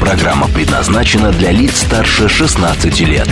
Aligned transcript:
Программа 0.00 0.48
предназначена 0.48 1.32
для 1.32 1.50
лиц 1.50 1.78
старше 1.78 2.28
16 2.28 3.00
лет. 3.00 3.28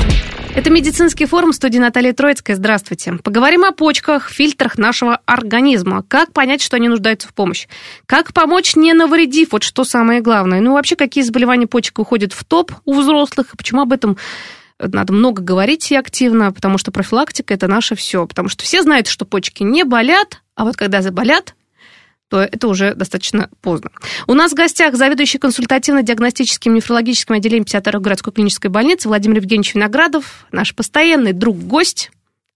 Это 0.54 0.70
медицинский 0.70 1.26
форум 1.26 1.52
студии 1.52 1.78
Наталья 1.78 2.12
Троицкая. 2.12 2.56
Здравствуйте. 2.56 3.14
Поговорим 3.14 3.64
о 3.64 3.72
почках, 3.72 4.30
фильтрах 4.30 4.78
нашего 4.78 5.20
организма. 5.26 6.04
Как 6.06 6.32
понять, 6.32 6.62
что 6.62 6.76
они 6.76 6.88
нуждаются 6.88 7.28
в 7.28 7.34
помощи? 7.34 7.68
Как 8.06 8.32
помочь, 8.32 8.76
не 8.76 8.92
навредив? 8.92 9.52
Вот 9.52 9.62
что 9.62 9.84
самое 9.84 10.20
главное. 10.20 10.60
Ну, 10.60 10.74
вообще, 10.74 10.94
какие 10.94 11.24
заболевания 11.24 11.66
почек 11.66 11.98
уходят 11.98 12.32
в 12.32 12.44
топ 12.44 12.72
у 12.84 13.00
взрослых? 13.00 13.54
И 13.54 13.56
почему 13.56 13.82
об 13.82 13.92
этом 13.92 14.16
надо 14.78 15.12
много 15.12 15.42
говорить 15.42 15.90
и 15.90 15.96
активно, 15.96 16.52
потому 16.52 16.76
что 16.78 16.90
профилактика– 16.90 17.54
это 17.54 17.66
наше 17.66 17.94
все. 17.94 18.26
Потому 18.26 18.48
что 18.48 18.64
все 18.64 18.82
знают, 18.82 19.06
что 19.06 19.24
почки 19.24 19.62
не 19.62 19.84
болят, 19.84 20.42
а 20.54 20.64
вот 20.64 20.76
когда 20.76 21.02
заболят, 21.02 21.54
то 22.32 22.40
это 22.40 22.66
уже 22.66 22.94
достаточно 22.94 23.50
поздно. 23.60 23.90
У 24.26 24.32
нас 24.32 24.52
в 24.52 24.54
гостях 24.54 24.94
заведующий 24.94 25.36
консультативно-диагностическим 25.36 26.72
нефрологическим 26.72 27.34
отделением 27.34 27.64
52-й 27.64 28.00
городской 28.00 28.32
клинической 28.32 28.70
больницы 28.70 29.08
Владимир 29.08 29.36
Евгеньевич 29.36 29.74
Виноградов, 29.74 30.46
наш 30.50 30.74
постоянный 30.74 31.34
друг-гость, 31.34 32.10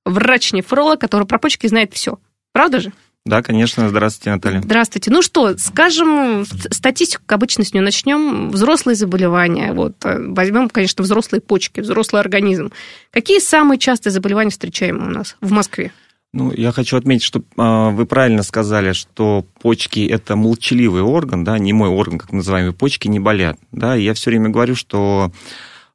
врач-нефролог, 0.07 0.99
который 0.99 1.27
про 1.27 1.39
почки 1.39 1.67
знает 1.67 1.93
все. 1.93 2.19
Правда 2.53 2.81
же? 2.81 2.93
Да, 3.27 3.43
конечно. 3.43 3.87
Здравствуйте, 3.91 4.31
Наталья. 4.31 4.63
Здравствуйте. 4.63 5.11
Ну 5.11 5.21
что, 5.21 5.59
скажем, 5.59 6.47
статистику, 6.71 7.25
как 7.27 7.37
обычно, 7.37 7.63
с 7.63 7.75
нее 7.75 7.83
начнем. 7.83 8.49
Взрослые 8.49 8.97
заболевания. 8.97 9.75
Вот, 9.75 10.03
э, 10.07 10.17
возьмем, 10.19 10.71
конечно, 10.71 11.03
взрослые 11.03 11.43
почки, 11.43 11.81
взрослый 11.81 12.23
организм. 12.23 12.73
Какие 13.11 13.41
самые 13.41 13.79
частые 13.79 14.11
заболевания 14.11 14.51
встречаем 14.51 15.07
у 15.07 15.11
нас 15.11 15.37
в 15.43 15.51
Москве? 15.53 15.93
Ну, 16.37 16.53
я 16.53 16.71
хочу 16.71 16.99
отметить, 16.99 17.23
что 17.23 17.39
э, 17.39 17.91
вы 17.93 18.05
правильно 18.05 18.43
сказали, 18.43 18.93
что 18.93 19.47
почки 19.63 20.07
это 20.07 20.37
молчаливый 20.37 21.01
орган, 21.01 21.45
да, 21.45 21.59
не 21.59 21.73
мой 21.73 21.89
орган, 21.89 22.19
как 22.19 22.31
называемые 22.31 22.75
почки 22.75 23.09
не 23.09 23.19
болят. 23.19 23.59
Да, 23.73 23.97
и 23.97 24.03
я 24.03 24.13
все 24.13 24.29
время 24.29 24.51
говорю, 24.51 24.75
что 24.75 25.33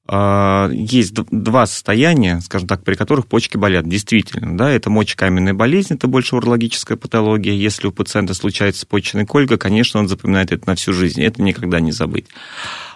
а, 0.08 0.67
есть 0.72 1.14
два 1.14 1.67
состояния, 1.67 2.42
скажем 2.42 2.67
так, 2.67 2.83
при 2.83 2.95
которых 2.95 3.28
почки 3.28 3.58
болят. 3.58 3.88
Действительно, 3.88 4.58
да, 4.58 4.72
это 4.72 4.89
мочекаменная 4.89 5.53
болезнь, 5.53 5.94
это 5.94 6.08
больше 6.08 6.36
урологическая 6.36 6.98
патология. 6.98 7.53
Если 7.53 7.86
у 7.86 7.92
пациента 7.92 8.33
случается 8.33 8.88
почечный 8.88 9.28
колька, 9.28 9.58
конечно, 9.58 10.00
он 10.00 10.08
запоминает 10.08 10.52
это 10.52 10.67
на 10.67 10.73
всю 10.73 10.92
жизнь. 10.92 11.22
Это 11.22 11.44
никогда 11.44 11.80
не 11.80 11.92
забыть. 11.92 12.26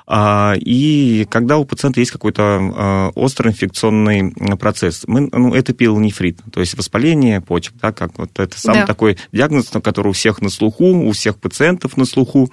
А, 0.07 0.53
и 0.57 1.25
когда 1.29 1.57
у 1.57 1.65
пациента 1.65 1.99
есть 1.99 2.11
какой-то 2.11 2.43
а, 2.43 3.09
острый 3.15 3.49
инфекционный 3.49 4.31
процесс, 4.57 5.03
мы, 5.07 5.29
ну, 5.31 5.53
это 5.53 5.73
пилонефрит, 5.73 6.39
то 6.51 6.59
есть 6.59 6.77
воспаление 6.77 7.41
почек, 7.41 7.73
да, 7.81 7.91
как 7.91 8.17
вот 8.17 8.39
это 8.39 8.59
самый 8.59 8.81
да. 8.81 8.85
такой 8.85 9.17
диагноз, 9.31 9.71
который 9.83 10.09
у 10.09 10.11
всех 10.11 10.41
на 10.41 10.49
слуху, 10.49 10.85
у 10.85 11.11
всех 11.11 11.37
пациентов 11.37 11.97
на 11.97 12.05
слуху. 12.05 12.51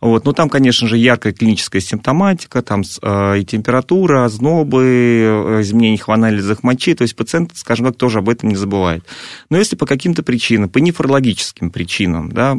Вот. 0.00 0.24
Но 0.24 0.32
там, 0.32 0.48
конечно 0.48 0.88
же, 0.88 0.96
яркая 0.96 1.32
клиническая 1.32 1.82
симптоматика, 1.82 2.62
там 2.62 2.82
а, 3.02 3.34
и 3.34 3.44
температура, 3.44 4.24
ознобы, 4.24 5.60
изменения 5.60 5.96
в 5.96 6.08
анализах 6.10 6.62
мочи, 6.62 6.94
то 6.94 7.02
есть 7.02 7.16
пациент, 7.16 7.52
скажем 7.54 7.86
так, 7.86 7.96
тоже 7.96 8.18
об 8.18 8.28
этом 8.28 8.48
не 8.48 8.56
забывает. 8.56 9.04
Но 9.50 9.58
если 9.58 9.76
по 9.76 9.86
каким-то 9.86 10.22
причинам, 10.22 10.68
по 10.68 10.78
нефрологическим 10.78 11.70
причинам, 11.70 12.30
да, 12.30 12.54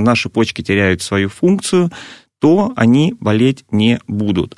наши 0.00 0.28
почки 0.28 0.62
теряют 0.62 1.02
свою 1.02 1.28
функцию, 1.28 1.90
то 2.40 2.72
они 2.76 3.14
болеть 3.20 3.64
не 3.70 4.00
будут. 4.06 4.56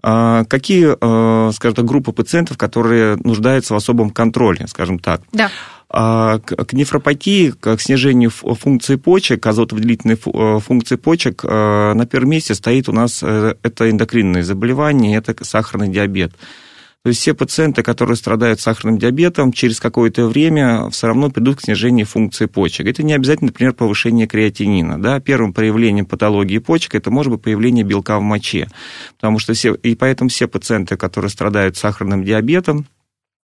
А 0.00 0.44
какие, 0.44 0.96
э, 0.98 1.52
скажем 1.52 1.74
так, 1.74 1.84
группы 1.84 2.12
пациентов, 2.12 2.56
которые 2.56 3.16
нуждаются 3.16 3.74
в 3.74 3.76
особом 3.76 4.10
контроле, 4.10 4.66
скажем 4.68 4.98
так? 4.98 5.22
Да. 5.32 5.50
А 5.90 6.38
к 6.38 6.72
нефропатии, 6.72 7.50
к 7.50 7.80
снижению 7.80 8.30
функции 8.30 8.96
почек, 8.96 9.46
азотовыделительной 9.46 10.16
э, 10.16 10.60
функции 10.60 10.96
почек, 10.96 11.44
э, 11.44 11.94
на 11.94 12.06
первом 12.06 12.30
месте 12.30 12.54
стоит 12.54 12.88
у 12.88 12.92
нас 12.92 13.22
это 13.22 13.90
эндокринные 13.90 14.44
заболевания, 14.44 15.16
это 15.16 15.34
сахарный 15.44 15.88
диабет. 15.88 16.32
То 17.04 17.10
есть 17.10 17.20
все 17.20 17.32
пациенты, 17.32 17.82
которые 17.82 18.16
страдают 18.16 18.60
сахарным 18.60 18.98
диабетом, 18.98 19.52
через 19.52 19.78
какое-то 19.78 20.26
время 20.26 20.90
все 20.90 21.06
равно 21.06 21.30
придут 21.30 21.58
к 21.58 21.62
снижению 21.62 22.06
функции 22.06 22.46
почек. 22.46 22.86
Это 22.86 23.04
не 23.04 23.12
обязательно, 23.12 23.48
например, 23.48 23.72
повышение 23.72 24.26
креатинина. 24.26 25.00
Да? 25.00 25.20
Первым 25.20 25.52
проявлением 25.52 26.06
патологии 26.06 26.58
почек 26.58 26.96
это 26.96 27.10
может 27.10 27.32
быть 27.32 27.42
появление 27.42 27.84
белка 27.84 28.18
в 28.18 28.22
моче. 28.22 28.68
Потому 29.16 29.38
что 29.38 29.54
все, 29.54 29.74
и 29.74 29.94
поэтому 29.94 30.28
все 30.28 30.48
пациенты, 30.48 30.96
которые 30.96 31.30
страдают 31.30 31.76
сахарным 31.76 32.24
диабетом, 32.24 32.86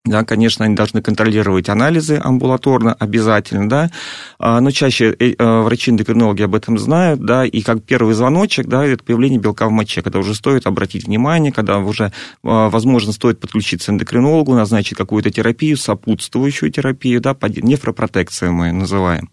да, 0.04 0.24
конечно, 0.24 0.64
они 0.64 0.74
должны 0.74 1.02
контролировать 1.02 1.68
анализы 1.68 2.20
амбулаторно 2.22 2.94
обязательно, 2.94 3.68
да, 3.68 3.90
а, 4.38 4.60
но 4.60 4.70
чаще 4.70 5.14
э, 5.18 5.34
э, 5.38 5.60
врачи-эндокринологи 5.62 6.42
об 6.42 6.54
этом 6.54 6.78
знают, 6.78 7.20
да, 7.20 7.44
и 7.44 7.60
как 7.60 7.82
первый 7.82 8.14
звоночек, 8.14 8.66
да, 8.66 8.86
это 8.86 9.04
появление 9.04 9.38
белка 9.38 9.66
в 9.68 9.70
моче, 9.70 10.00
когда 10.02 10.18
уже 10.18 10.34
стоит 10.34 10.66
обратить 10.66 11.04
внимание, 11.04 11.52
когда 11.52 11.78
уже, 11.78 12.12
а, 12.42 12.70
возможно, 12.70 13.12
стоит 13.12 13.40
подключиться 13.40 13.92
эндокринологу, 13.92 14.54
назначить 14.54 14.96
какую-то 14.96 15.30
терапию, 15.30 15.76
сопутствующую 15.76 16.70
терапию, 16.70 17.20
да, 17.20 17.36
нефропротекцию 17.42 18.52
мы 18.52 18.72
называем. 18.72 19.30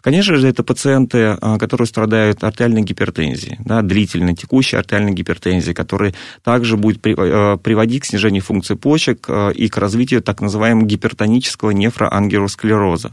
Конечно 0.00 0.36
же, 0.36 0.48
это 0.48 0.62
пациенты, 0.62 1.36
а, 1.40 1.58
которые 1.58 1.86
страдают 1.86 2.44
артериальной 2.44 2.82
гипертензией, 2.82 3.58
да, 3.64 3.82
длительной 3.82 4.34
текущей 4.34 4.76
артериальной 4.76 5.12
гипертензией, 5.12 5.74
которая 5.74 6.14
также 6.44 6.76
будет 6.76 7.00
а, 7.04 7.56
приводить 7.56 8.02
к 8.02 8.06
снижению 8.06 8.42
функции 8.42 8.74
почек 8.74 9.26
а, 9.28 9.50
и 9.50 9.68
к 9.68 9.76
развитию 9.76 10.22
так 10.22 10.40
называемого 10.40 10.86
гипертонического 10.86 11.70
нефроангиосклероза. 11.70 13.12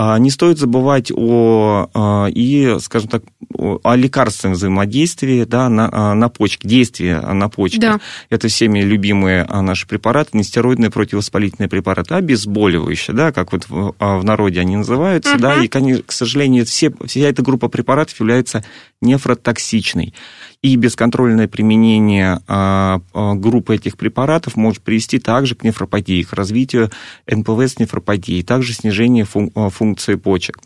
А, 0.00 0.16
не 0.20 0.30
стоит 0.30 0.58
забывать 0.58 1.10
о, 1.12 1.90
а, 1.92 2.28
и, 2.32 2.76
скажем 2.78 3.08
так, 3.08 3.24
о 3.58 3.96
лекарственном 3.96 4.54
взаимодействии 4.54 5.42
да, 5.42 5.68
на, 5.68 5.88
а, 5.90 6.14
на 6.14 6.28
почке, 6.28 6.68
действии 6.68 7.14
на 7.14 7.48
почке. 7.48 7.80
Да. 7.80 8.00
Это 8.30 8.46
всеми 8.46 8.78
любимые 8.78 9.44
наши 9.44 9.88
препараты, 9.88 10.38
нестероидные 10.38 10.92
противовоспалительные 10.92 11.68
препараты, 11.68 12.14
обезболивающие, 12.14 13.16
да, 13.16 13.32
как 13.32 13.50
вот 13.50 13.68
в, 13.68 13.96
в 13.98 14.24
народе 14.24 14.60
они 14.60 14.76
называются, 14.76 15.34
uh-huh. 15.34 15.40
да, 15.40 15.64
и, 15.64 15.66
к 15.66 16.12
сожалению, 16.12 16.64
все, 16.64 16.92
вся 17.04 17.28
эта 17.28 17.42
группа 17.42 17.66
препаратов 17.66 18.20
является 18.20 18.62
нефротоксичной 19.00 20.14
и 20.62 20.76
бесконтрольное 20.76 21.46
применение 21.46 22.40
а, 22.48 23.00
а, 23.14 23.34
группы 23.34 23.76
этих 23.76 23.96
препаратов 23.96 24.56
может 24.56 24.82
привести 24.82 25.18
также 25.18 25.54
к 25.54 25.62
нефропатии, 25.62 26.22
к 26.22 26.32
развитию 26.32 26.90
НПВС 27.30 27.78
нефропатии, 27.78 28.42
также 28.42 28.72
снижению 28.72 29.26
а, 29.54 29.70
функции 29.70 30.16
почек. 30.16 30.58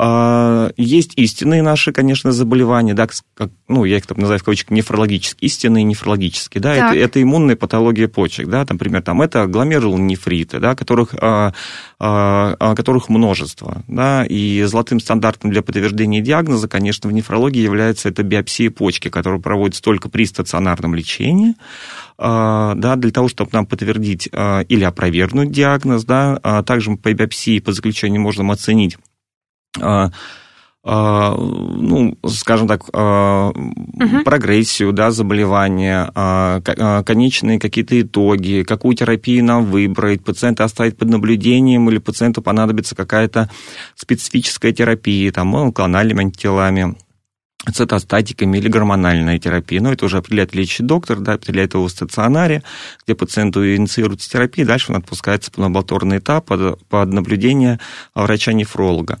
А, 0.00 0.70
есть 0.76 1.14
истинные 1.16 1.60
наши, 1.60 1.90
конечно, 1.90 2.30
заболевания, 2.30 2.94
да, 2.94 3.08
как, 3.34 3.50
ну, 3.66 3.84
я 3.84 3.96
их 3.96 4.06
так 4.06 4.16
называю 4.16 4.38
в 4.38 4.44
кавычках 4.44 4.70
нефрологические, 4.70 5.44
истинные 5.44 5.82
нефрологические, 5.82 6.62
да, 6.62 6.72
это, 6.72 6.96
это 6.96 7.20
иммунная 7.20 7.56
патология 7.56 8.06
почек, 8.06 8.46
да, 8.46 8.64
например, 8.68 9.02
там 9.02 9.22
это 9.22 9.46
гломерулонефриты, 9.46 10.60
да, 10.60 10.76
которых, 10.76 11.16
а, 11.20 11.52
а, 11.98 12.74
которых 12.76 13.08
множество, 13.08 13.82
да, 13.88 14.24
и 14.24 14.62
золотым 14.62 15.00
стандартом 15.00 15.50
для 15.50 15.62
подтверждения 15.62 16.20
диагноза, 16.20 16.68
конечно, 16.68 17.10
в 17.10 17.12
нефрологии 17.12 17.60
является 17.60 18.08
это 18.08 18.22
биопсия 18.22 18.70
почки, 18.70 19.08
которая 19.08 19.40
проводится 19.40 19.82
только 19.82 20.08
при 20.08 20.26
стационарном 20.26 20.94
лечении, 20.94 21.54
да, 22.18 22.94
для 22.96 23.10
того, 23.10 23.28
чтобы 23.28 23.50
нам 23.52 23.66
подтвердить 23.66 24.26
или 24.26 24.84
опровергнуть 24.84 25.50
диагноз, 25.50 26.04
да, 26.04 26.62
также 26.66 26.96
по 26.96 27.12
биопсии 27.12 27.60
по 27.60 27.72
заключению 27.72 28.20
можем 28.20 28.50
оценить 28.50 28.96
а, 28.96 29.00
а, 29.00 29.07
ну, 30.84 32.16
скажем 32.28 32.66
так, 32.66 32.88
угу. 32.88 34.24
прогрессию 34.24 34.92
да, 34.92 35.10
заболевания, 35.10 36.10
конечные 37.04 37.58
какие-то 37.58 38.00
итоги, 38.00 38.64
какую 38.66 38.96
терапию 38.96 39.44
нам 39.44 39.66
выбрать, 39.66 40.24
пациента 40.24 40.64
оставить 40.64 40.96
под 40.96 41.10
наблюдением 41.10 41.90
или 41.90 41.98
пациенту 41.98 42.40
понадобится 42.40 42.94
какая-то 42.94 43.50
специфическая 43.96 44.72
терапия, 44.72 45.30
там, 45.30 45.48
моноклональными 45.48 46.22
антителами 46.22 46.96
цитостатиками 47.72 48.56
или 48.56 48.68
гормональная 48.68 49.38
терапия. 49.38 49.80
Но 49.80 49.92
это 49.92 50.06
уже 50.06 50.18
определяет 50.18 50.54
лечащий 50.54 50.84
доктор, 50.84 51.18
да, 51.18 51.34
определяет 51.34 51.74
его 51.74 51.86
в 51.86 51.90
стационаре, 51.90 52.62
где 53.04 53.14
пациенту 53.14 53.62
инициируется 53.74 54.30
терапия, 54.30 54.64
дальше 54.64 54.92
он 54.92 54.98
отпускается 54.98 55.50
по 55.50 55.60
лабораторный 55.60 56.18
этап 56.18 56.46
под, 56.46 56.82
под 56.86 57.12
наблюдение 57.12 57.78
врача-нефролога. 58.14 59.18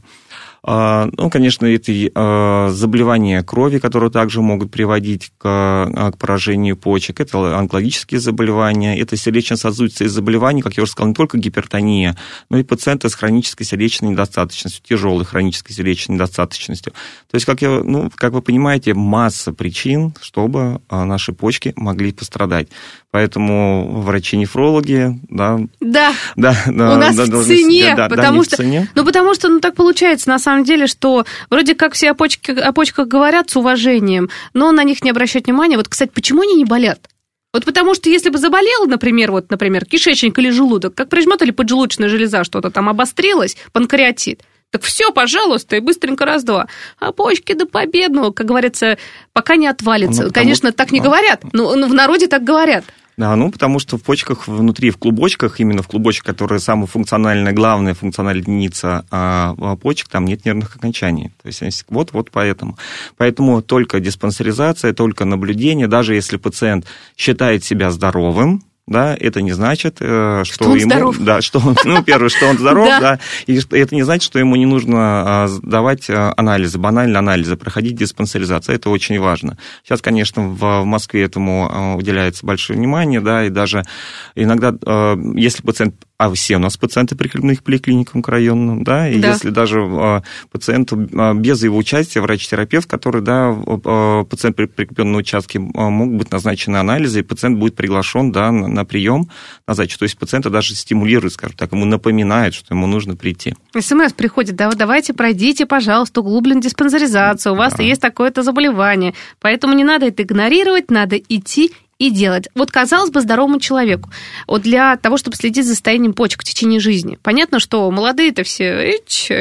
А, 0.70 1.08
ну, 1.16 1.30
конечно, 1.30 1.64
это 1.64 1.90
а, 2.14 2.68
заболевания 2.68 3.42
крови, 3.42 3.78
которые 3.78 4.10
также 4.10 4.42
могут 4.42 4.70
приводить 4.70 5.32
к, 5.38 5.42
а, 5.46 6.12
к 6.12 6.18
поражению 6.18 6.76
почек. 6.76 7.20
Это 7.20 7.58
онкологические 7.58 8.20
заболевания, 8.20 9.00
это 9.00 9.16
сердечно-сосудистые 9.16 10.10
заболевания, 10.10 10.62
как 10.62 10.76
я 10.76 10.82
уже 10.82 10.92
сказал, 10.92 11.08
не 11.08 11.14
только 11.14 11.38
гипертония, 11.38 12.18
но 12.50 12.58
и 12.58 12.64
пациенты 12.64 13.08
с 13.08 13.14
хронической 13.14 13.64
сердечной 13.64 14.10
недостаточностью, 14.10 14.84
тяжелой 14.84 15.24
хронической 15.24 15.74
сердечной 15.74 16.16
недостаточностью. 16.16 16.92
То 17.30 17.36
есть, 17.36 17.46
как, 17.46 17.62
я, 17.62 17.70
ну, 17.82 18.10
как 18.14 18.34
вы 18.34 18.42
понимаете, 18.42 18.92
масса 18.92 19.54
причин, 19.54 20.12
чтобы 20.20 20.82
наши 20.90 21.32
почки 21.32 21.72
могли 21.76 22.12
пострадать. 22.12 22.68
Поэтому 23.10 24.02
врачи-нефрологи, 24.02 25.18
да. 25.30 25.58
Да. 25.80 26.12
Да, 26.36 26.54
да. 26.66 26.94
У 26.94 26.96
нас 26.98 27.16
да, 27.16 27.24
в 27.24 27.44
цене, 27.44 27.94
да, 27.96 28.08
потому 28.08 28.40
да, 28.40 28.44
что, 28.44 28.56
цене. 28.56 28.88
ну 28.94 29.04
потому 29.04 29.34
что, 29.34 29.48
ну 29.48 29.60
так 29.60 29.74
получается 29.76 30.28
на 30.28 30.38
самом 30.38 30.64
деле, 30.64 30.86
что 30.86 31.24
вроде 31.48 31.74
как 31.74 31.94
все 31.94 32.10
о, 32.10 32.14
почке, 32.14 32.52
о 32.52 32.72
почках 32.72 33.08
говорят 33.08 33.48
с 33.48 33.56
уважением, 33.56 34.28
но 34.52 34.72
на 34.72 34.84
них 34.84 35.02
не 35.02 35.10
обращать 35.10 35.46
внимания. 35.46 35.78
Вот, 35.78 35.88
кстати, 35.88 36.10
почему 36.14 36.42
они 36.42 36.54
не 36.54 36.66
болят? 36.66 37.08
Вот 37.54 37.64
потому 37.64 37.94
что 37.94 38.10
если 38.10 38.28
бы 38.28 38.36
заболел, 38.36 38.84
например, 38.86 39.32
вот, 39.32 39.50
например, 39.50 39.86
кишечник 39.86 40.38
или 40.38 40.50
желудок, 40.50 40.94
как 40.94 41.08
прижмет 41.08 41.40
или 41.40 41.50
поджелудочная 41.50 42.10
железа 42.10 42.44
что-то 42.44 42.70
там 42.70 42.90
обострилось, 42.90 43.56
панкреатит, 43.72 44.42
так 44.70 44.82
все, 44.82 45.10
пожалуйста, 45.12 45.76
и 45.76 45.80
быстренько 45.80 46.24
раз-два. 46.26 46.68
А 46.98 47.12
почки 47.12 47.54
до 47.54 47.66
победного, 47.66 48.32
как 48.32 48.46
говорится, 48.46 48.98
пока 49.32 49.56
не 49.56 49.66
отвалится. 49.66 50.24
Ну, 50.24 50.30
Конечно, 50.30 50.72
так 50.72 50.92
не 50.92 51.00
говорят, 51.00 51.42
но 51.52 51.72
в 51.72 51.94
народе 51.94 52.26
так 52.26 52.44
говорят. 52.44 52.84
Да, 53.18 53.34
ну 53.34 53.50
потому 53.50 53.80
что 53.80 53.98
в 53.98 54.04
почках 54.04 54.46
внутри, 54.46 54.90
в 54.90 54.96
клубочках, 54.96 55.58
именно 55.58 55.82
в 55.82 55.88
клубочках, 55.88 56.24
которые 56.24 56.60
самая 56.60 56.86
функциональная, 56.86 57.52
главная 57.52 57.94
функциональная 57.94 58.42
единица 58.42 59.04
а, 59.10 59.56
а 59.58 59.74
почек, 59.74 60.06
там 60.06 60.24
нет 60.24 60.44
нервных 60.44 60.76
окончаний. 60.76 61.32
То 61.42 61.48
есть 61.48 61.84
вот, 61.88 62.12
вот 62.12 62.30
поэтому. 62.30 62.78
Поэтому 63.16 63.60
только 63.60 63.98
диспансеризация, 63.98 64.92
только 64.92 65.24
наблюдение, 65.24 65.88
даже 65.88 66.14
если 66.14 66.36
пациент 66.36 66.86
считает 67.16 67.64
себя 67.64 67.90
здоровым, 67.90 68.62
да, 68.88 69.14
это 69.18 69.42
не 69.42 69.52
значит, 69.52 69.98
э, 70.00 70.42
что, 70.44 70.54
что 70.54 70.64
он 70.70 70.78
ему... 70.78 70.90
Здоров. 70.90 71.18
Да, 71.18 71.40
что 71.42 71.58
он, 71.58 71.76
ну, 71.84 72.02
первое, 72.02 72.28
что 72.28 72.46
он 72.46 72.58
здоров, 72.58 72.88
да, 73.00 73.18
и 73.46 73.58
это 73.70 73.94
не 73.94 74.02
значит, 74.02 74.24
что 74.24 74.38
ему 74.38 74.56
не 74.56 74.66
нужно 74.66 74.96
а, 74.98 75.48
давать 75.62 76.08
э, 76.08 76.32
анализы, 76.36 76.78
банальные 76.78 77.18
анализы, 77.18 77.56
проходить 77.56 77.96
диспансеризацию, 77.96 78.76
это 78.76 78.90
очень 78.90 79.18
важно. 79.20 79.58
Сейчас, 79.84 80.00
конечно, 80.00 80.48
в 80.48 80.84
Москве 80.84 81.24
этому 81.24 81.70
э, 81.70 81.98
уделяется 81.98 82.46
большое 82.46 82.78
внимание, 82.78 83.20
да, 83.20 83.44
и 83.44 83.50
даже 83.50 83.84
иногда, 84.34 84.74
если 85.34 85.62
пациент 85.62 85.94
а 86.18 86.32
все 86.34 86.56
у 86.56 86.58
нас 86.58 86.76
пациенты 86.76 87.14
прикреплены 87.14 87.54
к 87.54 87.62
поликлиникам 87.62 88.22
к 88.22 88.28
районным, 88.28 88.82
да, 88.82 89.08
и 89.08 89.20
да. 89.20 89.28
если 89.28 89.50
даже 89.50 89.78
э, 89.80 90.20
пациенту 90.50 90.96
без 90.96 91.62
его 91.62 91.76
участия, 91.76 92.20
врач-терапевт, 92.20 92.90
который, 92.90 93.22
да, 93.22 93.54
пациент 94.28 94.56
прикреплен 94.56 95.12
на 95.12 95.18
участке, 95.18 95.60
могут 95.60 96.18
быть 96.18 96.32
назначены 96.32 96.78
анализы, 96.78 97.20
и 97.20 97.22
пациент 97.22 97.58
будет 97.58 97.76
приглашен, 97.76 98.32
да, 98.32 98.50
на, 98.50 98.77
на 98.78 98.84
прием 98.84 99.28
назначить. 99.66 99.98
То 99.98 100.04
есть 100.04 100.16
пациента 100.16 100.50
даже 100.50 100.74
стимулирует, 100.74 101.34
скажем 101.34 101.56
так, 101.56 101.72
ему 101.72 101.84
напоминает, 101.84 102.54
что 102.54 102.74
ему 102.74 102.86
нужно 102.86 103.16
прийти. 103.16 103.54
СМС 103.78 104.12
приходит, 104.12 104.56
да, 104.56 104.70
давайте 104.70 105.12
пройдите, 105.12 105.66
пожалуйста, 105.66 106.20
углубленную 106.20 106.62
диспансеризацию, 106.62 107.52
у 107.52 107.56
вас 107.56 107.74
да. 107.74 107.82
есть 107.82 108.00
такое-то 108.00 108.42
заболевание, 108.42 109.14
поэтому 109.40 109.74
не 109.74 109.84
надо 109.84 110.06
это 110.06 110.22
игнорировать, 110.22 110.90
надо 110.90 111.16
идти 111.16 111.72
и 111.98 112.10
делать. 112.10 112.48
Вот, 112.54 112.70
казалось 112.70 113.10
бы, 113.10 113.20
здоровому 113.20 113.58
человеку, 113.58 114.10
вот 114.46 114.62
для 114.62 114.96
того, 114.96 115.16
чтобы 115.16 115.36
следить 115.36 115.66
за 115.66 115.72
состоянием 115.72 116.12
почек 116.12 116.42
в 116.42 116.44
течение 116.44 116.80
жизни. 116.80 117.18
Понятно, 117.22 117.58
что 117.58 117.90
молодые-то 117.90 118.44
все, 118.44 119.00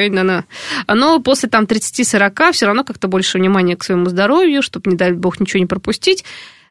на 0.10 0.46
но 0.88 1.20
после 1.20 1.50
там 1.50 1.66
30-40 1.66 2.52
все 2.54 2.66
равно 2.66 2.84
как-то 2.84 3.08
больше 3.08 3.38
внимания 3.38 3.76
к 3.76 3.84
своему 3.84 4.08
здоровью, 4.08 4.62
чтобы, 4.64 4.90
не 4.90 4.98
дай 4.98 5.12
бог, 5.12 5.40
ничего 5.40 5.60
не 5.60 5.68
пропустить. 5.68 6.26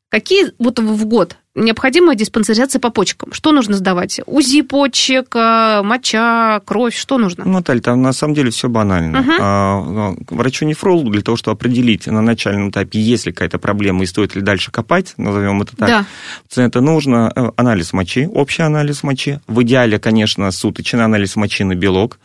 Какие 0.09 0.53
вот 0.59 0.79
в 0.79 1.05
год 1.07 1.37
необходима 1.57 2.15
диспансеризация 2.15 2.79
по 2.79 2.91
почкам? 2.91 3.33
Что 3.33 3.51
нужно 3.51 3.75
сдавать? 3.75 4.21
УЗИ 4.27 4.63
почек, 4.63 5.35
э, 5.35 5.83
моча, 5.83 6.61
кровь, 6.65 6.95
что 6.95 7.19
нужно? 7.19 7.45
Ну, 7.45 7.55
Наталья, 7.55 7.81
там 7.81 8.03
на 8.03 8.13
самом 8.13 8.35
деле 8.35 8.51
все 8.51 8.69
банально. 8.69 9.21
Угу. 9.21 9.33
А, 9.41 10.15
врачу-нефрологу 10.31 11.11
для 11.11 11.23
того, 11.23 11.37
чтобы 11.37 11.57
определить 11.57 12.07
на 12.07 12.21
начальном 12.21 12.71
этапе, 12.71 13.01
есть 13.01 13.27
ли 13.27 13.33
какая-то 13.33 13.59
проблема 13.59 14.05
и 14.05 14.07
стоит 14.07 14.37
ли 14.37 14.43
дальше 14.43 14.71
копать, 14.71 15.15
назовем 15.17 15.63
это 15.63 15.77
так, 15.77 15.89
да. 15.89 16.05
пациента 16.49 16.81
нужно 16.81 17.33
э, 17.35 17.51
анализ 17.57 17.93
мочи, 17.93 18.29
общий 18.33 18.63
анализ 18.63 19.03
мочи. 19.03 19.41
В 19.49 19.63
идеале, 19.63 19.99
конечно, 19.99 20.51
суточный 20.53 21.05
анализ 21.05 21.35
мочи 21.35 21.65
на 21.65 21.75
белок. 21.75 22.21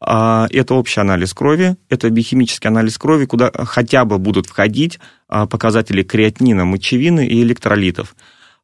А, 0.00 0.46
это 0.50 0.74
общий 0.74 1.00
анализ 1.00 1.32
крови, 1.34 1.76
это 1.88 2.10
биохимический 2.10 2.68
анализ 2.68 2.98
крови, 2.98 3.26
куда 3.26 3.50
хотя 3.52 4.04
бы 4.04 4.18
будут 4.18 4.46
входить 4.46 4.98
а, 5.28 5.46
показатели 5.46 6.02
креатинина, 6.02 6.64
мочевины 6.64 7.26
и 7.26 7.42
электролитов. 7.42 8.14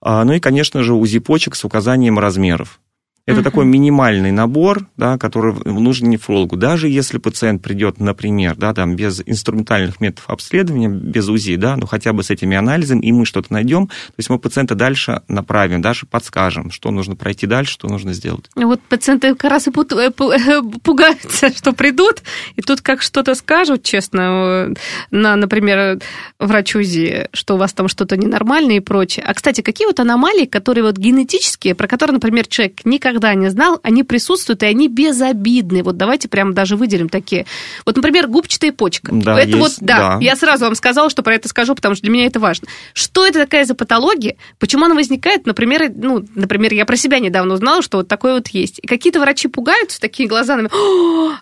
А, 0.00 0.24
ну 0.24 0.32
и, 0.34 0.40
конечно 0.40 0.82
же, 0.82 0.94
УЗИ 0.94 1.20
почек 1.20 1.54
с 1.54 1.64
указанием 1.64 2.18
размеров. 2.18 2.80
Это 3.24 3.38
uh-huh. 3.40 3.44
такой 3.44 3.64
минимальный 3.66 4.32
набор, 4.32 4.88
да, 4.96 5.16
который 5.16 5.54
нужен 5.64 6.10
нефрологу. 6.10 6.56
Даже 6.56 6.88
если 6.88 7.18
пациент 7.18 7.62
придет, 7.62 8.00
например, 8.00 8.56
да, 8.56 8.74
там, 8.74 8.96
без 8.96 9.22
инструментальных 9.24 10.00
методов 10.00 10.28
обследования, 10.28 10.88
без 10.88 11.28
УЗИ, 11.28 11.54
да, 11.54 11.76
но 11.76 11.86
хотя 11.86 12.12
бы 12.12 12.24
с 12.24 12.30
этими 12.30 12.56
анализами, 12.56 13.00
и 13.00 13.12
мы 13.12 13.24
что-то 13.24 13.52
найдем, 13.52 13.86
то 13.86 14.14
есть 14.18 14.28
мы 14.28 14.40
пациента 14.40 14.74
дальше 14.74 15.22
направим, 15.28 15.80
даже 15.82 16.04
подскажем, 16.04 16.72
что 16.72 16.90
нужно 16.90 17.14
пройти 17.14 17.46
дальше, 17.46 17.74
что 17.74 17.86
нужно 17.86 18.12
сделать. 18.12 18.46
Вот 18.56 18.80
пациенты 18.80 19.36
как 19.36 19.52
раз 19.52 19.68
и 19.68 19.70
э, 19.70 20.10
э, 20.10 20.62
пугаются, 20.82 21.56
что 21.56 21.72
придут, 21.74 22.24
и 22.56 22.62
тут 22.62 22.80
как 22.80 23.02
что-то 23.02 23.36
скажут, 23.36 23.84
честно, 23.84 24.20
э, 24.20 24.74
на, 25.12 25.36
например, 25.36 26.00
врач 26.40 26.74
УЗИ, 26.74 27.28
что 27.32 27.54
у 27.54 27.56
вас 27.56 27.72
там 27.72 27.86
что-то 27.86 28.16
ненормальное 28.16 28.78
и 28.78 28.80
прочее. 28.80 29.24
А, 29.24 29.32
кстати, 29.32 29.60
какие 29.60 29.86
вот 29.86 30.00
аномалии, 30.00 30.46
которые 30.46 30.82
вот 30.82 30.96
генетические, 30.96 31.76
про 31.76 31.86
которые, 31.86 32.14
например, 32.14 32.48
человек 32.48 32.84
никогда 32.84 33.11
никогда 33.12 33.34
не 33.34 33.50
знал, 33.50 33.78
они 33.82 34.02
присутствуют, 34.02 34.62
и 34.62 34.66
они 34.66 34.88
безобидны. 34.88 35.82
Вот 35.82 35.96
давайте 35.96 36.28
прямо 36.28 36.52
даже 36.52 36.76
выделим 36.76 37.08
такие. 37.08 37.46
Вот, 37.84 37.96
например, 37.96 38.26
губчатая 38.26 38.72
почка. 38.72 39.12
Да, 39.12 39.38
это 39.38 39.48
есть, 39.48 39.58
вот, 39.58 39.72
да, 39.80 39.98
да, 39.98 40.18
я 40.20 40.34
сразу 40.36 40.64
вам 40.64 40.74
сказала, 40.74 41.10
что 41.10 41.22
про 41.22 41.34
это 41.34 41.48
скажу, 41.48 41.74
потому 41.74 41.94
что 41.94 42.02
для 42.02 42.12
меня 42.12 42.26
это 42.26 42.40
важно. 42.40 42.68
Что 42.94 43.26
это 43.26 43.40
такая 43.40 43.64
за 43.64 43.74
патология? 43.74 44.36
Почему 44.58 44.86
она 44.86 44.94
возникает? 44.94 45.46
Например, 45.46 45.90
ну, 45.94 46.24
например, 46.34 46.72
я 46.72 46.86
про 46.86 46.96
себя 46.96 47.18
недавно 47.18 47.54
узнала, 47.54 47.82
что 47.82 47.98
вот 47.98 48.08
такое 48.08 48.34
вот 48.34 48.48
есть. 48.48 48.78
И 48.82 48.86
какие-то 48.86 49.20
врачи 49.20 49.48
пугаются 49.48 50.00
такими 50.00 50.26
глазами, 50.26 50.68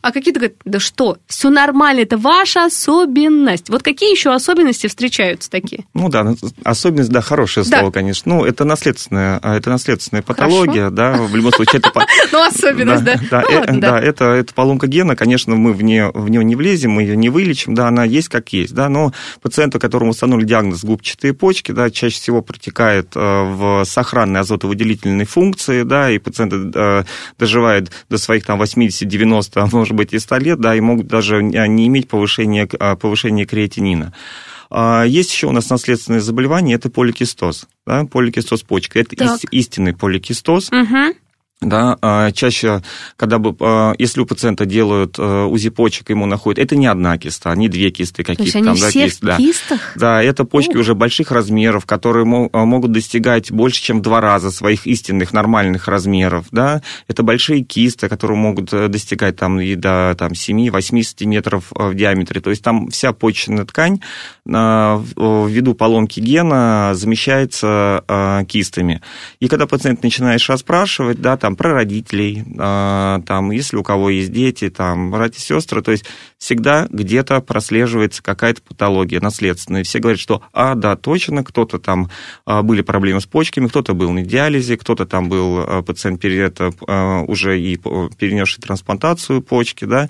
а 0.02 0.12
какие-то 0.12 0.40
говорят, 0.40 0.58
да 0.64 0.80
что, 0.80 1.18
все 1.26 1.50
нормально, 1.50 2.00
это 2.00 2.18
ваша 2.18 2.64
особенность. 2.64 3.70
Вот 3.70 3.82
какие 3.82 4.10
еще 4.10 4.32
особенности 4.32 4.88
встречаются 4.88 5.50
такие? 5.50 5.84
Ну 5.94 6.08
да, 6.08 6.24
ну, 6.24 6.36
особенность, 6.64 7.10
да, 7.10 7.20
хорошее 7.20 7.64
да. 7.68 7.78
слово, 7.78 7.92
конечно. 7.92 8.34
Ну, 8.34 8.44
это 8.44 8.64
наследственная, 8.64 9.38
а, 9.42 9.56
это 9.56 9.70
наследственная 9.70 10.22
патология, 10.22 10.90
Хорошо. 10.90 10.94
да, 10.94 11.12
в 11.12 11.36
любом 11.36 11.52
случае 11.64 11.80
это... 11.80 11.92
Ну, 12.32 12.42
особенность, 12.42 13.04
да. 13.04 13.20
Да, 13.30 14.00
это 14.00 14.26
это 14.26 14.54
поломка 14.54 14.86
гена, 14.86 15.16
конечно, 15.16 15.54
мы 15.56 15.72
в 15.72 15.82
нее 15.82 16.12
не 16.14 16.56
влезем, 16.56 16.92
мы 16.92 17.02
ее 17.02 17.16
не 17.16 17.28
вылечим, 17.28 17.74
да, 17.74 17.88
она 17.88 18.04
есть 18.04 18.28
как 18.28 18.52
есть, 18.52 18.74
да, 18.74 18.88
но 18.88 19.12
пациенту, 19.42 19.78
которому 19.78 20.10
установили 20.10 20.46
диагноз 20.46 20.84
губчатые 20.84 21.34
почки, 21.34 21.72
да, 21.72 21.90
чаще 21.90 22.16
всего 22.16 22.42
протекает 22.42 23.12
э, 23.14 23.20
в 23.20 23.84
сохранной 23.84 24.40
азотовыделительной 24.40 25.24
функции, 25.24 25.82
да, 25.82 26.10
и 26.10 26.18
пациенты 26.18 26.70
э, 26.74 27.04
доживают 27.38 27.90
до 28.08 28.18
своих 28.18 28.44
там 28.44 28.58
80, 28.58 29.06
90, 29.06 29.68
может 29.72 29.94
быть, 29.94 30.12
и 30.12 30.18
100 30.18 30.36
лет, 30.38 30.60
да, 30.60 30.74
и 30.74 30.80
могут 30.80 31.06
даже 31.06 31.42
не 31.42 31.86
иметь 31.86 32.08
повышения, 32.08 32.68
э, 32.70 32.96
повышения 32.96 33.46
креатинина. 33.46 34.12
А, 34.70 35.02
есть 35.02 35.32
еще 35.32 35.48
у 35.48 35.52
нас 35.52 35.68
наследственное 35.68 36.20
заболевание, 36.20 36.76
это 36.76 36.90
поликистоз. 36.90 37.66
Да, 37.86 38.04
поликистоз 38.04 38.62
почки. 38.62 38.98
Это 38.98 39.16
так. 39.16 39.40
истинный 39.50 39.94
поликистоз. 39.94 40.70
Угу 40.70 41.16
да, 41.60 41.98
а, 42.00 42.32
чаще, 42.32 42.82
когда 43.16 43.38
бы, 43.38 43.54
а, 43.60 43.92
если 43.98 44.20
у 44.20 44.26
пациента 44.26 44.64
делают 44.64 45.16
а, 45.18 45.44
УЗИ 45.44 45.68
почек, 45.68 46.08
ему 46.08 46.24
находят, 46.24 46.58
это 46.58 46.74
не 46.74 46.86
одна 46.86 47.18
киста, 47.18 47.54
не 47.54 47.68
две 47.68 47.90
кисты 47.90 48.24
каких-то 48.24 48.64
там, 48.64 48.76
да, 48.78 48.90
кист, 48.90 49.18
да. 49.20 49.36
кистах? 49.36 49.92
Да, 49.94 50.22
это 50.22 50.44
почки 50.44 50.76
О. 50.76 50.80
уже 50.80 50.94
больших 50.94 51.30
размеров, 51.30 51.84
которые 51.84 52.24
могут 52.24 52.92
достигать 52.92 53.52
больше, 53.52 53.82
чем 53.82 53.98
в 53.98 54.02
два 54.02 54.22
раза 54.22 54.50
своих 54.50 54.86
истинных 54.86 55.34
нормальных 55.34 55.86
размеров, 55.86 56.46
да, 56.50 56.80
это 57.08 57.22
большие 57.22 57.62
кисты, 57.62 58.08
которые 58.08 58.38
могут 58.38 58.72
э, 58.72 58.88
достигать 58.88 59.36
там 59.36 59.60
и 59.60 59.74
до 59.74 60.14
там, 60.18 60.32
7-8 60.32 61.02
сантиметров 61.02 61.66
в 61.70 61.94
диаметре, 61.94 62.40
то 62.40 62.48
есть 62.48 62.62
там 62.62 62.88
вся 62.88 63.12
почечная 63.12 63.66
ткань 63.66 64.00
ввиду 64.46 65.74
поломки 65.74 66.20
гена 66.20 66.92
замещается 66.94 68.44
кистами. 68.48 69.02
И 69.38 69.48
когда 69.48 69.66
пациент 69.66 70.02
начинаешь 70.02 70.48
расспрашивать, 70.48 71.20
да, 71.20 71.36
там 71.36 71.49
там, 71.50 71.56
про 71.56 71.72
родителей, 71.72 72.44
а, 72.58 73.20
там, 73.26 73.50
если 73.50 73.76
у 73.76 73.82
кого 73.82 74.10
есть 74.10 74.32
дети, 74.32 74.70
там, 74.70 75.10
братья, 75.10 75.40
сестры, 75.40 75.82
то 75.82 75.90
есть 75.90 76.04
всегда 76.38 76.86
где-то 76.90 77.40
прослеживается 77.40 78.22
какая-то 78.22 78.62
патология 78.62 79.20
наследственная. 79.20 79.82
Все 79.82 79.98
говорят, 79.98 80.20
что, 80.20 80.42
а, 80.52 80.74
да, 80.74 80.96
точно, 80.96 81.42
кто-то 81.42 81.78
там 81.78 82.08
а, 82.46 82.62
были 82.62 82.82
проблемы 82.82 83.20
с 83.20 83.26
почками, 83.26 83.66
кто-то 83.66 83.94
был 83.94 84.10
на 84.12 84.22
диализе, 84.22 84.76
кто-то 84.76 85.06
там 85.06 85.28
был 85.28 85.82
пациент 85.82 86.20
перед 86.20 86.40
это 86.40 86.72
уже 87.28 87.60
и 87.60 87.76
перенесший 87.76 88.62
трансплантацию 88.62 89.42
почки, 89.42 89.84
да, 89.84 90.08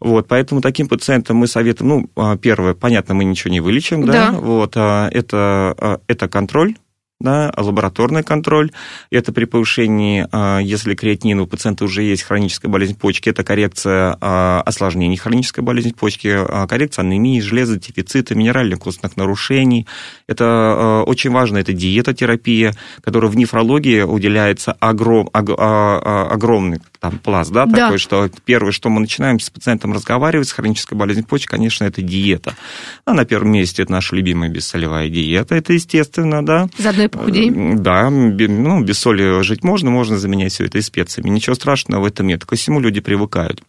вот, 0.00 0.28
поэтому 0.28 0.60
таким 0.60 0.88
пациентам 0.88 1.36
мы 1.36 1.46
советуем, 1.46 2.08
ну, 2.16 2.36
первое, 2.38 2.74
понятно, 2.74 3.14
мы 3.14 3.24
ничего 3.24 3.50
не 3.50 3.60
вылечим, 3.60 4.06
да, 4.06 4.30
да. 4.30 4.32
вот, 4.32 4.76
это, 4.76 6.00
это 6.06 6.28
контроль, 6.28 6.74
да, 7.20 7.52
лабораторный 7.56 8.22
контроль. 8.22 8.70
Это 9.10 9.32
при 9.32 9.44
повышении, 9.44 10.26
а, 10.30 10.58
если 10.60 10.94
креатинин 10.94 11.40
у 11.40 11.46
пациента 11.46 11.84
уже 11.84 12.02
есть 12.02 12.22
хроническая 12.22 12.70
болезнь 12.70 12.96
почки, 12.96 13.28
это 13.28 13.42
коррекция 13.42 14.16
а, 14.20 14.62
осложнений 14.64 15.16
хронической 15.16 15.64
болезни 15.64 15.90
почки, 15.90 16.28
а, 16.28 16.68
коррекция 16.68 17.02
анемии, 17.02 17.40
железа, 17.40 17.78
дефицита, 17.78 18.36
минеральных 18.36 18.78
костных 18.78 19.16
нарушений. 19.16 19.86
Это 20.28 21.02
очень 21.06 21.30
важно, 21.30 21.58
это 21.58 21.72
диетотерапия, 21.72 22.74
которая 23.02 23.30
в 23.30 23.36
нефрологии 23.36 24.02
уделяется 24.02 24.72
огром, 24.72 25.28
огромный 25.32 26.80
там 27.00 27.18
пласт, 27.18 27.50
да, 27.52 27.66
да, 27.66 27.84
такой, 27.84 27.98
что 27.98 28.28
первое, 28.44 28.72
что 28.72 28.88
мы 28.88 29.00
начинаем 29.00 29.38
с 29.38 29.50
пациентом 29.50 29.92
разговаривать 29.92 30.48
с 30.48 30.52
хронической 30.52 30.98
болезнью 30.98 31.26
почек, 31.26 31.50
конечно, 31.50 31.84
это 31.84 32.02
диета. 32.02 32.56
А 33.04 33.14
на 33.14 33.24
первом 33.24 33.52
месте 33.52 33.82
это 33.82 33.92
наша 33.92 34.16
любимая 34.16 34.48
бессолевая 34.48 35.08
диета, 35.08 35.54
это 35.54 35.72
естественно, 35.72 36.44
да. 36.44 36.68
Заодно 36.78 37.04
и 37.04 37.08
похудеем. 37.08 37.82
Да, 37.82 38.10
ну, 38.10 38.82
без 38.82 38.98
соли 38.98 39.42
жить 39.42 39.62
можно, 39.62 39.90
можно 39.90 40.18
заменять 40.18 40.52
все 40.52 40.64
это 40.64 40.78
и 40.78 40.82
специями. 40.82 41.30
Ничего 41.30 41.54
страшного 41.54 42.02
в 42.02 42.06
этом 42.06 42.26
нет, 42.26 42.44
ко 42.44 42.56
всему 42.56 42.80
люди 42.80 43.00
привыкают. 43.00 43.62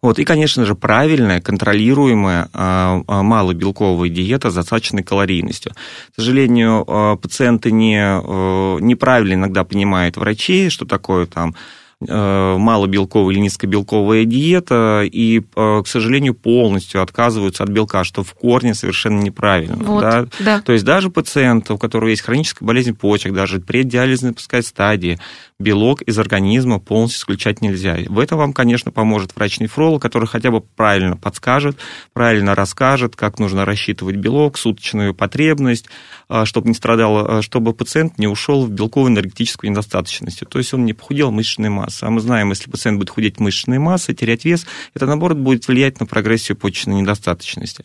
Вот, 0.00 0.18
и, 0.18 0.24
конечно 0.24 0.64
же, 0.64 0.74
правильная, 0.74 1.40
контролируемая 1.40 2.48
а, 2.52 3.02
а, 3.06 3.22
малобелковая 3.22 4.08
диета 4.08 4.50
с 4.50 4.54
достаточной 4.54 5.04
калорийностью. 5.04 5.72
К 5.72 6.14
сожалению, 6.16 6.84
а, 6.88 7.16
пациенты 7.16 7.70
не, 7.70 8.00
неправильно 8.80 9.34
иногда 9.34 9.62
понимают 9.62 10.16
врачи, 10.16 10.70
что 10.70 10.86
такое 10.86 11.26
там 11.26 11.54
Э, 11.54 11.58
малобелковая 12.08 13.34
или 13.34 13.40
низкобелковая 13.40 14.24
диета, 14.24 15.02
и, 15.04 15.40
э, 15.40 15.82
к 15.82 15.86
сожалению, 15.86 16.34
полностью 16.34 17.02
отказываются 17.02 17.64
от 17.64 17.70
белка, 17.70 18.04
что 18.04 18.22
в 18.22 18.34
корне 18.34 18.74
совершенно 18.74 19.20
неправильно. 19.20 19.76
Вот, 19.76 20.00
да? 20.00 20.26
Да. 20.40 20.60
То 20.60 20.72
есть 20.72 20.84
даже 20.84 21.10
пациент, 21.10 21.70
у 21.70 21.78
которого 21.78 22.08
есть 22.08 22.22
хроническая 22.22 22.66
болезнь 22.66 22.94
почек, 22.94 23.32
даже 23.32 23.60
преддиализной 23.60 24.32
пускай 24.32 24.62
стадии, 24.62 25.18
белок 25.62 26.02
из 26.02 26.18
организма 26.18 26.78
полностью 26.78 27.20
исключать 27.20 27.62
нельзя. 27.62 27.96
В 28.08 28.18
этом 28.18 28.38
вам, 28.38 28.52
конечно, 28.52 28.90
поможет 28.90 29.34
врач-нефролог, 29.34 30.02
который 30.02 30.28
хотя 30.28 30.50
бы 30.50 30.60
правильно 30.60 31.16
подскажет, 31.16 31.78
правильно 32.12 32.54
расскажет, 32.54 33.16
как 33.16 33.38
нужно 33.38 33.64
рассчитывать 33.64 34.16
белок, 34.16 34.58
суточную 34.58 35.14
потребность, 35.14 35.86
а, 36.28 36.44
чтобы 36.44 36.68
не 36.68 36.74
страдал, 36.74 37.38
а, 37.38 37.42
чтобы 37.42 37.72
пациент 37.72 38.18
не 38.18 38.26
ушел 38.26 38.66
в 38.66 38.70
белковую 38.70 39.12
энергетическую 39.12 39.70
недостаточность. 39.70 40.42
То 40.48 40.58
есть 40.58 40.74
он 40.74 40.84
не 40.84 40.92
похудел 40.92 41.30
мышечной 41.30 41.70
массы. 41.70 42.04
А 42.04 42.10
мы 42.10 42.20
знаем, 42.20 42.50
если 42.50 42.70
пациент 42.70 42.98
будет 42.98 43.10
худеть 43.10 43.40
мышечной 43.40 43.78
массой, 43.78 44.14
терять 44.14 44.44
вес, 44.44 44.66
это, 44.94 45.06
наоборот, 45.06 45.38
будет 45.38 45.66
влиять 45.68 46.00
на 46.00 46.06
прогрессию 46.06 46.56
почечной 46.56 47.00
недостаточности. 47.00 47.84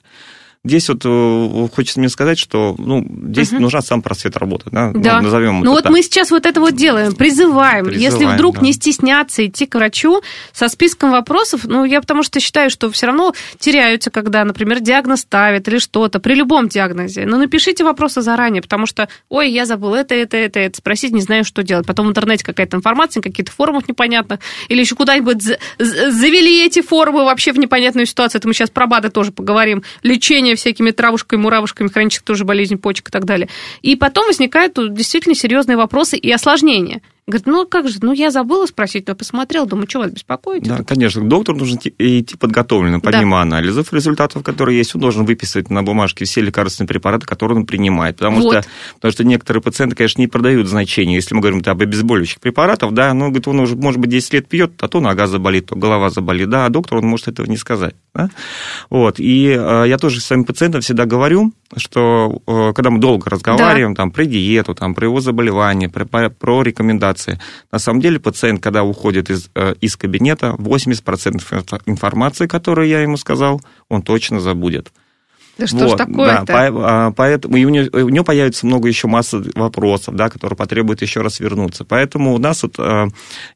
Здесь 0.63 0.89
вот 0.89 1.01
э, 1.05 1.67
хочется 1.73 1.99
мне 1.99 2.09
сказать, 2.09 2.37
что 2.37 2.75
ну, 2.77 3.05
здесь 3.29 3.53
угу. 3.53 3.61
нужна 3.61 3.81
сам 3.81 4.01
просвет 4.01 4.35
работы, 4.37 4.69
да, 4.71 4.91
да. 4.93 5.17
Ну, 5.17 5.23
назовем 5.23 5.61
Ну 5.61 5.71
вот 5.71 5.83
так. 5.83 5.91
мы 5.91 6.01
сейчас 6.01 6.31
вот 6.31 6.45
это 6.45 6.59
вот 6.59 6.75
делаем, 6.75 7.13
призываем, 7.15 7.85
призываем 7.85 8.11
если 8.11 8.25
вдруг 8.25 8.55
да. 8.55 8.61
не 8.61 8.73
стесняться 8.73 9.45
идти 9.45 9.65
к 9.65 9.75
врачу 9.75 10.21
со 10.51 10.67
списком 10.67 11.11
вопросов, 11.11 11.61
ну 11.63 11.85
я 11.85 12.01
потому 12.01 12.23
что 12.23 12.39
считаю, 12.39 12.69
что 12.69 12.91
все 12.91 13.07
равно 13.07 13.33
теряются, 13.59 14.09
когда, 14.11 14.43
например, 14.43 14.79
диагноз 14.81 15.21
ставят 15.21 15.67
или 15.67 15.77
что-то, 15.77 16.19
при 16.19 16.33
любом 16.33 16.67
диагнозе, 16.67 17.25
но 17.25 17.37
напишите 17.37 17.83
вопросы 17.83 18.21
заранее, 18.21 18.61
потому 18.61 18.85
что, 18.85 19.07
ой, 19.29 19.49
я 19.49 19.65
забыл 19.65 19.93
это, 19.93 20.15
это, 20.15 20.37
это, 20.37 20.59
это, 20.59 20.77
спросить, 20.77 21.13
не 21.13 21.21
знаю, 21.21 21.45
что 21.45 21.63
делать. 21.63 21.85
Потом 21.85 22.07
в 22.07 22.09
интернете 22.09 22.43
какая-то 22.43 22.77
информация, 22.77 23.21
какие-то 23.21 23.51
форумов 23.51 23.87
непонятных, 23.87 24.39
или 24.67 24.81
еще 24.81 24.95
куда-нибудь 24.95 25.41
завели 25.79 26.65
эти 26.65 26.81
форумы 26.81 27.23
вообще 27.23 27.53
в 27.53 27.57
непонятную 27.57 28.05
ситуацию, 28.05 28.39
это 28.39 28.47
мы 28.47 28.53
сейчас 28.53 28.69
про 28.69 28.87
БАДы 28.87 29.09
тоже 29.09 29.31
поговорим, 29.31 29.83
лечение 30.03 30.47
всякими 30.56 30.92
травушками, 30.92 31.42
муравушками, 31.42 31.89
хронической 31.89 32.25
тоже 32.25 32.46
болезнь 32.46 32.77
почек 32.77 33.10
и 33.10 33.12
так 33.12 33.25
далее. 33.25 33.50
И 33.82 33.96
потом 33.96 34.27
возникают 34.27 34.74
действительно 34.94 35.36
серьезные 35.36 35.77
вопросы 35.77 36.18
и 36.18 36.32
осложнения– 36.32 37.01
Говорит, 37.30 37.46
ну 37.46 37.68
как 37.68 37.89
же, 37.89 37.98
ну 38.01 38.13
я 38.13 38.32
забыла 38.32 38.66
спросить, 38.68 39.06
но 39.06 39.13
посмотрел, 39.13 39.66
думаю, 39.66 39.86
что 39.89 40.00
вас 40.00 40.12
беспокоит? 40.12 40.63
Да, 40.63 40.82
конечно, 40.86 41.22
к 41.22 41.27
доктору 41.27 41.58
нужно 41.58 41.77
идти 41.77 42.38
подготовленным, 42.38 43.01
помимо 43.01 43.36
да. 43.36 43.42
анализов, 43.42 43.92
результатов, 43.92 44.44
которые 44.44 44.77
есть, 44.77 44.96
он 44.96 45.01
должен 45.01 45.25
выписывать 45.25 45.70
на 45.70 45.84
бумажке 45.84 46.24
все 46.24 46.39
лекарственные 46.39 46.88
препараты, 46.88 47.25
которые 47.25 47.58
он 47.58 47.66
принимает. 47.66 48.16
Потому, 48.16 48.39
вот. 48.39 48.63
что, 48.63 48.70
потому 48.96 49.12
что 49.12 49.25
некоторые 49.25 49.62
пациенты, 49.62 49.98
конечно, 49.98 50.22
не 50.22 50.27
продают 50.27 50.68
значения. 50.68 51.16
Если 51.16 51.36
мы 51.36 51.42
говорим 51.42 51.62
об 51.66 51.82
обезболивающих 51.82 52.39
препаратах, 52.39 52.94
да, 52.94 53.13
ну, 53.13 53.25
говорит, 53.25 53.50
он 53.50 53.60
уже, 53.60 53.75
может 53.75 54.00
быть, 54.00 54.10
10 54.10 54.34
лет 54.34 54.48
пьет, 54.48 54.82
а 54.82 54.88
то 54.88 55.01
нога 55.01 55.27
заболит, 55.27 55.66
то 55.66 55.75
голова 55.75 56.10
заболит, 56.10 56.50
да, 56.50 56.66
а 56.66 56.70
доктор, 56.70 57.00
он 57.00 57.08
может 57.08 57.27
этого 57.27 57.46
не 57.46 57.58
сказать. 57.58 57.94
Да? 58.17 58.29
Вот, 58.89 59.19
и 59.19 59.55
э, 59.55 59.83
я 59.88 59.97
тоже 60.00 60.21
своим 60.21 60.43
пациентам 60.43 60.81
всегда 60.81 61.05
говорю, 61.05 61.53
что 61.75 62.41
э, 62.47 62.74
когда 62.74 62.89
мы 62.89 63.00
долго 63.00 63.29
разговариваем 63.29 63.93
да. 63.93 64.01
там, 64.01 64.12
про 64.12 64.25
диету, 64.25 64.74
там, 64.74 64.95
про 64.95 65.05
его 65.05 65.21
заболевание, 65.21 65.88
про, 65.88 66.05
про 66.29 66.63
рекомендации, 66.63 67.39
на 67.71 67.77
самом 67.77 68.01
деле 68.01 68.19
пациент, 68.19 68.63
когда 68.63 68.83
уходит 68.83 69.29
из, 69.29 69.51
э, 69.53 69.75
из 69.81 69.95
кабинета, 69.95 70.55
80% 70.57 71.81
информации, 71.86 72.47
которую 72.47 72.88
я 72.88 73.01
ему 73.01 73.17
сказал, 73.17 73.62
он 73.88 74.01
точно 74.01 74.39
забудет. 74.39 74.91
Да 75.57 75.67
что 75.67 75.77
вот, 75.77 75.93
ж 75.93 75.97
такое-то? 75.97 76.45
Да, 76.45 76.71
а, 76.71 77.11
поэтому 77.11 77.57
и 77.57 77.65
у, 77.65 77.69
него, 77.69 77.87
у 77.93 78.09
него 78.09 78.23
появится 78.23 78.65
много 78.65 78.87
еще 78.87 79.07
массы 79.07 79.41
вопросов, 79.55 80.15
да, 80.15 80.29
которые 80.29 80.57
потребуют 80.57 81.01
еще 81.01 81.21
раз 81.21 81.39
вернуться. 81.39 81.83
Поэтому 81.83 82.33
у 82.33 82.37
нас 82.37 82.63
вот, 82.63 82.75
а, 82.77 83.07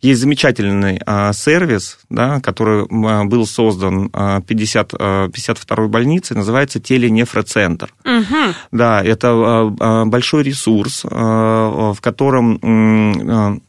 есть 0.01 0.21
замечательный 0.21 0.99
а, 1.05 1.33
сервис, 1.33 1.99
да, 2.09 2.39
который 2.39 2.87
был 2.89 3.45
создан 3.45 4.09
50, 4.09 4.93
52-й 4.93 5.87
больницей, 5.87 6.35
называется 6.35 6.79
теленефроцентр. 6.79 7.93
Угу. 8.03 8.53
Да, 8.71 9.03
это 9.03 10.03
большой 10.05 10.43
ресурс, 10.43 11.03
в 11.03 11.97
котором 12.01 13.61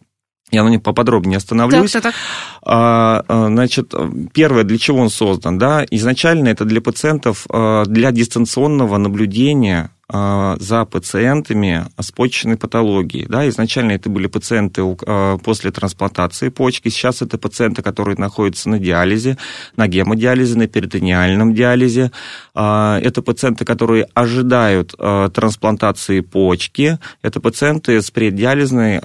я 0.52 0.62
на 0.62 0.68
них 0.68 0.82
поподробнее 0.82 1.38
остановлюсь. 1.38 1.92
Так, 1.92 2.02
так, 2.02 2.12
так. 2.12 2.23
А, 2.62 3.25
а, 3.26 3.47
значит, 3.47 3.94
первое, 4.32 4.64
для 4.64 4.78
чего 4.78 5.00
он 5.00 5.11
создан? 5.11 5.59
Да? 5.59 5.85
Изначально 5.90 6.49
это 6.49 6.64
для 6.64 6.80
пациентов, 6.80 7.47
а, 7.49 7.85
для 7.87 8.12
дистанционного 8.12 8.99
наблюдения 8.99 9.90
за 10.12 10.85
пациентами 10.85 11.87
с 11.99 12.12
почечной 12.12 12.57
патологией. 12.57 13.26
Да, 13.26 13.49
изначально 13.49 13.92
это 13.92 14.11
были 14.11 14.26
пациенты 14.26 14.83
а, 15.07 15.38
после 15.38 15.71
трансплантации 15.71 16.50
почки, 16.50 16.90
сейчас 16.90 17.23
это 17.23 17.38
пациенты, 17.38 17.81
которые 17.83 18.16
находятся 18.19 18.69
на 18.69 18.78
диализе, 18.78 19.38
на 19.76 19.88
гемодиализе, 19.88 20.59
на 20.59 20.66
перитониальном 20.66 21.54
диализе. 21.54 22.12
А, 22.54 23.00
это 23.00 23.23
пациенты, 23.23 23.64
которые 23.64 24.07
ожидают 24.14 24.95
трансплантации 25.33 26.21
почки. 26.21 26.99
Это 27.23 27.40
пациенты 27.40 28.02
с 28.02 28.11
преддиализной 28.11 29.00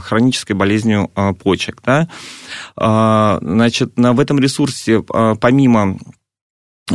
хронической 0.00 0.56
болезнью 0.56 1.10
почек. 1.42 1.82
Да. 1.84 2.08
Значит, 2.76 3.92
в 3.96 4.20
этом 4.20 4.38
ресурсе 4.38 5.02
помимо 5.02 5.98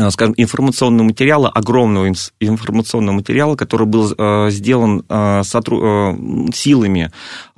скажем, 0.10 0.34
информационного 0.38 1.08
материала, 1.08 1.50
огромного 1.50 2.08
информационного 2.40 3.16
материала, 3.16 3.56
который 3.56 3.86
был 3.86 4.14
э, 4.18 4.48
сделан 4.50 5.04
э, 5.10 5.42
силами 6.54 7.12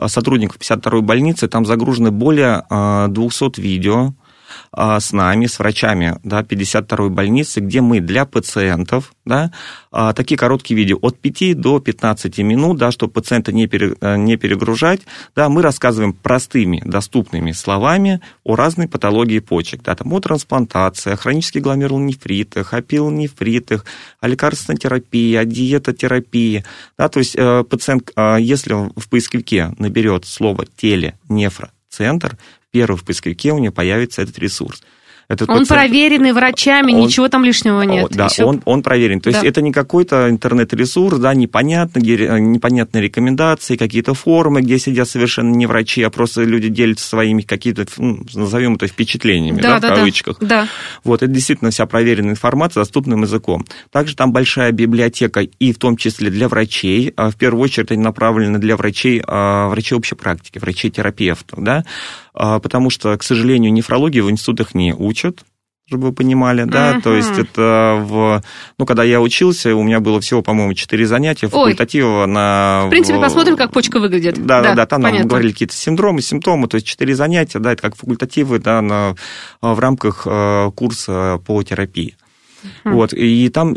сотрудников 0.07 0.57
52-й 0.57 1.01
больницы. 1.01 1.47
Там 1.47 1.65
загружено 1.65 2.11
более 2.11 2.63
200 3.09 3.61
видео, 3.61 4.13
с 4.75 5.11
нами, 5.11 5.45
с 5.45 5.59
врачами 5.59 6.19
да, 6.23 6.41
52-й 6.41 7.09
больницы, 7.09 7.59
где 7.59 7.81
мы 7.81 7.99
для 7.99 8.25
пациентов, 8.25 9.13
да, 9.25 9.51
а, 9.91 10.13
такие 10.13 10.37
короткие 10.37 10.77
видео 10.77 10.97
от 11.01 11.19
5 11.19 11.59
до 11.59 11.79
15 11.79 12.39
минут, 12.39 12.77
да, 12.77 12.91
чтобы 12.91 13.13
пациента 13.13 13.51
э, 13.51 14.17
не 14.17 14.37
перегружать, 14.37 15.01
да, 15.35 15.49
мы 15.49 15.61
рассказываем 15.61 16.13
простыми, 16.13 16.81
доступными 16.85 17.51
словами 17.51 18.21
о 18.43 18.55
разной 18.55 18.87
патологии 18.87 19.39
почек, 19.39 19.83
да, 19.83 19.95
там 19.95 20.11
о 20.11 20.19
трансплантации, 20.19 21.13
о 21.13 21.17
хронических 21.17 21.61
гломерулонефритах, 21.61 22.73
о 22.73 22.81
пилонефритах, 22.81 23.85
о 24.19 24.27
лекарственной 24.27 24.77
терапии, 24.77 25.35
о 25.35 25.45
диетотерапии, 25.45 26.65
да, 26.97 27.09
то 27.09 27.19
есть 27.19 27.35
э, 27.35 27.63
пациент, 27.63 28.11
э, 28.15 28.37
если 28.39 28.73
он 28.73 28.91
в 28.95 29.07
поисковике 29.09 29.73
наберет 29.77 30.25
слово 30.25 30.65
теле, 30.65 31.17
нефро, 31.29 31.71
первый 32.73 32.97
в 32.97 33.05
поисковике 33.05 33.53
у 33.53 33.59
нее 33.59 33.71
появится 33.71 34.23
этот 34.23 34.37
ресурс. 34.39 34.81
Это 35.29 35.45
он 35.49 35.65
проверенный 35.65 36.33
врачами, 36.33 36.93
он, 36.93 37.01
ничего 37.01 37.29
там 37.29 37.43
лишнего 37.43 37.81
нет. 37.83 38.09
Да, 38.11 38.25
Еще... 38.25 38.43
он, 38.43 38.61
он 38.65 38.83
проверен. 38.83 39.21
То 39.21 39.31
да. 39.31 39.37
есть 39.37 39.45
это 39.45 39.61
не 39.61 39.71
какой-то 39.71 40.29
интернет-ресурс, 40.29 41.17
да, 41.17 41.33
непонятно, 41.33 41.99
где, 41.99 42.17
непонятные 42.39 43.01
рекомендации, 43.01 43.77
какие-то 43.77 44.13
форумы, 44.13 44.61
где 44.61 44.77
сидят 44.77 45.07
совершенно 45.07 45.55
не 45.55 45.65
врачи, 45.65 46.03
а 46.03 46.09
просто 46.09 46.43
люди 46.43 46.67
делятся 46.67 47.07
своими 47.07 47.41
какими-то, 47.41 47.85
ну, 47.97 48.25
назовем 48.33 48.75
это 48.75 48.87
впечатлениями, 48.87 49.61
да, 49.61 49.79
да, 49.79 49.87
да 49.87 49.93
в 49.93 49.97
кавычках. 49.99 50.37
Да. 50.41 50.67
Вот, 51.03 51.23
это 51.23 51.31
действительно 51.31 51.71
вся 51.71 51.85
проверенная 51.85 52.31
информация 52.31 52.81
доступным 52.81 53.21
языком. 53.21 53.65
Также 53.91 54.15
там 54.15 54.33
большая 54.33 54.71
библиотека, 54.71 55.41
и 55.41 55.71
в 55.71 55.77
том 55.77 55.95
числе 55.95 56.29
для 56.29 56.49
врачей. 56.49 57.13
А 57.15 57.29
в 57.29 57.35
первую 57.35 57.63
очередь 57.63 57.91
они 57.91 58.03
направлены 58.03 58.59
для 58.59 58.75
врачей, 58.75 59.21
а, 59.25 59.69
врачей 59.69 59.97
общей 59.97 60.15
практики, 60.15 60.59
врачей-терапевтов, 60.59 61.63
да, 61.63 61.85
потому 62.33 62.89
что, 62.89 63.17
к 63.17 63.23
сожалению, 63.23 63.71
нефрологию 63.71 64.25
в 64.25 64.31
институтах 64.31 64.73
не 64.73 64.93
учат, 64.93 65.43
чтобы 65.87 66.07
вы 66.07 66.13
понимали, 66.13 66.63
да, 66.63 66.95
uh-huh. 66.95 67.01
то 67.01 67.13
есть 67.13 67.37
это 67.37 67.97
в, 67.99 68.41
ну, 68.79 68.85
когда 68.85 69.03
я 69.03 69.19
учился, 69.19 69.75
у 69.75 69.83
меня 69.83 69.99
было 69.99 70.21
всего, 70.21 70.41
по-моему, 70.41 70.73
четыре 70.73 71.05
занятия 71.05 71.47
факультатива 71.47 72.25
на... 72.25 72.83
В 72.87 72.89
принципе, 72.89 73.19
посмотрим, 73.19 73.57
как 73.57 73.71
почка 73.71 73.99
выглядит. 73.99 74.43
Да, 74.45 74.61
да, 74.61 74.75
да, 74.75 74.85
там 74.85 75.01
понятно. 75.01 75.19
нам 75.19 75.27
говорили 75.27 75.51
какие-то 75.51 75.75
синдромы, 75.75 76.21
симптомы, 76.21 76.67
то 76.67 76.75
есть 76.75 76.87
четыре 76.87 77.15
занятия, 77.15 77.59
да, 77.59 77.73
это 77.73 77.81
как 77.81 77.97
факультативы, 77.97 78.59
да, 78.59 78.81
на, 78.81 79.15
в 79.61 79.77
рамках 79.77 80.25
э, 80.25 80.71
курса 80.73 81.41
по 81.45 81.61
терапии. 81.63 82.15
Mm. 82.83 82.93
Вот, 82.93 83.13
и 83.13 83.49
там 83.49 83.73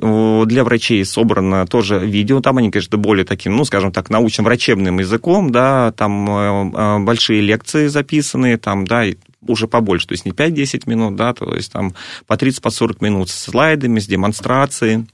для 0.47 0.65
врачей 0.65 1.05
собрано 1.05 1.67
тоже 1.67 1.99
видео, 1.99 2.41
там 2.41 2.59
они, 2.59 2.71
конечно, 2.71 2.99
более 2.99 3.25
таким, 3.25 3.57
ну, 3.57 3.65
скажем 3.65 3.93
так, 3.93 4.11
научно-врачебным 4.11 4.99
языком, 4.99 5.51
да, 5.51 5.93
там 5.93 6.29
э, 6.29 6.71
э, 6.75 6.99
большие 7.01 7.41
лекции 7.41 7.87
записаны, 7.87 8.57
там, 8.59 8.87
да, 8.87 9.05
уже 9.47 9.69
побольше, 9.69 10.09
то 10.09 10.13
есть 10.13 10.25
не 10.25 10.33
5-10 10.33 10.83
минут, 10.87 11.17
да, 11.17 11.35
то 11.35 11.55
есть 11.55 11.73
там 11.73 11.95
по 12.27 12.35
30-40 12.35 12.99
по 12.99 13.05
минут 13.05 13.31
с 13.31 13.45
слайдами, 13.45 14.01
с 14.01 14.07
демонстрацией. 14.07 15.07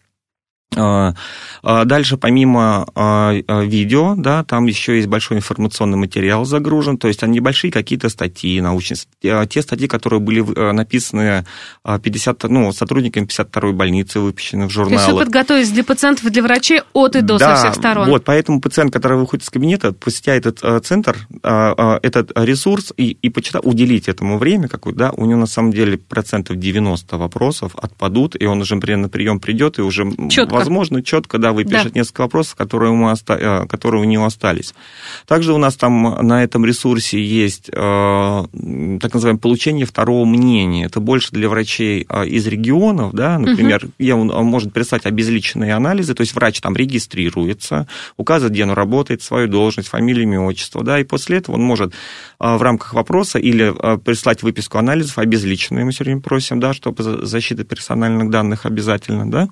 А, 0.77 1.15
а 1.63 1.85
дальше, 1.85 2.17
помимо 2.17 2.87
а, 2.95 3.33
видео, 3.63 4.15
да, 4.17 4.45
там 4.45 4.67
еще 4.67 4.97
есть 4.97 5.09
большой 5.09 5.39
информационный 5.39 5.99
материал 5.99 6.45
загружен, 6.45 6.99
то 6.99 7.09
есть 7.09 7.23
они 7.23 7.35
небольшие 7.35 7.71
какие-то 7.71 8.09
статьи 8.09 8.61
научные, 8.61 8.99
те 9.21 9.63
статьи, 9.63 9.89
которые 9.89 10.21
были 10.21 10.45
э, 10.55 10.73
написаны 10.73 11.45
50, 11.85 12.45
ну, 12.45 12.73
сотрудниками 12.73 13.27
52-й 13.27 13.73
больницы, 13.73 14.21
выпущены 14.21 14.67
в 14.67 14.71
журналах. 14.71 15.01
То 15.01 15.07
есть 15.07 15.19
вы 15.19 15.25
подготовились 15.25 15.71
для 15.71 15.85
пациентов 15.85 16.27
и 16.27 16.31
для 16.31 16.43
врачей 16.43 16.83
от 16.93 17.17
и 17.17 17.21
до 17.21 17.39
да, 17.39 17.57
со 17.57 17.63
всех 17.63 17.75
сторон. 17.75 18.09
вот, 18.09 18.25
поэтому 18.25 18.61
пациент, 18.61 18.93
который 18.93 19.19
выходит 19.19 19.45
из 19.45 19.51
кабинета, 19.51 19.93
посетяет 19.93 20.47
этот 20.47 20.65
э, 20.65 20.81
центр, 20.81 21.17
этот 21.43 22.33
ресурс 22.37 22.93
и, 22.97 23.11
и 23.11 23.29
почитать, 23.29 23.65
уделить 23.65 24.09
этому 24.09 24.39
время, 24.39 24.69
какое, 24.69 24.95
да, 24.95 25.13
у 25.13 25.25
него 25.25 25.41
на 25.41 25.47
самом 25.47 25.73
деле 25.73 25.99
процентов 25.99 26.59
90 26.59 27.17
вопросов 27.17 27.73
отпадут, 27.77 28.37
и 28.41 28.47
он 28.47 28.61
уже, 28.61 28.77
на 28.77 29.09
прием 29.09 29.41
придет 29.41 29.79
и 29.79 29.83
уже... 29.83 30.11
Четко 30.29 30.62
возможно, 30.63 31.03
четко, 31.03 31.39
да, 31.39 31.53
выпишет 31.53 31.93
да. 31.93 32.01
несколько 32.01 32.23
вопросов, 32.23 32.55
которые, 32.57 32.93
ему 32.93 33.07
оста... 33.07 33.35
Э, 33.35 33.67
которые 33.67 34.03
у 34.03 34.05
него 34.05 34.25
остались. 34.25 34.75
Также 35.27 35.53
у 35.53 35.59
нас 35.59 35.77
там 35.77 36.27
на 36.27 36.45
этом 36.45 36.65
ресурсе 36.65 37.23
есть 37.23 37.69
э, 37.69 37.73
так 37.73 39.15
называемое 39.15 39.41
получение 39.41 39.87
второго 39.87 40.25
мнения. 40.25 40.85
Это 40.85 41.01
больше 41.01 41.31
для 41.33 41.49
врачей 41.49 42.07
э, 42.09 42.27
из 42.27 42.47
регионов, 42.47 43.13
да, 43.15 43.39
например, 43.39 43.85
угу. 43.85 43.93
я, 43.99 44.17
он 44.17 44.29
может 44.47 44.73
прислать 44.73 45.07
обезличенные 45.07 45.75
анализы, 45.75 46.15
то 46.15 46.21
есть 46.21 46.35
врач 46.35 46.61
там 46.61 46.77
регистрируется, 46.77 47.87
указывает, 48.17 48.53
где 48.53 48.65
он 48.65 48.71
работает, 48.71 49.23
свою 49.23 49.49
должность, 49.49 49.89
фамилию, 49.89 50.25
имя, 50.25 50.41
отчество, 50.41 50.83
да, 50.83 51.01
и 51.01 51.05
после 51.05 51.39
этого 51.39 51.57
он 51.57 51.63
может 51.63 51.95
в 52.39 52.63
рамках 52.63 52.93
вопроса 52.95 53.39
или 53.39 53.73
прислать 53.99 54.43
выписку 54.43 54.79
анализов 54.79 55.19
обезличенную, 55.19 55.87
мы 55.87 55.93
время 55.99 56.21
просим, 56.21 56.61
да, 56.61 56.75
чтобы 56.75 57.03
защита 57.03 57.65
персональных 57.65 58.31
данных 58.31 58.67
обязательно, 58.67 59.31
да, 59.31 59.49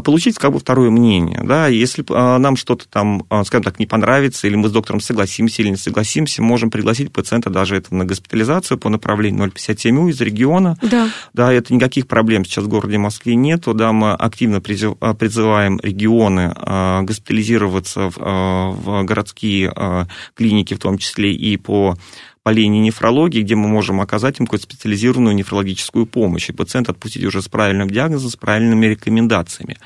получить 0.00 0.23
получить 0.24 0.38
как 0.38 0.52
бы 0.52 0.58
второе 0.58 0.90
мнение. 0.90 1.40
Да? 1.42 1.68
Если 1.68 2.04
а, 2.10 2.38
нам 2.38 2.56
что-то 2.56 2.88
там, 2.88 3.24
а, 3.28 3.44
скажем 3.44 3.62
так, 3.62 3.78
не 3.78 3.86
понравится, 3.86 4.46
или 4.46 4.56
мы 4.56 4.68
с 4.68 4.72
доктором 4.72 5.00
согласимся 5.00 5.60
или 5.62 5.68
не 5.68 5.76
согласимся, 5.76 6.42
можем 6.42 6.70
пригласить 6.70 7.12
пациента 7.12 7.50
даже 7.50 7.76
это 7.76 7.94
на 7.94 8.04
госпитализацию 8.06 8.78
по 8.78 8.88
направлению 8.88 9.50
057У 9.50 10.08
из 10.08 10.20
региона. 10.20 10.78
Да. 10.80 11.10
да, 11.34 11.52
это 11.52 11.74
никаких 11.74 12.06
проблем 12.06 12.44
сейчас 12.44 12.64
в 12.64 12.68
городе 12.68 12.96
Москве 12.96 13.34
нету. 13.34 13.74
Да, 13.74 13.92
мы 13.92 14.12
активно 14.12 14.62
а, 15.00 15.14
призываем 15.14 15.78
регионы 15.82 16.54
госпитализироваться 17.02 18.10
в 18.16 19.04
городские 19.04 20.06
клиники, 20.34 20.74
в 20.74 20.78
том 20.78 20.98
числе 20.98 21.32
и 21.32 21.56
по 21.56 21.96
по 22.44 22.50
линии 22.50 22.80
нефрологии, 22.80 23.40
где 23.40 23.54
мы 23.54 23.68
можем 23.68 24.02
оказать 24.02 24.38
им 24.38 24.46
какую-то 24.46 24.66
специализированную 24.66 25.34
нефрологическую 25.34 26.04
помощь, 26.04 26.50
и 26.50 26.52
пациента 26.52 26.92
отпустить 26.92 27.24
уже 27.24 27.40
с 27.40 27.48
правильным 27.48 27.88
диагнозом, 27.88 28.30
с 28.30 28.36
правильными 28.36 28.84
рекомендациями. 28.84 29.78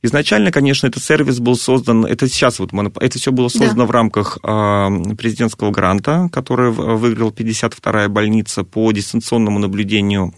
Изначально, 0.00 0.52
конечно, 0.52 0.86
этот 0.86 1.02
сервис 1.02 1.40
был 1.40 1.56
создан, 1.56 2.06
это 2.06 2.28
сейчас 2.28 2.60
вот, 2.60 2.70
это 3.00 3.18
все 3.18 3.32
было 3.32 3.48
создано 3.48 3.82
да. 3.82 3.86
в 3.86 3.90
рамках 3.90 4.38
а, 4.44 4.88
президентского 5.18 5.72
гранта, 5.72 6.30
который 6.32 6.70
выиграл 6.70 7.30
52-я 7.30 8.08
больница 8.08 8.62
по 8.62 8.92
дистанционному 8.92 9.58
наблюдению 9.58 10.32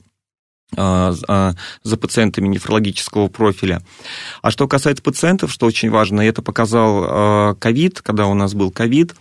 а, 0.75 1.13
а, 1.29 1.53
за 1.83 1.97
пациентами 1.99 2.49
нефрологического 2.49 3.29
профиля. 3.29 3.83
А 4.41 4.51
что 4.51 4.67
касается 4.67 5.03
пациентов, 5.03 5.53
что 5.53 5.67
очень 5.67 5.91
важно, 5.91 6.23
это 6.23 6.41
показал 6.41 7.55
ковид, 7.57 8.01
когда 8.01 8.27
у 8.27 8.33
нас 8.33 8.55
был 8.55 8.71
ковид, 8.71 9.15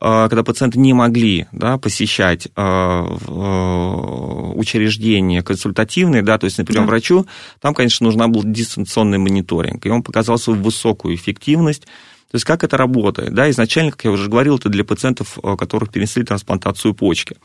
когда 0.00 0.42
пациенты 0.42 0.80
не 0.80 0.94
могли 0.94 1.46
да, 1.52 1.78
посещать 1.78 2.48
а, 2.56 3.06
а, 3.28 4.52
учреждения 4.54 5.42
консультативные, 5.42 6.22
да, 6.22 6.38
то 6.38 6.46
есть 6.46 6.58
на 6.58 6.64
прием 6.64 6.82
да. 6.82 6.88
врачу, 6.88 7.26
там, 7.60 7.72
конечно, 7.72 8.04
нужна 8.04 8.26
был 8.26 8.42
дистанционный 8.44 9.18
мониторинг, 9.18 9.86
и 9.86 9.90
он 9.90 10.02
показал 10.02 10.38
свою 10.38 10.60
высокую 10.60 11.14
эффективность. 11.14 11.82
То 11.82 12.36
есть 12.36 12.44
как 12.44 12.64
это 12.64 12.76
работает? 12.76 13.32
Да, 13.34 13.48
изначально, 13.50 13.92
как 13.92 14.04
я 14.04 14.10
уже 14.10 14.28
говорил, 14.28 14.56
это 14.56 14.68
для 14.70 14.84
пациентов, 14.84 15.38
которых 15.58 15.90
перенесли 15.90 16.24
трансплантацию 16.24 16.94
почки. 16.94 17.36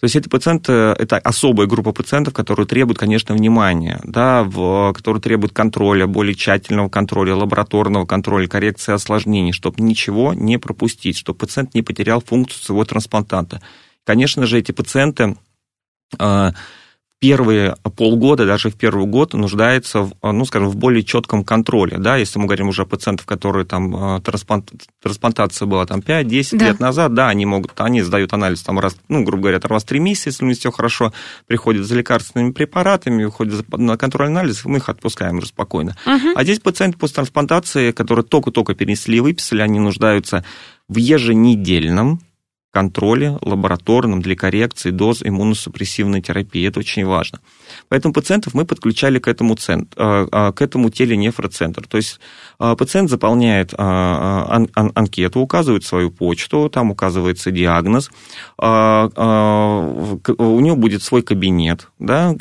То 0.00 0.04
есть 0.04 0.14
эти 0.14 0.28
пациенты, 0.28 0.72
это 0.72 1.18
особая 1.18 1.66
группа 1.66 1.92
пациентов, 1.92 2.32
которые 2.32 2.66
требуют, 2.66 2.98
конечно, 2.98 3.34
внимания, 3.34 4.00
да, 4.04 4.44
в, 4.44 4.92
которые 4.92 5.20
требуют 5.20 5.52
контроля, 5.52 6.06
более 6.06 6.36
тщательного 6.36 6.88
контроля, 6.88 7.34
лабораторного 7.34 8.06
контроля, 8.06 8.46
коррекции 8.46 8.92
осложнений, 8.92 9.52
чтобы 9.52 9.82
ничего 9.82 10.34
не 10.34 10.56
пропустить, 10.56 11.16
чтобы 11.18 11.40
пациент 11.40 11.74
не 11.74 11.82
потерял 11.82 12.20
функцию 12.20 12.62
своего 12.62 12.84
трансплантанта. 12.84 13.60
Конечно 14.04 14.46
же, 14.46 14.58
эти 14.58 14.70
пациенты 14.70 15.36
а, 16.16 16.52
первые 17.20 17.74
полгода, 17.96 18.46
даже 18.46 18.70
в 18.70 18.76
первый 18.76 19.06
год 19.06 19.34
нуждается, 19.34 20.02
в, 20.02 20.12
ну, 20.22 20.44
скажем, 20.44 20.68
в 20.68 20.76
более 20.76 21.02
четком 21.02 21.44
контроле, 21.44 21.98
да, 21.98 22.16
если 22.16 22.38
мы 22.38 22.46
говорим 22.46 22.68
уже 22.68 22.82
о 22.82 22.84
пациентах, 22.84 23.26
которые 23.26 23.64
там, 23.64 24.22
трансплант, 24.22 24.72
трансплантация 25.02 25.66
была 25.66 25.84
там 25.84 25.98
5-10 25.98 26.56
да. 26.58 26.66
лет 26.66 26.80
назад, 26.80 27.14
да, 27.14 27.28
они 27.28 27.44
могут, 27.44 27.72
они 27.80 28.02
сдают 28.02 28.32
анализ 28.32 28.62
там 28.62 28.78
раз, 28.78 28.96
ну, 29.08 29.24
грубо 29.24 29.44
говоря, 29.44 29.60
раз 29.60 29.82
в 29.82 29.86
3 29.86 29.98
месяца, 29.98 30.28
если 30.28 30.44
у 30.44 30.48
них 30.48 30.58
все 30.58 30.70
хорошо, 30.70 31.12
приходят 31.46 31.86
за 31.86 31.96
лекарственными 31.96 32.52
препаратами, 32.52 33.24
уходят 33.24 33.64
на 33.76 33.96
контрольный 33.96 34.40
анализ, 34.40 34.64
мы 34.64 34.78
их 34.78 34.88
отпускаем 34.88 35.38
уже 35.38 35.48
спокойно. 35.48 35.96
Угу. 36.06 36.34
А 36.36 36.44
здесь 36.44 36.60
пациенты 36.60 36.98
после 36.98 37.16
трансплантации, 37.16 37.90
которые 37.90 38.24
только-только 38.24 38.74
перенесли 38.74 39.16
и 39.16 39.20
выписали, 39.20 39.62
они 39.62 39.80
нуждаются 39.80 40.44
в 40.88 40.96
еженедельном 40.96 42.20
контроле 42.78 43.36
лабораторном 43.42 44.22
для 44.22 44.36
коррекции 44.36 44.90
доз 44.90 45.22
иммуносупрессивной 45.24 46.20
терапии. 46.22 46.68
Это 46.68 46.78
очень 46.78 47.04
важно. 47.04 47.40
Поэтому 47.88 48.14
пациентов 48.14 48.54
мы 48.54 48.64
подключали 48.64 49.18
к 49.18 49.26
этому, 49.26 49.56
центр, 49.56 49.96
э, 49.96 50.28
э, 50.30 50.52
к 50.52 50.62
этому 50.62 50.90
теленефроцентру. 50.90 51.84
То 51.88 51.96
есть 51.96 52.20
э, 52.60 52.76
пациент 52.78 53.10
заполняет 53.10 53.74
анкету, 53.74 55.40
указывает 55.40 55.84
свою 55.84 56.10
почту, 56.10 56.68
там 56.68 56.90
указывается 56.90 57.50
диагноз, 57.50 58.10
у 58.58 58.62
него 60.60 60.76
будет 60.76 61.02
свой 61.02 61.22
кабинет, 61.22 61.88
да, 61.98 62.34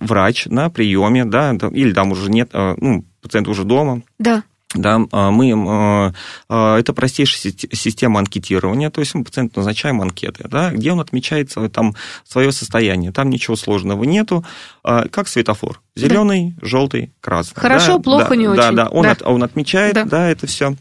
врач 0.00 0.46
на 0.46 0.70
приеме, 0.70 1.24
да, 1.24 1.56
или 1.72 1.92
там 1.92 2.12
уже 2.12 2.30
нет, 2.30 2.50
ну, 2.52 3.04
пациент 3.22 3.48
уже 3.48 3.64
дома. 3.64 4.02
Да 4.18 4.42
да, 4.74 5.00
а, 5.10 5.30
мы, 5.30 5.52
а, 5.52 6.12
а, 6.48 6.78
это 6.78 6.92
простейшая 6.92 7.52
система 7.72 8.20
анкетирования, 8.20 8.90
то 8.90 9.00
есть 9.00 9.14
мы 9.14 9.24
пациенту 9.24 9.60
назначаем 9.60 10.00
анкеты, 10.00 10.46
да, 10.48 10.70
где 10.70 10.92
он 10.92 11.00
отмечает 11.00 11.50
свое, 11.50 11.68
там, 11.68 11.96
свое 12.24 12.52
состояние. 12.52 13.10
Там 13.10 13.30
ничего 13.30 13.56
сложного 13.56 14.04
нету, 14.04 14.44
как 14.82 15.28
светофор. 15.28 15.80
Зеленый, 15.96 16.54
да. 16.60 16.66
желтый, 16.66 17.12
красный. 17.20 17.60
Хорошо, 17.60 17.96
да, 17.98 18.02
плохо, 18.02 18.28
да, 18.30 18.36
не 18.36 18.44
да, 18.44 18.50
очень. 18.52 18.62
Да, 18.62 18.72
да, 18.72 18.88
он, 18.88 19.02
да. 19.02 19.10
От, 19.10 19.22
он 19.22 19.42
отмечает, 19.42 19.94
да. 19.94 20.04
да, 20.04 20.28
это 20.28 20.46
все. 20.46 20.76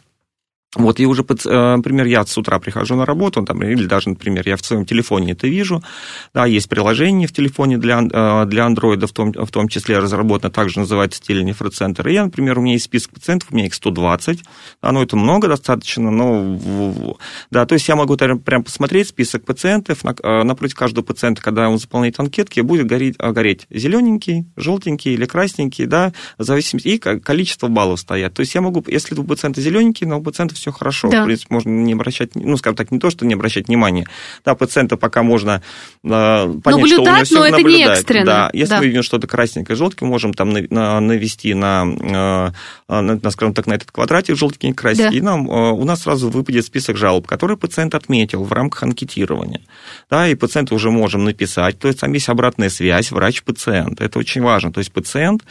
Вот, 0.76 1.00
и 1.00 1.06
уже, 1.08 1.24
э, 1.24 1.76
например, 1.78 2.06
я 2.06 2.24
с 2.24 2.38
утра 2.38 2.60
прихожу 2.60 2.96
на 2.96 3.04
работу, 3.04 3.44
там, 3.44 3.64
или 3.64 3.88
даже, 3.88 4.10
например, 4.10 4.48
я 4.48 4.56
в 4.56 4.64
своем 4.64 4.86
телефоне 4.86 5.32
это 5.32 5.48
вижу, 5.48 5.84
да, 6.32 6.46
есть 6.46 6.70
приложение 6.70 7.28
в 7.28 7.34
телефоне 7.34 7.80
для, 7.80 8.02
э, 8.02 8.46
для 8.46 8.68
Android, 8.68 9.04
в 9.08 9.12
том, 9.12 9.34
в 9.34 9.50
том 9.50 9.68
числе 9.68 9.98
разработано, 9.98 10.52
также 10.52 10.80
называется 10.80 11.24
теленефроцентр. 11.24 12.08
И 12.08 12.14
я, 12.14 12.26
например, 12.26 12.60
у 12.60 12.62
меня 12.62 12.74
есть 12.74 12.86
список 12.86 13.14
пациентов, 13.14 13.50
у 13.52 13.56
меня 13.56 13.66
их 13.66 13.74
120, 13.74 14.44
да, 14.84 14.92
ну, 14.92 15.02
это 15.02 15.16
много 15.18 15.48
достаточно, 15.48 16.12
но, 16.12 17.18
да, 17.50 17.66
то 17.66 17.74
есть 17.74 17.88
я 17.88 17.96
могу 17.96 18.16
прям 18.16 18.64
посмотреть 18.64 19.08
список 19.08 19.46
пациентов, 19.46 20.06
э, 20.06 20.44
напротив 20.44 20.76
каждого 20.76 21.04
пациента, 21.04 21.42
когда 21.42 21.68
он 21.68 21.80
заполняет 21.80 22.20
анкетки, 22.20 22.60
будет 22.60 22.86
гореть, 22.86 23.18
гореть 23.18 23.66
зелененький, 23.72 24.46
желтенький 24.56 25.16
или 25.16 25.26
красненький, 25.26 25.88
да, 25.88 26.14
в 26.38 26.44
зависимости, 26.44 26.90
и 26.90 27.00
количество 27.00 27.70
баллов 27.70 28.02
стоят. 28.02 28.36
То 28.36 28.42
есть 28.42 28.54
я 28.54 28.62
могу, 28.62 28.84
если 28.86 29.16
у 29.16 29.24
пациента 29.24 29.62
зелененький, 29.62 30.06
но 30.06 30.20
у 30.20 30.22
пациента 30.22 30.59
все 30.60 30.72
хорошо. 30.72 31.10
Да. 31.10 31.24
В 31.24 31.26
принципе, 31.26 31.54
можно 31.54 31.70
не 31.70 31.94
обращать, 31.94 32.36
ну, 32.36 32.58
скажем 32.58 32.76
так, 32.76 32.92
не 32.92 33.00
то, 33.00 33.10
что 33.10 33.26
не 33.26 33.34
обращать 33.34 33.68
внимания. 33.68 34.08
Да, 34.46 34.56
пациента 34.56 34.98
пока 34.98 35.24
можно 35.24 35.62
э, 36.04 36.08
понять, 36.08 36.64
наблюдать, 36.66 36.92
что 36.92 37.02
у 37.02 37.06
него 37.06 37.24
все 37.24 37.40
но 37.40 37.46
это 37.46 37.62
не 37.64 37.84
экстренно. 37.84 38.26
Да, 38.26 38.50
если 38.54 38.74
да. 38.74 38.80
мы 38.80 38.88
видим 38.88 39.04
что-то 39.04 39.28
красненькое, 39.28 39.76
желтенькое, 39.76 40.10
можем 40.10 40.34
там 40.34 40.52
навести 40.52 41.54
на, 41.54 41.86
э, 41.86 42.52
на, 42.88 43.02
на, 43.16 43.32
скажем 43.32 43.54
так, 43.54 43.68
на 43.68 43.74
этот 43.74 43.92
квадратик 43.92 44.36
желтенький 44.38 44.74
красить, 44.74 45.10
да. 45.10 45.10
и 45.10 45.22
нам, 45.22 45.48
у 45.48 45.84
нас 45.84 46.04
сразу 46.04 46.30
выпадет 46.30 46.66
список 46.66 46.98
жалоб, 46.98 47.28
которые 47.28 47.58
пациент 47.58 47.96
отметил 47.96 48.44
в 48.44 48.52
рамках 48.54 48.84
анкетирования. 48.84 49.62
Да, 50.10 50.28
и 50.28 50.36
пациенту 50.36 50.76
уже 50.76 50.92
можем 50.92 51.24
написать, 51.24 51.80
то 51.80 51.88
есть 51.88 52.00
там 52.00 52.14
есть 52.14 52.30
обратная 52.30 52.70
связь 52.70 53.12
врач-пациент. 53.12 54.02
Это 54.02 54.20
очень 54.20 54.42
важно. 54.42 54.72
То 54.72 54.80
есть 54.80 54.92
пациент 54.92 55.44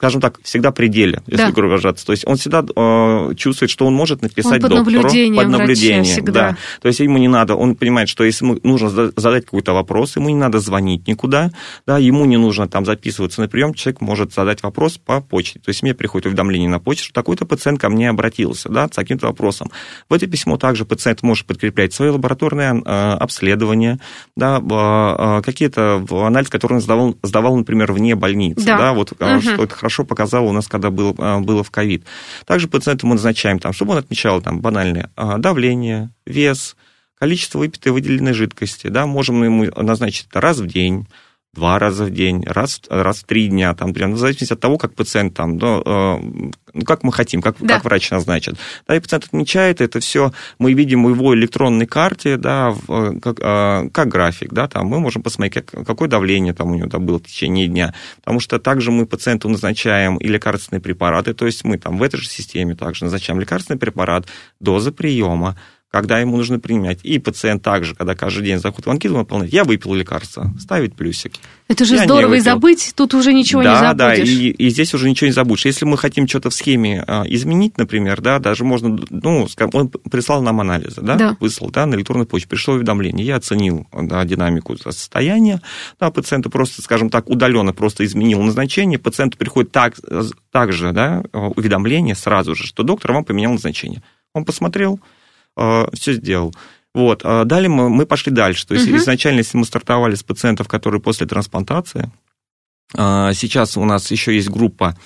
скажем 0.00 0.22
так, 0.22 0.40
всегда 0.42 0.70
пределе, 0.70 1.22
если 1.26 1.44
да. 1.44 1.50
грубо 1.50 1.72
выражаться. 1.72 2.06
То 2.06 2.12
есть 2.12 2.26
он 2.26 2.38
всегда 2.38 2.64
э, 2.64 3.34
чувствует, 3.36 3.70
что 3.70 3.84
он 3.84 3.92
может 3.92 4.22
написать 4.22 4.54
он 4.54 4.60
под 4.62 4.70
доктору 4.70 5.02
наблюдением 5.02 5.36
под 5.36 5.48
наблюдением. 5.48 6.24
Да. 6.24 6.56
То 6.80 6.88
есть 6.88 7.00
ему 7.00 7.18
не 7.18 7.28
надо, 7.28 7.54
он 7.54 7.74
понимает, 7.74 8.08
что 8.08 8.24
если 8.24 8.46
ему 8.46 8.58
нужно 8.62 8.88
задать 8.88 9.44
какой-то 9.44 9.74
вопрос, 9.74 10.16
ему 10.16 10.30
не 10.30 10.36
надо 10.36 10.58
звонить 10.58 11.06
никуда, 11.06 11.52
да, 11.86 11.98
ему 11.98 12.24
не 12.24 12.38
нужно 12.38 12.66
там 12.66 12.86
записываться 12.86 13.42
на 13.42 13.48
прием, 13.48 13.74
человек 13.74 14.00
может 14.00 14.32
задать 14.32 14.62
вопрос 14.62 14.96
по 14.96 15.20
почте. 15.20 15.58
То 15.58 15.68
есть 15.68 15.82
мне 15.82 15.92
приходит 15.92 16.24
уведомление 16.24 16.70
на 16.70 16.78
почту, 16.78 17.04
что 17.04 17.12
такой-то 17.12 17.44
пациент 17.44 17.78
ко 17.78 17.90
мне 17.90 18.08
обратился 18.08 18.70
да, 18.70 18.86
с 18.86 18.96
каким-то 18.96 19.26
вопросом. 19.26 19.70
В 20.08 20.14
это 20.14 20.26
письмо 20.26 20.56
также 20.56 20.86
пациент 20.86 21.22
может 21.22 21.44
подкреплять 21.44 21.92
свои 21.92 22.08
лабораторные 22.08 22.82
э, 22.82 23.12
обследования, 23.20 24.00
да, 24.34 24.60
э, 24.60 25.42
какие-то 25.42 26.02
анализы, 26.10 26.50
которые 26.50 26.76
он 26.76 26.82
сдавал, 26.82 27.16
сдавал, 27.22 27.54
например, 27.54 27.92
вне 27.92 28.14
больницы. 28.14 28.64
Да. 28.64 28.78
Да, 28.78 28.92
вот, 28.94 29.12
угу. 29.12 29.40
что 29.42 29.64
это 29.64 29.74
хорошо 29.74 29.89
показало 30.04 30.48
у 30.48 30.52
нас, 30.52 30.68
когда 30.68 30.90
был, 30.90 31.14
а, 31.18 31.40
было 31.40 31.62
в 31.62 31.70
ковид. 31.70 32.04
Также 32.46 32.68
пациенту 32.68 33.06
мы 33.06 33.14
назначаем, 33.14 33.58
там, 33.58 33.72
чтобы 33.72 33.92
он 33.92 33.98
отмечал 33.98 34.40
там, 34.40 34.60
банальное 34.60 35.10
а, 35.16 35.38
давление, 35.38 36.10
вес, 36.26 36.76
количество 37.18 37.58
выпитой 37.58 37.92
выделенной 37.92 38.32
жидкости. 38.32 38.88
Да, 38.88 39.06
можем 39.06 39.42
ему 39.44 39.64
назначить 39.76 40.28
это 40.30 40.40
раз 40.40 40.58
в 40.58 40.66
день, 40.66 41.06
два 41.52 41.78
раза 41.78 42.04
в 42.04 42.10
день, 42.10 42.44
раз, 42.46 42.80
раз 42.88 43.20
в 43.20 43.24
три 43.24 43.48
дня, 43.48 43.74
там, 43.74 43.92
в 43.92 44.16
зависимости 44.16 44.52
от 44.52 44.60
того, 44.60 44.78
как 44.78 44.94
пациент 44.94 45.34
там, 45.34 45.56
ну, 45.56 45.82
э, 45.84 46.18
ну 46.72 46.84
как 46.84 47.02
мы 47.02 47.12
хотим, 47.12 47.42
как, 47.42 47.56
да. 47.58 47.74
как 47.74 47.84
врач 47.84 48.10
назначит. 48.10 48.56
Да, 48.86 48.94
и 48.94 49.00
пациент 49.00 49.24
отмечает, 49.24 49.80
это 49.80 49.98
все 49.98 50.32
мы 50.58 50.72
видим 50.74 51.04
в 51.04 51.10
его 51.10 51.34
электронной 51.34 51.86
карте, 51.86 52.36
да, 52.36 52.70
в, 52.70 52.90
э, 52.90 53.20
как, 53.20 53.40
э, 53.40 53.90
как 53.92 54.08
график, 54.08 54.52
да, 54.52 54.68
там 54.68 54.86
мы 54.86 55.00
можем 55.00 55.22
посмотреть, 55.22 55.66
как, 55.66 55.86
какое 55.86 56.08
давление 56.08 56.54
там 56.54 56.70
у 56.70 56.74
него 56.76 56.86
да, 56.86 56.98
было 56.98 57.18
в 57.18 57.24
течение 57.24 57.66
дня, 57.66 57.94
потому 58.16 58.38
что 58.38 58.60
также 58.60 58.92
мы 58.92 59.06
пациенту 59.06 59.48
назначаем 59.48 60.18
и 60.18 60.28
лекарственные 60.28 60.80
препараты, 60.80 61.34
то 61.34 61.46
есть 61.46 61.64
мы 61.64 61.78
там 61.78 61.98
в 61.98 62.02
этой 62.04 62.18
же 62.18 62.28
системе 62.28 62.76
также 62.76 63.04
назначаем 63.04 63.40
лекарственный 63.40 63.78
препарат, 63.78 64.26
доза 64.60 64.92
приема, 64.92 65.56
когда 65.90 66.20
ему 66.20 66.36
нужно 66.36 66.60
принимать. 66.60 67.00
И 67.02 67.18
пациент 67.18 67.62
также, 67.62 67.94
когда 67.94 68.14
каждый 68.14 68.44
день 68.44 68.58
заходит 68.58 68.86
в 68.86 68.90
анкету, 68.90 69.16
выполняет, 69.16 69.52
я 69.52 69.64
выпил 69.64 69.94
лекарство, 69.94 70.52
ставить 70.58 70.94
плюсик. 70.94 71.32
Это 71.66 71.84
же 71.84 71.96
я 71.96 72.04
здорово, 72.04 72.34
и 72.34 72.40
забыть 72.40 72.92
тут 72.94 73.14
уже 73.14 73.32
ничего 73.32 73.62
да, 73.62 73.72
не 73.72 73.80
забудешь. 73.80 73.96
Да, 73.98 74.14
и, 74.14 74.50
и 74.50 74.70
здесь 74.70 74.94
уже 74.94 75.10
ничего 75.10 75.26
не 75.26 75.32
забудешь. 75.32 75.66
Если 75.66 75.84
мы 75.84 75.98
хотим 75.98 76.28
что-то 76.28 76.50
в 76.50 76.54
схеме 76.54 77.02
а, 77.06 77.24
изменить, 77.26 77.76
например, 77.76 78.20
да, 78.20 78.38
даже 78.38 78.64
можно, 78.64 78.98
ну, 79.10 79.48
он 79.72 79.88
прислал 79.88 80.42
нам 80.42 80.60
анализы, 80.60 81.00
да, 81.00 81.16
да. 81.16 81.36
выслал, 81.40 81.70
да, 81.70 81.86
на 81.86 81.96
электронную 81.96 82.26
почту, 82.26 82.48
пришло 82.48 82.74
уведомление, 82.74 83.26
я 83.26 83.36
оценил 83.36 83.88
да, 83.92 84.24
динамику 84.24 84.76
состояния, 84.78 85.60
да, 85.98 86.10
пациента 86.10 86.50
просто, 86.50 86.82
скажем 86.82 87.10
так, 87.10 87.28
удаленно 87.28 87.72
просто 87.72 88.04
изменил 88.04 88.42
назначение, 88.42 88.98
пациенту 88.98 89.38
приходит 89.38 89.72
так, 89.72 89.94
так 90.52 90.72
же, 90.72 90.92
да, 90.92 91.22
уведомление 91.32 92.14
сразу 92.14 92.54
же, 92.54 92.64
что 92.64 92.84
доктор 92.84 93.12
вам 93.12 93.24
поменял 93.24 93.52
назначение. 93.52 94.02
Он 94.32 94.44
посмотрел, 94.44 95.00
все 95.56 96.12
сделал. 96.12 96.54
Вот. 96.94 97.22
А 97.24 97.44
далее 97.44 97.68
мы, 97.68 97.88
мы 97.88 98.06
пошли 98.06 98.32
дальше. 98.32 98.66
То 98.66 98.74
есть 98.74 98.88
угу. 98.88 98.96
изначально, 98.96 99.38
если 99.38 99.56
мы 99.56 99.64
стартовали 99.64 100.14
с 100.14 100.22
пациентов, 100.22 100.68
которые 100.68 101.00
после 101.00 101.26
трансплантации, 101.26 102.10
э, 102.96 103.30
сейчас 103.34 103.76
у 103.76 103.84
нас 103.84 104.10
еще 104.10 104.34
есть 104.34 104.48
группа 104.48 104.96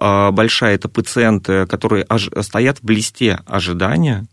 э, 0.00 0.30
большая, 0.30 0.76
это 0.76 0.88
пациенты, 0.88 1.66
которые 1.66 2.06
стоят 2.42 2.78
в 2.82 2.88
листе 2.88 3.40
ожидания 3.46 4.26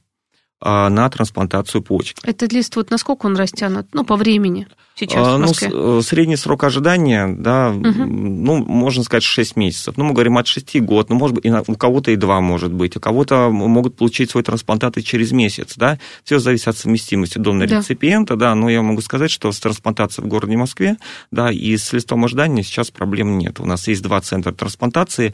на 0.62 1.10
трансплантацию 1.10 1.82
почек. 1.82 2.18
Этот 2.24 2.54
лист 2.54 2.76
вот 2.76 2.92
насколько 2.92 3.26
он 3.26 3.36
растянут? 3.36 3.88
Ну, 3.94 4.04
по 4.04 4.16
времени 4.16 4.68
сейчас 4.96 5.28
а, 5.28 5.38
в 5.38 5.40
Москве? 5.40 5.70
Ну, 5.70 6.02
средний 6.02 6.36
срок 6.36 6.64
ожидания, 6.64 7.28
да, 7.28 7.70
угу. 7.70 7.82
ну, 7.84 8.64
можно 8.64 9.04
сказать, 9.04 9.24
6 9.24 9.56
месяцев. 9.56 9.98
Ну, 9.98 10.04
мы 10.06 10.14
говорим 10.14 10.38
от 10.38 10.48
6 10.48 10.82
год, 10.82 11.10
ну, 11.10 11.16
может 11.16 11.36
быть, 11.36 11.46
у 11.46 11.76
кого-то 11.76 12.12
и 12.12 12.16
2 12.16 12.42
может 12.42 12.72
быть, 12.72 12.96
у 12.96 13.00
кого-то 13.00 13.50
могут 13.50 13.96
получить 13.96 14.30
свой 14.30 14.44
трансплантат 14.44 14.98
и 14.98 15.04
через 15.04 15.32
месяц, 15.32 15.74
да. 15.76 15.98
Все 16.24 16.40
зависит 16.40 16.68
от 16.68 16.78
совместимости 16.78 17.38
донора-реципиента, 17.38 18.36
да. 18.36 18.50
да, 18.50 18.56
но 18.56 18.70
я 18.70 18.82
могу 18.82 19.02
сказать, 19.02 19.32
что 19.32 19.52
с 19.52 19.60
трансплантацией 19.60 20.26
в 20.26 20.30
городе 20.30 20.58
Москве, 20.58 20.98
да, 21.32 21.52
и 21.52 21.76
с 21.76 21.92
листом 21.94 22.24
ожидания 22.24 22.64
сейчас 22.64 22.92
проблем 22.92 23.38
нет. 23.38 23.60
У 23.60 23.66
нас 23.66 23.88
есть 23.88 24.04
два 24.04 24.22
центра 24.22 24.52
трансплантации 24.52 25.34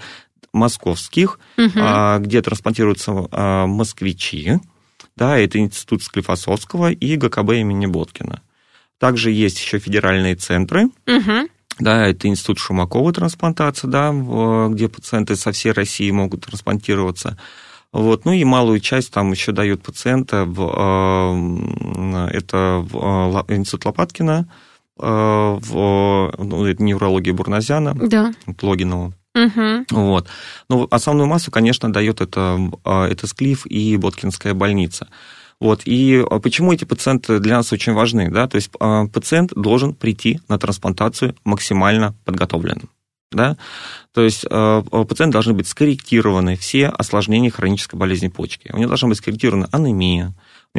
московских, 0.53 1.39
угу. 1.57 1.79
где 2.19 2.41
трансплантируются 2.41 3.27
а, 3.31 3.67
москвичи, 3.67 4.59
да, 5.17 5.37
это 5.37 5.57
институт 5.57 6.03
Склифосовского 6.03 6.91
и 6.91 7.15
ГКБ 7.15 7.53
имени 7.55 7.85
Боткина. 7.87 8.41
Также 8.99 9.31
есть 9.31 9.59
еще 9.59 9.79
федеральные 9.79 10.35
центры. 10.35 10.85
Угу. 11.07 11.49
Да, 11.79 12.07
это 12.07 12.27
институт 12.27 12.59
Шумакова 12.59 13.13
трансплантация, 13.13 13.89
да, 13.89 14.11
где 14.69 14.89
пациенты 14.89 15.35
со 15.35 15.51
всей 15.51 15.71
России 15.71 16.09
могут 16.09 16.45
трансплантироваться. 16.45 17.37
Вот. 17.93 18.25
Ну 18.25 18.31
и 18.31 18.43
малую 18.43 18.79
часть 18.79 19.11
там 19.11 19.31
еще 19.31 19.51
дают 19.51 19.81
пациента 19.81 20.45
в, 20.45 20.59
э, 20.61 22.37
это 22.37 22.85
в 22.87 23.45
э, 23.47 23.55
институт 23.55 23.85
Лопаткина, 23.85 24.47
э, 24.99 25.03
в 25.03 26.33
ну, 26.37 26.65
это 26.65 26.83
неврология 26.83 27.33
Бурназяна, 27.33 27.95
да. 27.95 28.33
Логинова. 28.61 29.13
Угу. 29.37 29.85
Вот. 29.91 30.27
Но 30.69 30.87
основную 30.89 31.27
массу, 31.27 31.51
конечно, 31.51 31.93
дает 31.93 32.21
это, 32.21 32.59
это 32.83 33.27
Склиф 33.27 33.65
и 33.67 33.95
Боткинская 33.97 34.53
больница. 34.53 35.07
Вот, 35.59 35.81
и 35.85 36.23
а, 36.29 36.39
почему 36.39 36.71
эти 36.71 36.85
пациенты 36.85 37.39
для 37.39 37.57
нас 37.57 37.73
очень 37.73 37.93
важны? 37.93 38.29
Да? 38.29 38.47
То 38.47 38.55
есть 38.55 38.69
а, 38.79 39.07
пациент 39.07 39.53
должен 39.55 39.93
прийти 39.93 40.39
на 40.49 40.59
трансплантацию 40.59 41.35
максимально 41.43 42.13
подготовленным. 42.25 42.89
Да? 43.31 43.57
То 44.13 44.23
есть 44.23 44.43
пациент 44.43 45.33
должны 45.33 45.53
быть 45.53 45.67
скорректированы 45.67 46.55
все 46.55 46.87
осложнения 46.87 47.51
хронической 47.51 47.99
болезни 47.99 48.29
почки. 48.29 48.71
У 48.73 48.77
него 48.77 48.87
должна 48.87 49.09
быть 49.09 49.17
скорректирована 49.17 49.67
анемия, 49.71 50.33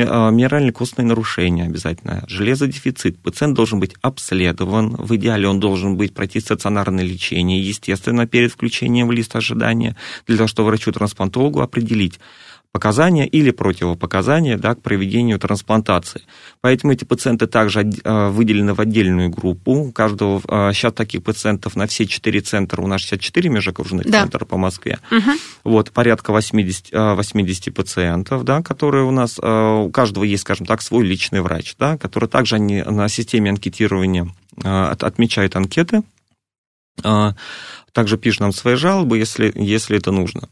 минерально-костные 0.05 1.05
нарушения 1.05 1.65
обязательно, 1.65 2.25
железодефицит. 2.27 3.19
Пациент 3.19 3.55
должен 3.55 3.81
быть 3.81 3.95
обследован, 4.01 4.95
в 4.97 5.15
идеале 5.17 5.49
он 5.49 5.61
должен 5.61 5.97
быть 5.97 6.15
пройти 6.15 6.41
стационарное 6.41 7.05
лечение, 7.05 7.61
естественно, 7.61 8.27
перед 8.27 8.53
включением 8.53 9.09
в 9.09 9.13
лист 9.13 9.35
ожидания, 9.37 9.97
для 10.27 10.37
того, 10.37 10.49
чтобы 10.49 10.69
врачу-трансплантологу 10.69 11.61
определить, 11.61 12.21
показания 12.73 13.27
или 13.27 13.51
противопоказания 13.51 14.59
да, 14.59 14.75
к 14.75 14.83
проведению 14.83 15.39
трансплантации. 15.39 16.23
Поэтому 16.61 16.93
эти 16.93 17.05
пациенты 17.05 17.47
также 17.47 17.81
э, 17.83 18.29
выделены 18.29 18.75
в 18.75 18.81
отдельную 18.81 19.31
группу. 19.31 19.73
У 19.73 19.93
каждого 19.93 20.41
сейчас 20.73 20.93
э, 20.93 20.95
таких 20.95 21.23
пациентов 21.23 21.77
на 21.77 21.87
все 21.87 22.07
четыре 22.07 22.41
центра, 22.41 22.83
у 22.83 22.87
нас 22.87 23.01
64 23.01 23.49
межокружных 23.49 24.07
да. 24.07 24.23
центра 24.23 24.45
по 24.45 24.57
Москве. 24.59 24.99
Угу. 25.11 25.31
Вот, 25.65 25.93
порядка 25.93 26.33
80, 26.33 26.91
80 26.93 27.69
э, 27.69 27.71
пациентов, 27.73 28.45
да, 28.45 28.63
которые 28.63 29.05
у 29.05 29.11
нас, 29.11 29.39
у 29.39 29.91
каждого 29.91 30.25
есть, 30.25 30.43
скажем 30.43 30.67
так, 30.67 30.83
свой 30.83 31.05
личный 31.05 31.41
врач, 31.41 31.75
да, 31.79 31.97
который 31.97 32.29
также 32.29 32.57
они 32.57 32.83
на 32.83 33.09
системе 33.09 33.51
анкетирования 33.51 34.29
отмечают 34.63 35.57
анкеты, 35.57 36.03
также 37.93 38.19
пишет 38.19 38.41
нам 38.41 38.53
свои 38.53 38.75
жалобы, 38.75 39.19
если, 39.19 39.53
если 39.55 39.97
это 39.97 40.11
нужно. 40.11 40.49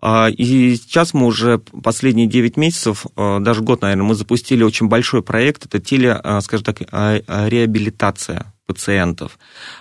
А, 0.00 0.28
и 0.28 0.76
сейчас 0.76 1.14
мы 1.14 1.26
уже 1.26 1.58
последние 1.58 2.26
9 2.26 2.56
месяцев, 2.56 3.06
а, 3.16 3.38
даже 3.40 3.62
год, 3.62 3.82
наверное, 3.82 4.04
мы 4.04 4.14
запустили 4.14 4.62
очень 4.62 4.88
большой 4.88 5.22
проект. 5.22 5.66
Это 5.66 5.80
теле, 5.80 6.12
а, 6.12 6.40
скажем 6.40 6.64
так, 6.64 6.80
реабилитация 6.80 8.52
пациентов. 8.66 9.38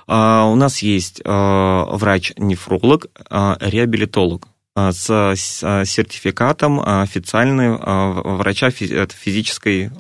У 0.08 0.12
нас 0.56 0.80
есть 0.82 1.22
врач-нефролог, 1.24 3.08
реабилитолог. 3.30 4.48
с 4.76 5.06
сертификатом 5.86 6.82
официальной 6.84 7.78
врача 7.78 8.72
физической 8.72 9.92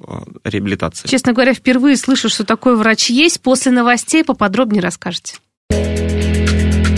реабилитации. 0.43 1.07
Честно 1.07 1.33
говоря, 1.33 1.53
впервые 1.53 1.95
слышу, 1.95 2.27
что 2.27 2.43
такой 2.43 2.75
врач 2.75 3.09
есть. 3.11 3.39
После 3.41 3.71
новостей 3.71 4.23
поподробнее 4.23 4.81
расскажете. 4.81 5.35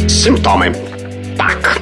Симптомы. 0.08 0.74
Так, 1.38 1.82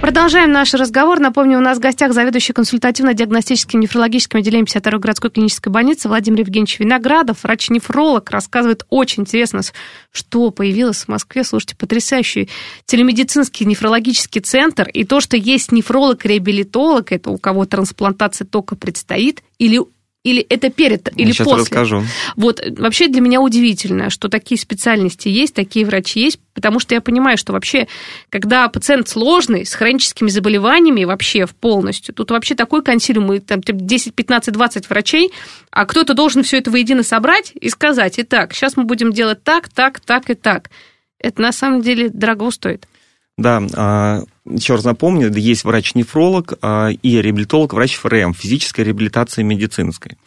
Продолжаем 0.00 0.50
наш 0.50 0.72
разговор. 0.72 1.20
Напомню, 1.20 1.58
у 1.58 1.60
нас 1.60 1.76
в 1.76 1.80
гостях 1.80 2.14
заведующий 2.14 2.54
консультативно-диагностическим 2.54 3.78
нефрологическим 3.80 4.38
отделением 4.38 4.64
52-й 4.64 4.98
городской 4.98 5.30
клинической 5.30 5.70
больницы 5.70 6.08
Владимир 6.08 6.40
Евгеньевич 6.40 6.80
Виноградов, 6.80 7.42
врач-нефролог, 7.42 8.30
рассказывает 8.30 8.86
очень 8.88 9.24
интересно, 9.24 9.60
что 10.10 10.50
появилось 10.50 11.04
в 11.04 11.08
Москве. 11.08 11.44
Слушайте, 11.44 11.76
потрясающий 11.76 12.48
телемедицинский 12.86 13.66
нефрологический 13.66 14.40
центр. 14.40 14.88
И 14.88 15.04
то, 15.04 15.20
что 15.20 15.36
есть 15.36 15.70
нефролог-реабилитолог, 15.70 17.12
это 17.12 17.28
у 17.28 17.36
кого 17.36 17.66
трансплантация 17.66 18.46
только 18.46 18.76
предстоит, 18.76 19.42
или 19.58 19.80
или 20.22 20.42
это 20.42 20.68
перед, 20.68 21.08
или 21.18 21.32
Сейчас 21.32 21.46
после? 21.46 21.62
расскажу. 21.62 22.02
Вот 22.36 22.62
вообще 22.76 23.08
для 23.08 23.22
меня 23.22 23.40
удивительно, 23.40 24.10
что 24.10 24.28
такие 24.28 24.60
специальности 24.60 25.28
есть, 25.28 25.54
такие 25.54 25.86
врачи 25.86 26.20
есть, 26.20 26.38
потому 26.52 26.78
что 26.78 26.94
я 26.94 27.00
понимаю, 27.00 27.38
что 27.38 27.54
вообще, 27.54 27.88
когда 28.28 28.68
пациент 28.68 29.08
сложный, 29.08 29.64
с 29.64 29.72
хроническими 29.72 30.28
заболеваниями 30.28 31.04
вообще 31.04 31.46
в 31.46 31.54
полностью, 31.54 32.14
тут 32.14 32.30
вообще 32.32 32.54
такой 32.54 32.82
консилиум, 32.82 33.40
там 33.40 33.60
10, 33.62 34.14
15, 34.14 34.52
20 34.52 34.90
врачей, 34.90 35.32
а 35.70 35.86
кто-то 35.86 36.12
должен 36.12 36.42
все 36.42 36.58
это 36.58 36.70
воедино 36.70 37.02
собрать 37.02 37.52
и 37.58 37.70
сказать, 37.70 38.14
итак, 38.18 38.52
сейчас 38.52 38.76
мы 38.76 38.84
будем 38.84 39.12
делать 39.12 39.42
так, 39.42 39.70
так, 39.70 40.00
так 40.00 40.28
и 40.28 40.34
так. 40.34 40.70
Это 41.18 41.40
на 41.40 41.52
самом 41.52 41.80
деле 41.80 42.10
дорого 42.10 42.50
стоит. 42.50 42.86
Да, 43.38 43.62
а, 43.74 44.22
еще 44.54 44.74
раз 44.74 44.84
напомню, 44.84 45.32
есть 45.34 45.64
врач-нефролог 45.64 46.54
а, 46.62 46.88
и 46.90 47.20
реабилитолог, 47.20 47.72
врач 47.72 47.96
ФРМ, 47.96 48.34
физической 48.34 48.82
реабилитации 48.82 49.42
медицинской. 49.42 50.18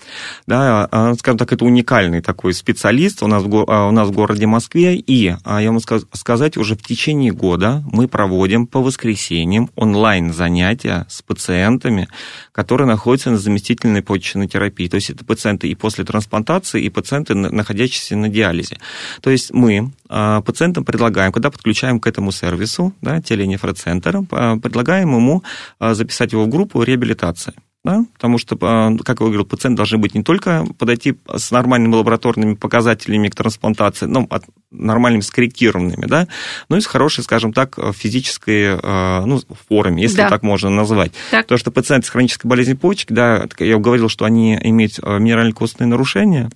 Да, 0.48 0.88
а, 0.92 1.14
скажем 1.16 1.38
так, 1.38 1.54
это 1.54 1.66
уникальный 1.66 2.22
такой 2.22 2.54
специалист 2.54 3.24
у 3.24 3.28
нас, 3.28 3.44
в, 3.44 3.48
у 3.50 3.92
нас 3.92 4.08
в 4.08 4.12
городе 4.12 4.46
Москве. 4.48 4.96
И, 4.96 5.36
я 5.46 5.72
могу 5.72 5.82
сказать, 6.14 6.58
уже 6.58 6.76
в 6.76 6.84
течение 6.84 7.32
года 7.32 7.84
мы 7.92 8.08
проводим 8.08 8.68
по 8.68 8.82
воскресеньям 8.82 9.70
онлайн 9.76 10.34
занятия 10.34 11.06
с 11.10 11.22
пациентами, 11.22 12.08
которые 12.54 12.88
находятся 12.88 13.32
на 13.32 13.38
заместительной 13.38 14.02
почечной 14.02 14.48
терапии. 14.48 14.88
То 14.88 14.96
есть 14.96 15.10
это 15.10 15.26
пациенты 15.26 15.68
и 15.68 15.76
после 15.76 16.06
трансплантации, 16.06 16.82
и 16.82 16.90
пациенты, 16.90 17.34
находящиеся 17.34 18.16
на 18.16 18.30
диализе. 18.30 18.78
То 19.22 19.30
есть 19.30 19.52
мы 19.52 19.92
пациентам 20.08 20.86
предлагаем, 20.86 21.32
когда 21.32 21.50
подключаем 21.50 22.00
к 22.00 22.08
этому 22.08 22.32
сервису, 22.32 22.94
да, 23.02 23.20
теленефроцентр, 23.22 24.22
а, 24.32 24.58
предлагаем 24.58 25.16
ему 25.16 25.44
а, 25.80 25.96
записать 25.96 26.34
его 26.34 26.46
в 26.46 26.50
группу 26.50 26.84
реабилитации. 26.84 27.54
Да? 27.84 28.06
Потому 28.14 28.38
что, 28.38 28.58
а, 28.62 28.96
как 29.04 29.20
я 29.20 29.26
говорил, 29.26 29.46
пациент 29.46 29.76
должен 29.76 30.00
быть 30.00 30.16
не 30.16 30.24
только 30.24 30.66
подойти 30.78 31.16
с 31.36 31.52
нормальными 31.52 31.96
лабораторными 31.96 32.56
показателями 32.56 33.28
к 33.28 33.36
трансплантации, 33.36 34.06
ну, 34.06 34.30
нормальными 34.72 35.22
скорректированными, 35.22 36.06
да, 36.06 36.30
но 36.70 36.78
и 36.78 36.82
с 36.82 36.86
хорошей, 36.86 37.26
скажем 37.26 37.52
так, 37.52 37.78
физической 37.94 38.78
ну, 39.26 39.42
форме, 39.68 40.02
если 40.02 40.18
да. 40.18 40.30
так 40.30 40.44
можно 40.44 40.70
назвать. 40.70 41.12
Так. 41.30 41.44
Потому 41.46 41.60
что 41.60 41.72
пациенты 41.72 42.08
с 42.08 42.10
хронической 42.10 42.48
болезнью 42.48 42.78
почек, 42.78 43.12
да, 43.12 43.48
я 43.60 43.78
говорил, 43.78 44.08
что 44.08 44.24
они 44.24 44.58
имеют 44.62 45.00
минерально-костные 45.00 45.88
нарушения, 45.88 46.50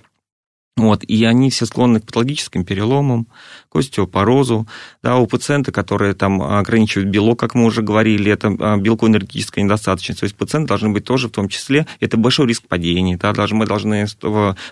вот, 0.77 1.03
и 1.03 1.25
они 1.25 1.49
все 1.49 1.65
склонны 1.65 1.99
к 1.99 2.05
патологическим 2.05 2.63
переломам, 2.63 3.27
остеопорозу. 3.79 4.67
Да, 5.03 5.17
у 5.17 5.27
пациента, 5.27 5.71
которые 5.71 6.13
там 6.13 6.41
ограничивают 6.41 7.09
белок, 7.09 7.39
как 7.39 7.55
мы 7.55 7.65
уже 7.65 7.81
говорили, 7.81 8.31
это 8.31 8.55
а, 8.59 8.77
белково-энергетическая 8.77 9.63
недостаточность. 9.63 10.19
То 10.19 10.23
есть 10.25 10.35
пациенты 10.35 10.67
должны 10.67 10.89
быть 10.89 11.03
тоже 11.03 11.27
в 11.27 11.31
том 11.31 11.49
числе, 11.49 11.85
это 11.99 12.17
большой 12.17 12.47
риск 12.47 12.63
падения, 12.67 13.17
да, 13.17 13.33
даже 13.33 13.55
мы 13.55 13.65
должны 13.65 14.05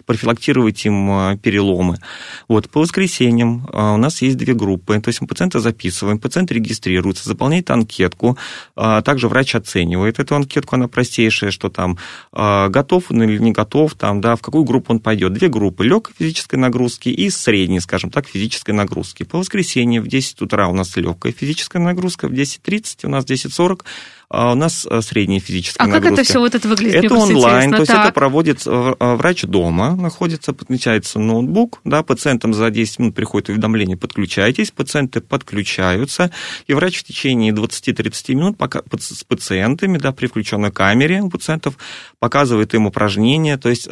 профилактировать 0.06 0.86
им 0.86 1.12
а, 1.12 1.38
переломы. 1.38 2.00
Вот, 2.48 2.70
по 2.70 2.82
воскресеньям 2.82 3.68
а, 3.72 3.94
у 3.94 3.98
нас 3.98 4.22
есть 4.22 4.38
две 4.38 4.54
группы. 4.54 5.00
То 5.00 5.10
есть 5.10 5.22
мы 5.22 5.28
пациента 5.28 5.60
записываем, 5.60 6.20
пациент 6.20 6.52
регистрируется, 6.52 7.28
заполняет 7.28 7.70
анкетку, 7.72 8.38
также 8.76 9.28
врач 9.28 9.56
оценивает 9.56 10.20
эту 10.20 10.36
анкетку, 10.36 10.76
она 10.76 10.88
простейшая, 10.88 11.52
что 11.52 11.70
там 11.70 11.98
готов 12.32 13.12
он 13.12 13.24
или 13.24 13.38
не 13.38 13.52
готов, 13.52 13.94
там, 13.96 14.22
да, 14.22 14.36
в 14.36 14.42
какую 14.42 14.64
группу 14.64 14.94
он 14.94 15.00
пойдет. 15.00 15.34
Две 15.34 15.48
группы 15.48 15.86
легкой 15.86 16.14
физической 16.18 16.56
нагрузки 16.56 17.10
и 17.10 17.30
средней, 17.30 17.80
скажем 17.80 18.10
так, 18.10 18.28
физической 18.28 18.72
нагрузки. 18.72 18.95
По 19.26 19.38
воскресенье 19.38 20.02
в 20.02 20.08
10 20.08 20.42
утра 20.42 20.68
у 20.68 20.74
нас 20.74 20.96
легкая 20.96 21.34
физическая 21.34 21.82
нагрузка, 21.82 22.28
в 22.28 22.32
10.30 22.32 23.06
у 23.06 23.10
нас 23.10 23.26
10.40 23.26 23.82
а 24.30 24.52
у 24.52 24.56
нас 24.56 24.88
э, 24.90 25.02
средняя 25.02 25.40
физическая 25.40 25.86
а 25.86 25.88
нагрузка. 25.88 26.08
А 26.08 26.12
как 26.12 26.20
это 26.20 26.30
все 26.30 26.40
вот 26.40 26.56
это 26.56 26.68
выглядит? 26.68 27.04
Это 27.04 27.16
онлайн, 27.16 27.72
то 27.72 27.78
есть 27.78 27.92
так. 27.92 28.06
это 28.06 28.14
проводит 28.14 28.64
э, 28.66 28.96
э, 29.00 29.16
врач 29.16 29.44
дома, 29.44 29.96
находится, 29.96 30.54
подключается 30.54 31.20
ноутбук, 31.20 31.80
да, 31.84 32.04
пациентам 32.04 32.54
за 32.54 32.70
10 32.70 33.00
минут 33.00 33.16
приходит 33.16 33.50
уведомление, 33.50 33.98
подключайтесь, 33.98 34.72
пациенты 34.72 35.22
подключаются, 35.22 36.32
и 36.68 36.74
врач 36.74 36.98
в 36.98 37.04
течение 37.04 37.54
20-30 37.54 38.34
минут 38.34 38.58
пока, 38.58 38.82
с 38.98 39.24
пациентами, 39.24 39.98
да, 39.98 40.12
при 40.12 40.28
включенной 40.28 40.72
камере 40.72 41.22
у 41.22 41.30
пациентов 41.30 41.78
показывает 42.20 42.74
им 42.74 42.88
упражнения, 42.88 43.58
то 43.58 43.70
есть 43.70 43.88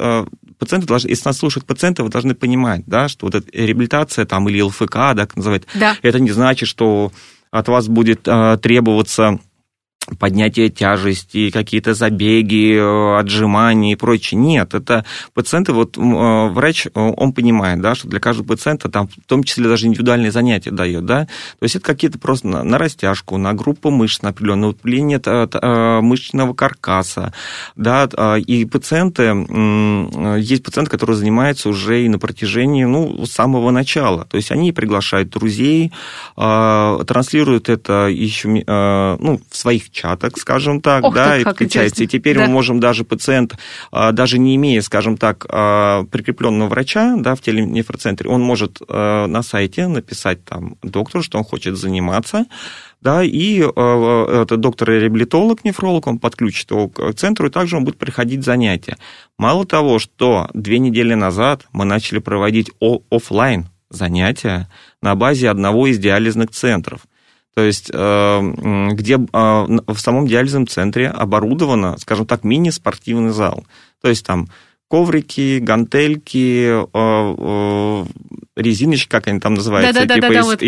пациенты 0.58 0.88
должны, 0.88 1.10
если 1.10 1.28
нас 1.28 1.38
слушают 1.38 1.66
пациенты, 1.66 2.04
вы 2.04 2.10
должны 2.10 2.36
понимать, 2.36 2.84
да, 2.86 3.08
что 3.08 3.28
вот 3.28 3.36
эта 3.36 3.48
реабилитация 3.54 4.26
там 4.26 4.50
или 4.50 4.62
ЛФК, 4.62 4.94
да, 4.94 5.26
как 5.26 5.36
называют, 5.36 5.68
да. 5.76 5.98
это 6.02 6.20
не 6.20 6.32
значит, 6.32 6.68
что 6.70 7.12
от 7.52 7.68
вас 7.68 7.88
будет 7.88 8.24
требоваться 8.24 9.40
поднятие 10.20 10.70
тяжести, 10.70 11.50
какие-то 11.50 11.94
забеги, 11.94 12.76
э, 12.76 13.20
отжимания 13.20 13.94
и 13.94 13.96
прочее. 13.96 14.40
Нет, 14.40 14.74
это 14.74 15.06
пациенты, 15.34 15.74
вот 15.74 15.98
э, 15.98 16.02
врач, 16.02 16.88
э, 16.88 16.90
он 16.94 17.34
понимает, 17.34 17.82
да, 17.82 17.96
что 17.96 18.08
для 18.08 18.20
каждого 18.20 18.48
пациента 18.48 18.90
там 18.90 19.08
в 19.08 19.28
том 19.28 19.44
числе 19.44 19.68
даже 19.68 19.88
индивидуальные 19.88 20.32
занятия 20.32 20.72
дает, 20.72 21.06
да, 21.06 21.26
то 21.26 21.64
есть 21.64 21.76
это 21.76 21.86
какие-то 21.86 22.20
просто 22.20 22.48
на, 22.48 22.64
на 22.64 22.78
растяжку, 22.78 23.38
на 23.38 23.54
группу 23.54 23.90
мышц, 23.90 24.22
на 24.22 24.30
определенное 24.30 24.70
удлинение 24.70 25.14
мышечного 26.02 26.54
каркаса, 26.54 27.34
да, 27.76 28.08
и 28.38 28.66
пациенты, 28.66 29.24
есть 30.40 30.64
пациенты, 30.64 30.92
которые 30.92 31.16
занимаются 31.16 31.70
уже 31.70 32.04
и 32.04 32.10
на 32.10 32.20
протяжении, 32.20 32.84
ну, 32.84 33.26
самого 33.26 33.72
начала, 33.72 34.26
то 34.26 34.38
есть 34.38 34.52
они 34.52 34.72
приглашают 34.72 35.30
друзей, 35.30 35.94
транслируют 36.36 37.70
это 37.70 38.08
еще, 38.08 38.48
ну, 38.48 39.40
в 39.50 39.56
своих 39.56 39.93
чатах, 39.94 40.38
скажем 40.38 40.82
так, 40.82 41.04
Ох, 41.04 41.14
да, 41.14 41.38
и 41.38 41.44
включается. 41.44 42.04
И 42.04 42.08
теперь 42.08 42.38
да. 42.38 42.46
мы 42.46 42.52
можем 42.52 42.80
даже 42.80 43.06
пациент, 43.06 43.56
а, 43.92 44.12
даже 44.12 44.40
не 44.40 44.56
имея, 44.56 44.82
скажем 44.82 45.18
так, 45.18 45.46
а, 45.48 46.04
прикрепленного 46.06 46.70
врача, 46.70 47.16
да, 47.18 47.36
в 47.36 47.42
теленефроцентре, 47.42 48.30
он 48.30 48.42
может 48.42 48.82
а, 48.88 49.28
на 49.28 49.44
сайте 49.44 49.88
написать 49.88 50.44
там 50.44 50.78
доктору, 50.82 51.24
что 51.24 51.38
он 51.38 51.44
хочет 51.44 51.78
заниматься, 51.78 52.46
да, 53.02 53.22
и 53.22 53.58
этот 53.58 54.62
доктор-реабилитолог, 54.62 55.66
нефролог, 55.66 56.08
он 56.08 56.20
подключит 56.20 56.72
его 56.72 56.88
к 56.88 57.14
центру, 57.14 57.48
и 57.48 57.52
также 57.52 57.76
он 57.76 57.84
будет 57.84 57.98
приходить 57.98 58.46
занятия. 58.46 58.98
Мало 59.38 59.66
того, 59.66 60.00
что 60.00 60.50
две 60.54 60.80
недели 60.80 61.14
назад 61.14 61.66
мы 61.74 61.84
начали 61.84 62.20
проводить 62.20 62.72
офлайн 63.12 63.68
занятия 63.90 64.70
на 65.02 65.16
базе 65.16 65.50
одного 65.50 65.88
из 65.88 66.00
диализных 66.00 66.52
центров. 66.52 67.02
То 67.56 67.62
есть, 67.62 67.92
э, 67.94 68.90
где 68.94 69.16
э, 69.16 69.18
в 69.32 69.98
самом 69.98 70.28
диализном 70.28 70.68
центре 70.68 71.08
оборудовано, 71.08 71.98
скажем 72.00 72.26
так, 72.26 72.44
мини-спортивный 72.44 73.32
зал. 73.32 73.66
То 74.02 74.10
есть 74.10 74.26
там 74.26 74.48
коврики, 74.90 75.60
гантельки, 75.60 76.84
э, 76.94 78.06
резиночки, 78.56 79.10
как 79.10 79.28
они 79.28 79.40
там 79.40 79.56
называются, 79.56 79.94
да, 79.94 80.06
да, 80.06 80.16
типа 80.16 80.28
да, 80.28 80.34
да, 80.34 80.40
да, 80.42 80.46
вот. 80.46 80.62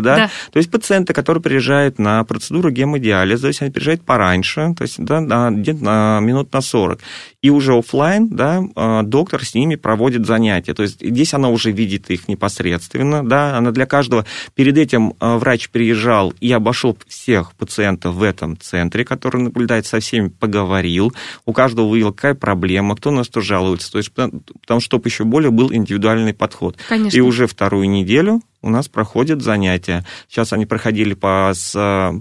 да? 0.00 0.16
да. 0.16 0.30
То 0.52 0.58
есть 0.58 0.70
пациенты, 0.70 1.14
которые 1.14 1.42
приезжают 1.42 1.98
на 1.98 2.22
процедуру 2.24 2.70
гемодиализа, 2.70 3.42
то 3.42 3.48
есть 3.48 3.62
они 3.62 3.70
приезжают 3.70 4.02
пораньше, 4.02 4.74
то 4.76 4.82
есть 4.82 5.02
да, 5.02 5.20
на, 5.20 5.50
где-то 5.50 5.82
на 5.82 6.20
минут 6.20 6.52
на 6.52 6.60
40. 6.60 7.00
И 7.46 7.50
уже 7.50 7.74
офлайн, 7.78 8.28
да, 8.28 8.64
а, 8.74 9.04
доктор 9.04 9.44
с 9.44 9.54
ними 9.54 9.76
проводит 9.76 10.26
занятия. 10.26 10.74
То 10.74 10.82
есть 10.82 11.00
здесь 11.00 11.32
она 11.32 11.48
уже 11.48 11.70
видит 11.70 12.10
их 12.10 12.26
непосредственно, 12.26 13.24
да, 13.24 13.56
она 13.56 13.70
для 13.70 13.86
каждого... 13.86 14.26
Перед 14.56 14.76
этим 14.76 15.14
а, 15.20 15.38
врач 15.38 15.70
приезжал 15.70 16.34
и 16.40 16.50
обошел 16.50 16.98
всех 17.06 17.54
пациентов 17.54 18.16
в 18.16 18.24
этом 18.24 18.58
центре, 18.58 19.04
который 19.04 19.42
наблюдает 19.42 19.86
со 19.86 20.00
всеми, 20.00 20.26
поговорил, 20.26 21.12
у 21.44 21.52
каждого 21.52 21.86
выявил, 21.86 22.12
какая 22.12 22.34
проблема, 22.34 22.96
кто 22.96 23.12
на 23.12 23.22
что 23.22 23.40
жалуется, 23.40 23.92
то 23.92 23.98
есть 23.98 24.10
потому 24.12 24.80
что, 24.80 24.86
чтобы 24.86 25.08
еще 25.08 25.22
более 25.22 25.52
был 25.52 25.72
индивидуальный 25.72 26.34
подход. 26.34 26.76
Конечно. 26.88 27.16
И 27.16 27.20
уже 27.20 27.46
вторую 27.46 27.88
неделю 27.88 28.42
у 28.62 28.70
нас 28.70 28.88
проходят 28.88 29.42
занятия. 29.42 30.04
Сейчас 30.28 30.52
они 30.52 30.66
проходили 30.66 31.14
по, 31.14 31.52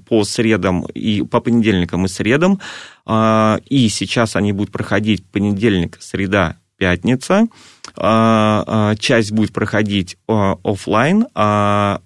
по 0.08 0.24
средам 0.24 0.86
и 0.86 1.24
по 1.24 1.40
понедельникам 1.40 2.06
и 2.06 2.08
средам. 2.08 2.60
А, 3.06 3.60
и 3.66 3.90
сейчас 3.90 4.36
они 4.36 4.52
будут 4.52 4.72
проходить 4.72 5.26
понедельник, 5.30 5.98
среда, 6.00 6.58
пятница. 6.78 7.48
А, 7.98 8.64
а, 8.68 8.96
часть 8.96 9.32
будет 9.32 9.54
проходить 9.54 10.18
а, 10.28 10.58
офлайн 10.64 11.26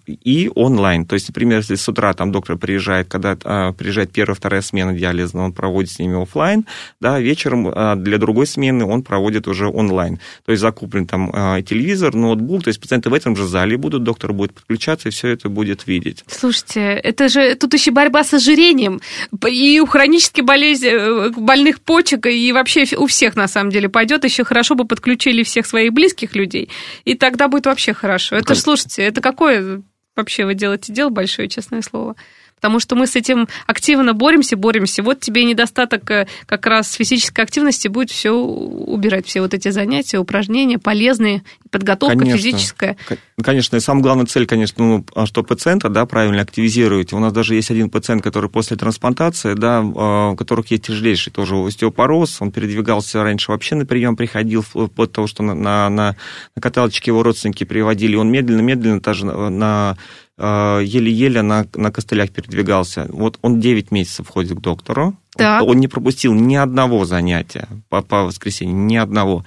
и 0.08 0.52
онлайн. 0.56 1.06
То 1.06 1.16
есть, 1.16 1.30
например, 1.30 1.60
если 1.60 1.76
с 1.76 1.88
утра 1.88 2.14
там 2.14 2.32
доктор 2.32 2.58
приезжает, 2.58 3.08
когда 3.08 3.36
приезжает 3.74 4.12
первая, 4.12 4.36
вторая 4.36 4.62
смена 4.62 4.94
диализа, 4.94 5.38
он 5.38 5.54
проводит 5.54 5.92
с 5.92 6.00
ними 6.00 6.22
офлайн, 6.22 6.66
да, 7.00 7.20
вечером 7.20 7.72
для 8.02 8.18
другой 8.18 8.48
смены 8.48 8.86
он 8.86 9.04
проводит 9.04 9.48
уже 9.48 9.68
онлайн. 9.68 10.20
То 10.46 10.52
есть 10.52 10.62
закуплен 10.62 11.06
там 11.06 11.32
телевизор, 11.64 12.14
ноутбук, 12.16 12.64
то 12.64 12.70
есть 12.70 12.80
пациенты 12.80 13.10
в 13.10 13.14
этом 13.14 13.36
же 13.36 13.48
зале 13.48 13.78
будут, 13.78 14.04
доктор 14.04 14.34
будет 14.34 14.54
подключаться 14.54 15.10
и 15.10 15.12
все 15.12 15.30
это 15.30 15.50
будет 15.50 15.88
видеть. 15.88 16.24
Слушайте, 16.28 16.82
это 16.82 17.30
же 17.30 17.56
тут 17.56 17.74
еще 17.74 17.92
борьба 17.92 18.24
с 18.24 18.34
ожирением 18.34 19.02
и 19.48 19.80
у 19.80 19.86
хронически 19.86 20.42
болезни, 20.42 20.90
э, 20.90 21.30
больных 21.32 21.82
почек, 21.82 22.26
и 22.28 22.52
вообще 22.52 22.86
у 22.98 23.08
всех 23.08 23.36
на 23.36 23.48
самом 23.48 23.72
деле 23.72 23.90
пойдет. 23.90 24.24
Еще 24.24 24.44
хорошо 24.44 24.76
бы 24.76 24.86
подключили 24.86 25.44
всех 25.44 25.66
своих 25.66 25.79
своих 25.80 25.94
близких 25.94 26.36
людей, 26.36 26.70
и 27.06 27.16
тогда 27.16 27.48
будет 27.48 27.66
вообще 27.66 27.94
хорошо. 27.94 28.36
Это 28.36 28.54
слушайте, 28.54 29.02
это 29.04 29.22
какое 29.22 29.82
вообще 30.16 30.46
вы 30.46 30.54
делаете 30.54 30.92
дело 30.92 31.10
большое, 31.10 31.48
честное 31.48 31.82
слово 31.82 32.16
потому 32.60 32.82
что 32.82 32.96
мы 32.96 33.08
с 33.08 33.16
этим 33.16 33.48
активно 33.68 34.14
боремся, 34.14 34.58
боремся. 34.58 35.02
Вот 35.02 35.22
тебе 35.22 35.46
недостаток 35.46 36.12
э, 36.12 36.28
как 36.46 36.66
раз 36.66 36.92
физической 36.92 37.40
активности 37.42 37.88
будет 37.88 38.12
все 38.12 38.32
убирать, 38.32 39.26
все 39.28 39.40
вот 39.40 39.54
эти 39.54 39.70
занятия, 39.70 40.18
упражнения 40.18 40.78
полезные, 40.78 41.44
подготовка 41.72 42.18
конечно, 42.18 42.38
физическая. 42.38 42.98
Конечно, 43.42 43.78
и 43.78 43.80
самая 43.80 44.04
главная 44.04 44.26
цель, 44.26 44.46
конечно, 44.46 44.84
ну, 44.84 45.06
а 45.16 45.26
что 45.26 45.42
пациента, 45.44 45.88
да, 45.88 46.06
правильно 46.06 46.42
активизируете. 46.42 47.16
У 47.16 47.20
нас 47.20 47.32
даже 47.32 47.56
есть 47.56 47.72
один 47.72 47.90
пациент, 47.90 48.24
который 48.24 48.50
после 48.50 48.76
трансплантации, 48.76 49.54
да, 49.54 49.80
а, 49.80 50.32
у 50.32 50.36
которых 50.36 50.70
есть 50.72 50.88
тяжелейший 50.88 51.32
тоже 51.32 51.56
остеопороз, 51.56 52.42
он 52.42 52.52
передвигался 52.52 53.24
раньше 53.24 53.52
вообще 53.52 53.76
на 53.76 53.86
прием 53.86 54.18
приходил, 54.18 54.64
вплоть 54.64 54.94
до 54.96 55.08
того, 55.08 55.28
что 55.28 55.44
на, 55.44 55.56
на, 55.56 55.90
на 55.90 56.16
каталочке 56.62 57.12
его 57.12 57.24
родственники 57.24 57.64
приводили, 57.64 58.16
он 58.16 58.30
медленно-медленно 58.30 59.00
даже 59.00 59.26
на, 59.26 59.50
на 59.50 59.98
еле-еле 60.40 61.42
на, 61.42 61.66
на 61.76 61.92
костылях 61.92 62.32
передвигался. 62.32 63.08
Вот 63.10 63.38
он 63.42 63.60
9 63.60 63.92
месяцев 63.92 64.28
ходит 64.28 64.58
к 64.58 64.62
доктору. 64.62 65.18
Так. 65.36 65.64
Он, 65.64 65.70
он 65.70 65.78
не 65.80 65.88
пропустил 65.88 66.34
ни 66.34 66.56
одного 66.56 67.06
занятия 67.06 67.68
по, 67.90 68.02
по 68.02 68.24
воскресенье, 68.24 68.74
ни 68.74 68.96
одного. 68.96 69.46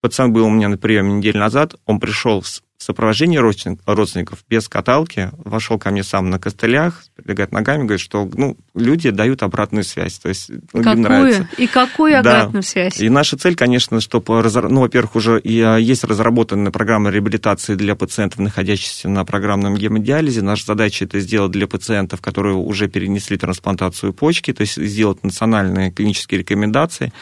Пацан 0.00 0.32
был 0.32 0.46
у 0.46 0.50
меня 0.50 0.68
на 0.68 0.76
приеме 0.76 1.14
неделю 1.14 1.38
назад, 1.38 1.76
он 1.86 1.98
пришел 1.98 2.42
с 2.42 2.62
сопровождении 2.84 3.38
родственников, 3.38 4.44
без 4.48 4.68
каталки, 4.68 5.30
вошел 5.32 5.78
ко 5.78 5.90
мне 5.90 6.04
сам 6.04 6.30
на 6.30 6.38
костылях, 6.38 7.04
передвигает 7.16 7.52
ногами, 7.52 7.82
говорит, 7.82 8.00
что 8.00 8.28
ну, 8.32 8.56
люди 8.74 9.10
дают 9.10 9.42
обратную 9.42 9.84
связь. 9.84 10.18
То 10.18 10.28
есть 10.28 10.50
ну, 10.50 10.82
какую? 10.82 10.94
им 10.94 11.02
нравится. 11.02 11.48
И 11.58 11.66
какую 11.66 12.18
обратную 12.18 12.62
да. 12.62 12.68
связь? 12.68 13.00
И 13.00 13.08
наша 13.08 13.36
цель, 13.36 13.56
конечно, 13.56 14.00
чтобы, 14.00 14.42
ну, 14.68 14.80
во-первых, 14.80 15.16
уже 15.16 15.40
а, 15.44 15.76
есть 15.76 16.04
разработанная 16.04 16.72
программа 16.72 17.10
реабилитации 17.10 17.74
для 17.74 17.94
пациентов, 17.94 18.40
находящихся 18.40 19.08
на 19.08 19.24
программном 19.24 19.76
гемодиализе. 19.76 20.42
Наша 20.42 20.66
задача 20.66 21.04
это 21.04 21.20
сделать 21.20 21.52
для 21.52 21.66
пациентов, 21.66 22.20
которые 22.20 22.56
уже 22.56 22.88
перенесли 22.88 23.36
трансплантацию 23.36 24.12
почки, 24.12 24.52
то 24.52 24.62
есть 24.62 24.76
сделать 24.76 25.22
национальные 25.24 25.90
клинические 25.90 26.40
рекомендации, 26.40 27.12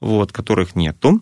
вот, 0.00 0.32
которых 0.32 0.76
нету. 0.76 1.20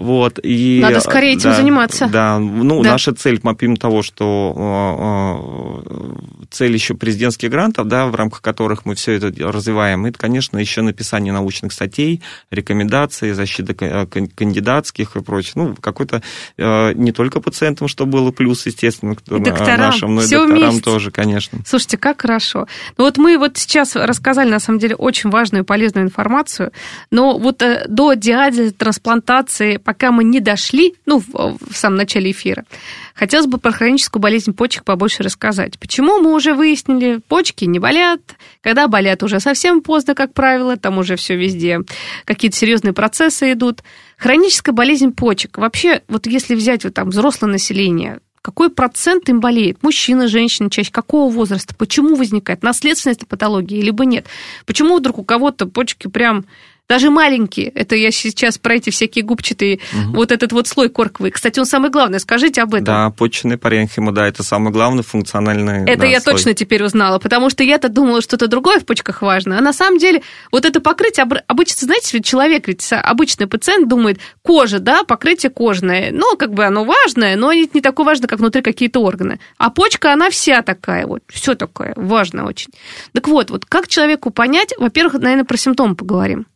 Вот, 0.00 0.40
и, 0.42 0.80
Надо 0.80 1.00
скорее 1.00 1.34
этим 1.34 1.50
да, 1.50 1.56
заниматься. 1.56 2.06
Да, 2.06 2.38
ну, 2.38 2.82
да. 2.82 2.92
наша 2.92 3.14
цель, 3.14 3.38
помимо 3.38 3.76
того, 3.76 4.00
что 4.00 5.84
э, 5.86 6.42
э, 6.42 6.46
цель 6.50 6.72
еще 6.72 6.94
президентских 6.94 7.50
грантов, 7.50 7.86
да, 7.86 8.06
в 8.06 8.14
рамках 8.14 8.40
которых 8.40 8.86
мы 8.86 8.94
все 8.94 9.12
это 9.12 9.30
развиваем, 9.52 10.06
это, 10.06 10.18
конечно, 10.18 10.56
еще 10.56 10.80
написание 10.80 11.34
научных 11.34 11.74
статей, 11.74 12.22
рекомендаций, 12.50 13.32
защита 13.32 13.74
э, 13.78 14.06
кандидатских 14.06 15.16
и 15.16 15.20
прочее. 15.20 15.52
Ну, 15.56 15.76
какой-то 15.78 16.22
не 16.56 17.12
только 17.12 17.40
пациентам, 17.40 17.86
что 17.86 18.06
было 18.06 18.30
плюс, 18.30 18.64
естественно, 18.64 19.14
докторам, 19.26 19.80
нашим, 19.80 20.14
но 20.14 20.22
и 20.22 20.28
докторам 20.28 20.70
вместе. 20.70 20.80
тоже, 20.80 21.10
конечно. 21.10 21.58
Слушайте, 21.66 21.98
как 21.98 22.22
хорошо. 22.22 22.66
Ну, 22.96 23.04
вот 23.04 23.18
мы 23.18 23.36
вот 23.36 23.58
сейчас 23.58 23.96
рассказали, 23.96 24.48
на 24.48 24.60
самом 24.60 24.78
деле, 24.78 24.94
очень 24.94 25.28
важную 25.28 25.64
и 25.64 25.66
полезную 25.66 26.06
информацию, 26.06 26.72
но 27.10 27.38
вот 27.38 27.62
до 27.88 28.14
диализа, 28.14 28.72
трансплантации, 28.72 29.76
пока 29.90 30.12
мы 30.12 30.22
не 30.22 30.38
дошли, 30.38 30.94
ну, 31.04 31.18
в, 31.18 31.58
в 31.58 31.76
самом 31.76 31.96
начале 31.96 32.30
эфира, 32.30 32.64
хотелось 33.12 33.48
бы 33.48 33.58
про 33.58 33.72
хроническую 33.72 34.22
болезнь 34.22 34.52
почек 34.52 34.84
побольше 34.84 35.24
рассказать. 35.24 35.80
Почему 35.80 36.20
мы 36.20 36.32
уже 36.32 36.54
выяснили, 36.54 37.18
почки 37.26 37.64
не 37.64 37.80
болят, 37.80 38.20
когда 38.62 38.86
болят 38.86 39.24
уже 39.24 39.40
совсем 39.40 39.80
поздно, 39.80 40.14
как 40.14 40.32
правило, 40.32 40.76
там 40.76 40.98
уже 40.98 41.16
все 41.16 41.34
везде, 41.34 41.80
какие-то 42.24 42.56
серьезные 42.56 42.92
процессы 42.92 43.50
идут. 43.50 43.80
Хроническая 44.16 44.72
болезнь 44.72 45.12
почек, 45.12 45.58
вообще, 45.58 46.02
вот 46.06 46.28
если 46.28 46.54
взять 46.54 46.84
вот 46.84 46.94
там 46.94 47.10
взрослое 47.10 47.50
население, 47.50 48.20
какой 48.42 48.70
процент 48.70 49.28
им 49.28 49.40
болеет? 49.40 49.82
Мужчина, 49.82 50.28
женщина, 50.28 50.70
чаще 50.70 50.92
какого 50.92 51.32
возраста? 51.32 51.74
Почему 51.74 52.14
возникает? 52.14 52.62
Наследственность 52.62 53.26
патологии, 53.26 53.82
либо 53.82 54.04
нет? 54.04 54.26
Почему 54.66 54.98
вдруг 54.98 55.18
у 55.18 55.24
кого-то 55.24 55.66
почки 55.66 56.06
прям 56.06 56.44
даже 56.90 57.08
маленькие, 57.08 57.68
это 57.68 57.94
я 57.94 58.10
сейчас 58.10 58.58
про 58.58 58.74
эти 58.74 58.90
всякие 58.90 59.24
губчатые, 59.24 59.78
угу. 59.92 60.16
вот 60.16 60.32
этот 60.32 60.50
вот 60.50 60.66
слой 60.66 60.88
корковый. 60.88 61.30
Кстати, 61.30 61.60
он 61.60 61.64
самый 61.64 61.88
главный, 61.88 62.18
скажите 62.18 62.62
об 62.62 62.74
этом. 62.74 62.84
Да, 62.86 63.10
почечный 63.10 63.58
паренхима, 63.58 64.10
да, 64.10 64.26
это 64.26 64.42
самый 64.42 64.72
главный 64.72 65.04
функциональный 65.04 65.84
Это 65.84 66.00
да, 66.00 66.06
я 66.08 66.20
слой. 66.20 66.34
точно 66.34 66.54
теперь 66.54 66.82
узнала, 66.82 67.20
потому 67.20 67.48
что 67.48 67.62
я-то 67.62 67.88
думала, 67.88 68.20
что-то 68.20 68.48
другое 68.48 68.80
в 68.80 68.86
почках 68.86 69.22
важно, 69.22 69.56
а 69.56 69.60
на 69.60 69.72
самом 69.72 69.98
деле 69.98 70.22
вот 70.50 70.64
это 70.64 70.80
покрытие, 70.80 71.28
обычно, 71.46 71.86
знаете, 71.86 72.10
ведь 72.12 72.24
человек, 72.24 72.66
ведь 72.66 72.84
обычный 72.92 73.46
пациент 73.46 73.88
думает, 73.88 74.18
кожа, 74.42 74.80
да, 74.80 75.04
покрытие 75.04 75.50
кожное, 75.50 76.10
ну, 76.10 76.36
как 76.36 76.52
бы 76.54 76.64
оно 76.64 76.82
важное, 76.82 77.36
но 77.36 77.52
не, 77.52 77.68
такое 77.68 78.04
важно, 78.04 78.26
как 78.26 78.40
внутри 78.40 78.62
какие-то 78.62 78.98
органы. 78.98 79.38
А 79.58 79.70
почка, 79.70 80.12
она 80.12 80.28
вся 80.28 80.62
такая 80.62 81.06
вот, 81.06 81.22
все 81.28 81.54
такое, 81.54 81.92
важно 81.94 82.46
очень. 82.46 82.72
Так 83.12 83.28
вот, 83.28 83.50
вот 83.50 83.64
как 83.64 83.86
человеку 83.86 84.30
понять, 84.30 84.74
во-первых, 84.76 85.22
наверное, 85.22 85.44
про 85.44 85.56
симптомы 85.56 85.94
поговорим. 85.94 86.46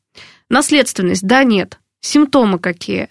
Наследственность, 0.55 1.27
да, 1.27 1.43
нет. 1.43 1.81
Симптомы 2.01 2.61
какие? 2.61 3.09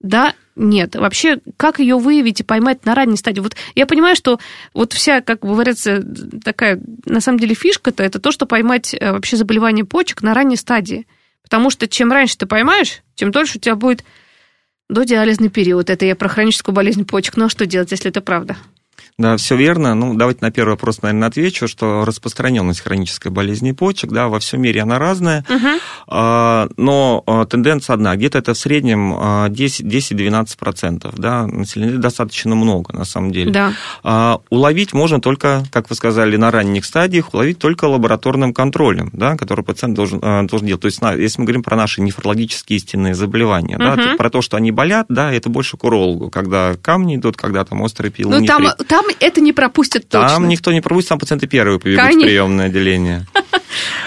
Да, 0.00 0.34
нет. 0.54 0.96
Вообще, 0.96 1.40
как 1.58 1.78
ее 1.78 1.98
выявить 1.98 2.40
и 2.40 2.42
поймать 2.42 2.86
на 2.86 2.94
ранней 2.94 3.18
стадии? 3.18 3.40
Вот 3.40 3.54
я 3.74 3.84
понимаю, 3.84 4.16
что 4.16 4.40
вот 4.72 4.94
вся, 4.94 5.20
как 5.20 5.40
говорится, 5.40 6.02
такая, 6.42 6.80
на 7.04 7.20
самом 7.20 7.38
деле, 7.38 7.54
фишка-то, 7.54 8.02
это 8.02 8.18
то, 8.18 8.32
что 8.32 8.46
поймать 8.46 8.94
э, 8.94 9.12
вообще 9.12 9.36
заболевание 9.36 9.84
почек 9.84 10.22
на 10.22 10.32
ранней 10.32 10.56
стадии. 10.56 11.06
Потому 11.42 11.68
что 11.68 11.86
чем 11.86 12.10
раньше 12.10 12.38
ты 12.38 12.46
поймаешь, 12.46 13.02
тем 13.14 13.30
дольше 13.30 13.58
у 13.58 13.60
тебя 13.60 13.76
будет 13.76 14.02
додиализный 14.88 15.50
период. 15.50 15.90
Это 15.90 16.06
я 16.06 16.16
про 16.16 16.30
хроническую 16.30 16.74
болезнь 16.74 17.04
почек. 17.04 17.36
Ну 17.36 17.44
а 17.44 17.50
что 17.50 17.66
делать, 17.66 17.90
если 17.90 18.08
это 18.08 18.22
правда? 18.22 18.56
Да, 19.18 19.38
все 19.38 19.56
верно. 19.56 19.94
Ну, 19.94 20.12
давайте 20.12 20.40
на 20.42 20.50
первый 20.50 20.72
вопрос, 20.72 21.00
наверное, 21.00 21.28
отвечу, 21.28 21.68
что 21.68 22.04
распространенность 22.04 22.80
хронической 22.80 23.32
болезни 23.32 23.72
почек, 23.72 24.12
да, 24.12 24.28
во 24.28 24.40
всем 24.40 24.60
мире 24.60 24.82
она 24.82 24.98
разная, 24.98 25.42
угу. 25.48 25.68
но 26.06 27.24
а, 27.26 27.46
тенденция 27.46 27.94
одна. 27.94 28.14
Где-то 28.14 28.36
это 28.36 28.52
в 28.52 28.58
среднем 28.58 29.14
10-12%, 29.14 31.14
да, 31.16 31.46
населения 31.46 31.96
достаточно 31.96 32.54
много, 32.54 32.94
на 32.94 33.06
самом 33.06 33.32
деле. 33.32 33.52
Да. 33.52 33.72
А, 34.02 34.40
уловить 34.50 34.92
можно 34.92 35.18
только, 35.18 35.64
как 35.72 35.88
вы 35.88 35.96
сказали, 35.96 36.36
на 36.36 36.50
ранних 36.50 36.84
стадиях, 36.84 37.32
уловить 37.32 37.58
только 37.58 37.86
лабораторным 37.86 38.52
контролем, 38.52 39.08
да, 39.14 39.38
который 39.38 39.64
пациент 39.64 39.94
должен, 39.94 40.20
должен 40.46 40.66
делать. 40.66 40.82
То 40.82 40.88
есть, 40.88 41.00
если 41.00 41.40
мы 41.40 41.46
говорим 41.46 41.62
про 41.62 41.74
наши 41.74 42.02
нефрологические 42.02 42.76
истинные 42.76 43.14
заболевания, 43.14 43.76
угу. 43.76 43.82
да, 43.82 44.14
про 44.18 44.28
то, 44.28 44.42
что 44.42 44.58
они 44.58 44.72
болят, 44.72 45.06
да, 45.08 45.32
это 45.32 45.48
больше 45.48 45.78
к 45.78 45.84
урологу, 45.84 46.28
когда 46.28 46.74
камни 46.74 47.16
идут, 47.16 47.38
когда 47.38 47.64
там 47.64 47.80
острый 47.80 48.10
пилонефрит. 48.10 48.58
Ну, 48.58 48.84
там, 48.86 48.86
там 48.86 49.05
это 49.20 49.40
не 49.40 49.52
пропустят 49.52 50.08
точно. 50.08 50.28
Там 50.28 50.48
никто 50.48 50.72
не 50.72 50.80
пропустит, 50.80 51.10
там 51.10 51.18
пациенты 51.18 51.46
первые 51.46 51.78
побегут 51.78 52.02
Конечно. 52.02 52.22
в 52.22 52.24
приемное 52.24 52.66
отделение. 52.66 53.26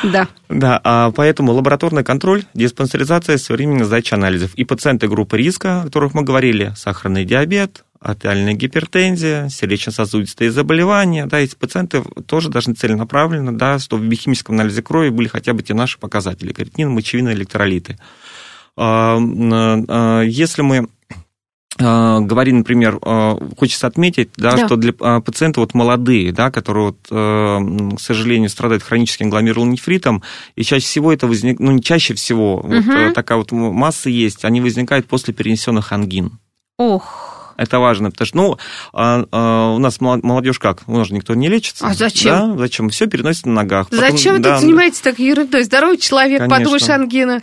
Да. 0.02 0.28
Да, 0.48 0.80
а 0.84 1.12
поэтому 1.12 1.52
лабораторный 1.52 2.04
контроль, 2.04 2.44
диспансеризация, 2.54 3.38
современная 3.38 3.86
сдача 3.86 4.16
анализов. 4.16 4.56
И 4.56 4.64
пациенты 4.64 5.08
группы 5.08 5.38
риска, 5.38 5.82
о 5.82 5.84
которых 5.86 6.14
мы 6.14 6.24
говорили, 6.24 6.74
сахарный 6.76 7.26
диабет, 7.26 7.84
артериальная 8.00 8.54
гипертензия, 8.54 9.50
сердечно-сосудистые 9.50 10.52
заболевания, 10.52 11.26
да, 11.26 11.40
эти 11.40 11.56
пациенты 11.56 12.04
тоже 12.26 12.50
должны 12.50 12.74
целенаправленно, 12.74 13.56
да, 13.56 13.78
чтобы 13.78 14.06
в 14.06 14.08
биохимическом 14.08 14.56
анализе 14.56 14.82
крови 14.82 15.10
были 15.10 15.28
хотя 15.28 15.54
бы 15.54 15.62
те 15.62 15.74
наши 15.74 16.00
показатели, 16.00 16.54
каротин, 16.54 16.90
мочевина, 16.90 17.34
электролиты. 17.34 17.98
Если 18.78 20.62
мы 20.62 20.78
а, 20.78 20.86
говори, 21.80 22.52
например, 22.52 23.00
а, 23.02 23.38
хочется 23.58 23.88
отметить, 23.88 24.30
да, 24.36 24.52
да. 24.52 24.66
что 24.66 24.76
для 24.76 24.94
а, 25.00 25.22
пациентов 25.22 25.62
вот 25.62 25.74
молодые, 25.74 26.32
да, 26.32 26.52
которые, 26.52 26.88
вот, 26.88 27.98
к 27.98 28.02
сожалению, 28.02 28.50
страдают 28.50 28.84
хроническим 28.84 29.30
гломерулонефритом, 29.30 30.24
и 30.56 30.64
чаще 30.64 30.86
всего 30.86 31.14
это 31.14 31.28
возникает, 31.28 31.60
ну, 31.60 31.72
не 31.72 31.82
чаще 31.82 32.14
всего, 32.14 32.58
угу. 32.58 32.76
вот 32.76 33.14
такая 33.14 33.38
вот 33.38 33.52
масса 33.52 34.10
есть, 34.10 34.46
они 34.46 34.62
возникают 34.62 35.08
после 35.08 35.34
перенесенных 35.34 35.92
ангин. 35.92 36.40
Ох. 36.78 37.30
Это 37.60 37.80
важно, 37.80 38.10
потому 38.10 38.26
что, 38.26 38.38
ну, 38.38 38.58
а, 38.94 39.26
а, 39.32 39.74
у 39.76 39.80
нас 39.80 40.00
молодежь 40.00 40.60
как? 40.60 40.84
У 40.88 40.98
нас 40.98 41.08
же 41.08 41.14
никто 41.14 41.36
не 41.36 41.50
лечится. 41.50 41.88
А 41.88 41.94
зачем? 41.94 42.54
Да, 42.54 42.58
зачем? 42.58 42.90
Все 42.90 43.06
переносится 43.06 43.50
на 43.50 43.56
ногах. 43.56 43.90
Потом, 43.90 44.12
зачем 44.12 44.36
вы 44.36 44.40
да, 44.40 44.54
тут 44.54 44.62
занимаетесь 44.62 45.02
такой 45.02 45.26
ерундой? 45.26 45.64
Здоровый 45.64 45.98
человек, 45.98 46.40
Конечно. 46.40 46.58
подумаешь, 46.58 46.90
ангина. 46.90 47.42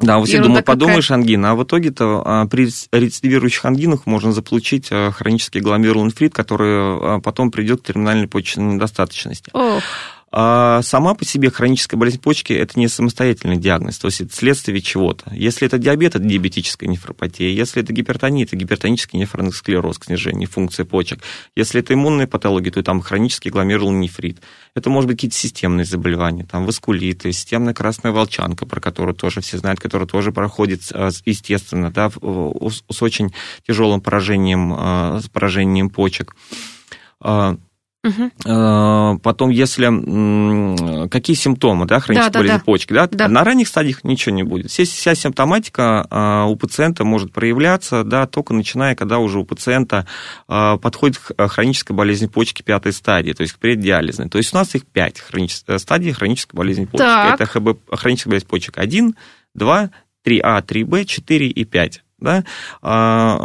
Да, 0.00 0.22
все 0.22 0.40
думают, 0.40 0.64
подумаешь, 0.64 1.10
ангина, 1.10 1.50
а 1.50 1.54
в 1.56 1.64
итоге-то 1.64 2.22
а, 2.24 2.46
при 2.46 2.68
рецидивирующих 2.92 3.64
ангинах 3.64 4.06
можно 4.06 4.32
заполучить 4.32 4.88
а, 4.92 5.10
хронический 5.10 5.58
гломерулонефрит, 5.58 6.32
который 6.32 6.70
а, 6.70 7.20
потом 7.20 7.50
придет 7.50 7.82
к 7.82 7.86
терминальной 7.86 8.28
почечной 8.28 8.74
недостаточности. 8.74 9.50
Ох. 9.52 9.82
А 10.30 10.82
сама 10.82 11.14
по 11.14 11.24
себе 11.24 11.50
хроническая 11.50 11.98
болезнь 11.98 12.20
почки– 12.20 12.52
это 12.54 12.78
не 12.78 12.88
самостоятельный 12.88 13.56
диагноз, 13.56 13.98
то 13.98 14.08
есть 14.08 14.20
это 14.20 14.34
следствие 14.34 14.82
чего-то. 14.82 15.32
Если 15.32 15.66
это 15.66 15.78
диабет, 15.78 16.16
это 16.16 16.24
диабетическая 16.24 16.88
нефропатия. 16.88 17.48
Если 17.48 17.82
это 17.82 17.94
гипертония, 17.94 18.44
это 18.44 18.54
гипертонический 18.54 19.18
нефронный 19.18 19.52
склероз, 19.52 19.98
снижение 20.02 20.46
функции 20.46 20.82
почек. 20.82 21.22
Если 21.56 21.80
это 21.80 21.94
иммунные 21.94 22.26
патологии, 22.26 22.70
то 22.70 22.82
там 22.82 23.00
хронический 23.00 23.48
гломерулонефрит. 23.48 24.42
Это 24.74 24.90
может 24.90 25.08
быть 25.08 25.16
какие-то 25.16 25.36
системные 25.36 25.86
заболевания, 25.86 26.44
там 26.44 26.66
воскулиты, 26.66 27.32
системная 27.32 27.72
красная 27.72 28.12
волчанка, 28.12 28.66
про 28.66 28.80
которую 28.80 29.14
тоже 29.14 29.40
все 29.40 29.56
знают, 29.56 29.80
которая 29.80 30.06
тоже 30.06 30.30
проходит, 30.30 30.82
а, 30.92 31.08
естественно, 31.24 31.90
да, 31.90 32.10
с 32.10 33.02
очень 33.02 33.32
тяжелым 33.66 34.02
поражением, 34.02 34.74
а, 34.76 35.20
с 35.22 35.28
поражением 35.28 35.88
почек. 35.88 36.36
Угу. 38.08 39.20
Потом, 39.22 39.50
если 39.50 41.08
какие 41.08 41.36
симптомы, 41.36 41.86
да, 41.86 42.00
хронической 42.00 42.32
да, 42.32 42.38
болезни 42.38 42.58
да, 42.58 42.64
почки, 42.64 42.92
да, 42.92 43.06
да, 43.06 43.28
на 43.28 43.44
ранних 43.44 43.68
стадиях 43.68 44.04
ничего 44.04 44.34
не 44.34 44.42
будет. 44.42 44.70
Вся, 44.70 44.84
вся 44.84 45.14
симптоматика 45.14 46.06
а, 46.10 46.44
у 46.46 46.56
пациента 46.56 47.04
может 47.04 47.32
проявляться, 47.32 48.04
да, 48.04 48.26
только 48.26 48.54
начиная, 48.54 48.94
когда 48.94 49.18
уже 49.18 49.38
у 49.38 49.44
пациента 49.44 50.06
а, 50.46 50.76
подходит 50.76 51.20
хроническая 51.36 51.96
болезнь 51.96 52.28
почки 52.28 52.62
пятой 52.62 52.92
стадии, 52.92 53.32
то 53.32 53.42
есть 53.42 53.56
преддиализной. 53.56 54.28
То 54.28 54.38
есть 54.38 54.54
у 54.54 54.56
нас 54.56 54.74
их 54.74 54.86
пять 54.86 55.20
хронич... 55.20 55.58
Э, 55.66 55.78
стадий 55.78 56.12
хронической 56.12 56.56
болезни 56.56 56.84
почки. 56.84 57.04
Так. 57.04 57.40
Это 57.40 57.46
ХБ, 57.46 57.78
хроническая 57.92 58.30
болезнь 58.30 58.46
почек 58.46 58.78
1, 58.78 59.14
2, 59.54 59.90
3А, 60.26 60.64
3Б, 60.64 61.04
4 61.04 61.48
и 61.48 61.64
5 61.64 62.02
да, 62.18 62.44
а, 62.82 63.36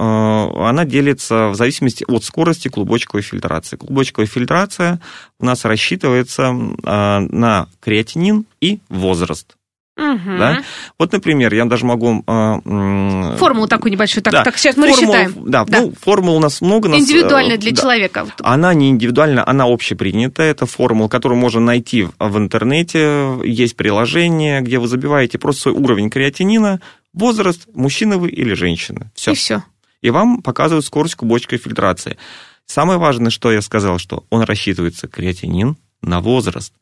а, 0.56 0.70
она 0.70 0.86
делится 0.86 1.50
в 1.50 1.56
зависимости 1.56 2.06
от 2.08 2.24
скорости 2.24 2.68
клубочковой 2.68 3.22
фильтрации. 3.22 3.78
Клубочковая 3.78 4.28
фильтрация 4.28 5.00
у 5.40 5.46
нас 5.46 5.66
рассчитывается 5.66 6.54
а, 6.84 7.20
на 7.20 7.68
креатинин 7.82 8.46
и 8.62 8.80
возраст. 8.90 9.56
Угу. 9.96 10.38
Да? 10.40 10.64
Вот, 10.98 11.12
например, 11.12 11.54
я 11.54 11.66
даже 11.66 11.86
могу... 11.86 12.24
Формулу 12.26 13.68
такую 13.68 13.92
небольшую, 13.92 14.24
так, 14.24 14.34
да. 14.34 14.44
так 14.44 14.58
сейчас 14.58 14.76
мы 14.76 14.88
формулу, 14.88 15.14
рассчитаем. 15.14 15.50
Да, 15.52 15.66
да. 15.66 15.82
Ну, 15.82 15.94
формул 16.00 16.38
у 16.38 16.40
нас 16.40 16.62
много. 16.62 16.90
Нас, 16.90 17.00
Индивидуальная 17.00 17.58
для 17.58 17.72
да. 17.72 17.82
человека. 17.82 18.28
Она 18.42 18.74
не 18.74 18.90
индивидуальная, 18.90 19.48
она 19.48 19.66
общепринятая. 19.66 20.50
Это 20.50 20.66
формула, 20.66 21.10
которую 21.10 21.40
можно 21.40 21.62
найти 21.62 22.08
в 22.18 22.38
интернете. 22.38 23.38
Есть 23.44 23.76
приложение, 23.76 24.62
где 24.62 24.80
вы 24.80 24.88
забиваете 24.88 25.38
просто 25.38 25.64
свой 25.64 25.76
уровень 25.76 26.10
креатинина, 26.10 26.80
возраст, 27.14 27.68
мужчина 27.74 28.18
вы 28.18 28.30
или 28.30 28.54
женщина. 28.54 29.12
Все. 29.16 29.32
И 29.32 29.36
все. 29.36 29.64
И 30.02 30.10
вам 30.10 30.42
показывают 30.42 30.86
скорость 30.86 31.16
клубочковой 31.16 31.60
фильтрации. 31.60 32.18
Самое 32.66 33.00
важное, 33.00 33.32
что 33.32 33.52
я 33.52 33.62
сказал, 33.62 33.98
что 33.98 34.26
он 34.30 34.42
рассчитывается 34.44 35.08
креатинин 35.08 35.78
на 36.02 36.20
возраст. 36.22 36.74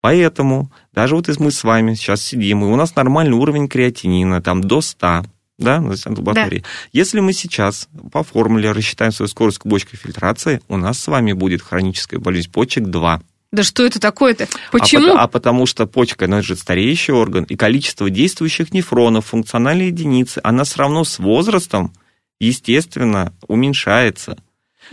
Поэтому 0.00 0.70
даже 0.92 1.16
вот 1.16 1.28
если 1.28 1.42
мы 1.42 1.50
с 1.50 1.64
вами 1.64 1.94
сейчас 1.94 2.22
сидим, 2.22 2.62
и 2.62 2.66
у 2.66 2.76
нас 2.76 2.94
нормальный 2.94 3.36
уровень 3.36 3.68
креатинина, 3.68 4.40
там 4.40 4.62
до 4.62 4.80
100, 4.80 5.24
да, 5.58 5.80
на 5.80 5.94
лаборатории. 6.06 6.60
Да. 6.60 6.66
Если 6.92 7.18
мы 7.20 7.32
сейчас 7.32 7.88
по 8.12 8.22
формуле 8.22 8.70
рассчитаем 8.70 9.10
свою 9.10 9.28
скорость 9.28 9.58
клубочковой 9.58 9.98
фильтрации, 9.98 10.60
у 10.68 10.76
нас 10.76 11.00
с 11.00 11.08
вами 11.08 11.32
будет 11.32 11.62
хроническая 11.62 12.20
болезнь 12.20 12.50
почек 12.50 12.84
2. 12.84 13.20
Да 13.50 13.62
что 13.62 13.84
это 13.86 13.98
такое-то? 13.98 14.46
Почему? 14.70 15.14
А, 15.14 15.22
а 15.22 15.28
потому 15.28 15.64
что 15.64 15.86
почка, 15.86 16.26
она 16.26 16.42
же 16.42 16.54
стареющий 16.54 17.14
орган, 17.14 17.44
и 17.44 17.56
количество 17.56 18.10
действующих 18.10 18.72
нефронов, 18.74 19.26
функциональной 19.26 19.86
единицы, 19.86 20.40
она 20.44 20.64
все 20.64 20.80
равно 20.80 21.04
с 21.04 21.18
возрастом, 21.18 21.94
естественно, 22.40 23.32
уменьшается. 23.46 24.36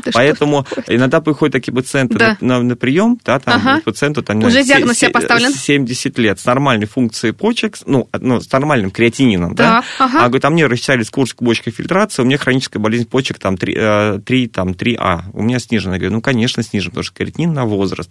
Да 0.04 0.12
Поэтому 0.14 0.66
иногда 0.88 1.22
приходят 1.22 1.54
такие 1.54 1.74
пациенты 1.74 2.18
да. 2.18 2.38
на, 2.42 2.58
на, 2.60 2.64
на 2.64 2.76
прием, 2.76 3.20
да, 3.24 3.40
там 3.40 3.56
ага. 3.56 3.82
пациенту 3.84 4.24
там, 4.24 4.44
Уже 4.44 4.64
диагноз 4.64 4.98
себе 4.98 5.12
поставлен. 5.12 5.54
70 5.54 6.18
лет 6.20 6.40
с 6.40 6.46
нормальной 6.46 6.86
функцией 6.86 7.34
почек, 7.34 7.78
ну, 7.86 8.10
ну 8.20 8.42
с 8.42 8.52
нормальным 8.52 8.92
креатинином, 8.92 9.56
да, 9.56 9.64
да? 9.64 9.84
Ага. 10.00 10.20
а 10.20 10.28
говорит, 10.28 10.46
а 10.46 10.50
мне 10.50 10.66
рассчитали 10.68 11.04
курс 11.10 11.34
клубочковой 11.34 11.74
фильтрации, 11.74 12.22
у 12.22 12.26
меня 12.26 12.38
хроническая 12.38 12.82
болезнь 12.82 13.08
почек 13.08 13.40
там 13.40 13.58
3, 13.58 13.74
3, 13.74 14.46
э, 14.46 14.50
там, 14.50 14.70
3А, 14.72 15.22
у 15.34 15.42
меня 15.42 15.60
снижена. 15.60 15.94
Я 15.94 16.00
говорю, 16.00 16.16
ну, 16.16 16.22
конечно, 16.22 16.62
снижен, 16.62 16.90
потому 16.92 17.04
что 17.04 17.14
креатинин 17.16 17.54
на 17.54 17.66
возраст. 17.66 18.10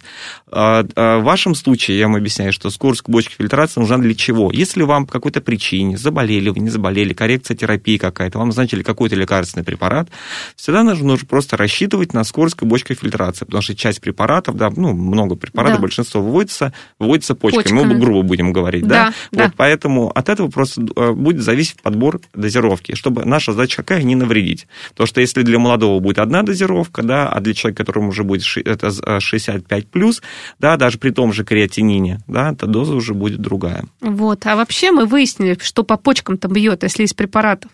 А, 0.50 0.84
а 0.96 1.18
в 1.18 1.24
вашем 1.24 1.54
случае, 1.54 1.98
я 1.98 2.06
вам 2.06 2.16
объясняю, 2.16 2.52
что 2.52 2.70
скорость 2.70 3.02
клубочковой 3.02 3.36
фильтрации 3.36 3.80
нужна 3.80 3.98
для 3.98 4.14
чего? 4.14 4.50
Если 4.52 4.82
вам 4.82 5.06
по 5.06 5.12
какой-то 5.12 5.40
причине 5.40 5.98
заболели, 5.98 6.48
вы 6.48 6.60
не 6.60 6.70
заболели, 6.70 7.12
коррекция 7.12 7.56
терапии 7.56 7.98
какая-то, 7.98 8.38
вам 8.38 8.48
назначили 8.48 8.82
какой-то 8.82 9.16
лекарственный 9.16 9.64
препарат, 9.64 10.08
всегда 10.56 10.82
нужно, 10.82 11.16
просто 11.28 11.56
рассчитать 11.56 11.73
рассчитывать 11.74 12.14
на 12.14 12.22
скорость 12.22 12.54
клубочковой 12.54 12.96
фильтрации, 12.96 13.44
потому 13.44 13.60
что 13.60 13.74
часть 13.74 14.00
препаратов, 14.00 14.56
да, 14.56 14.70
ну, 14.70 14.92
много 14.92 15.34
препаратов, 15.34 15.78
да. 15.78 15.82
большинство 15.82 16.22
выводится, 16.22 16.72
выводится 17.00 17.34
почками. 17.34 17.62
почками. 17.62 17.84
Мы 17.84 17.98
грубо 17.98 18.22
будем 18.22 18.52
говорить, 18.52 18.86
да? 18.86 19.12
да? 19.32 19.44
Вот, 19.44 19.54
поэтому 19.56 20.10
от 20.10 20.28
этого 20.28 20.48
просто 20.48 20.86
э, 20.94 21.12
будет 21.12 21.42
зависеть 21.42 21.82
подбор 21.82 22.20
дозировки, 22.32 22.94
чтобы 22.94 23.24
наша 23.24 23.52
задача 23.52 23.78
какая, 23.78 24.04
не 24.04 24.14
навредить. 24.14 24.68
Потому 24.90 25.08
что 25.08 25.20
если 25.20 25.42
для 25.42 25.58
молодого 25.58 25.98
будет 25.98 26.20
одна 26.20 26.42
дозировка, 26.42 27.02
да, 27.02 27.28
а 27.28 27.40
для 27.40 27.54
человека, 27.54 27.82
которому 27.82 28.10
уже 28.10 28.22
будет 28.22 28.44
это 28.64 29.20
65 29.20 29.88
плюс, 29.88 30.22
да, 30.60 30.76
даже 30.76 30.98
при 30.98 31.10
том 31.10 31.32
же 31.32 31.44
креатинине, 31.44 32.20
да, 32.28 32.54
то 32.54 32.66
доза 32.66 32.94
уже 32.94 33.14
будет 33.14 33.40
другая. 33.40 33.84
Вот, 34.00 34.46
а 34.46 34.54
вообще 34.54 34.92
мы 34.92 35.06
выяснили, 35.06 35.58
что 35.60 35.82
по 35.82 35.96
почкам-то 35.96 36.46
бьет, 36.46 36.84
если 36.84 37.02
из 37.02 37.14
препаратов. 37.14 37.72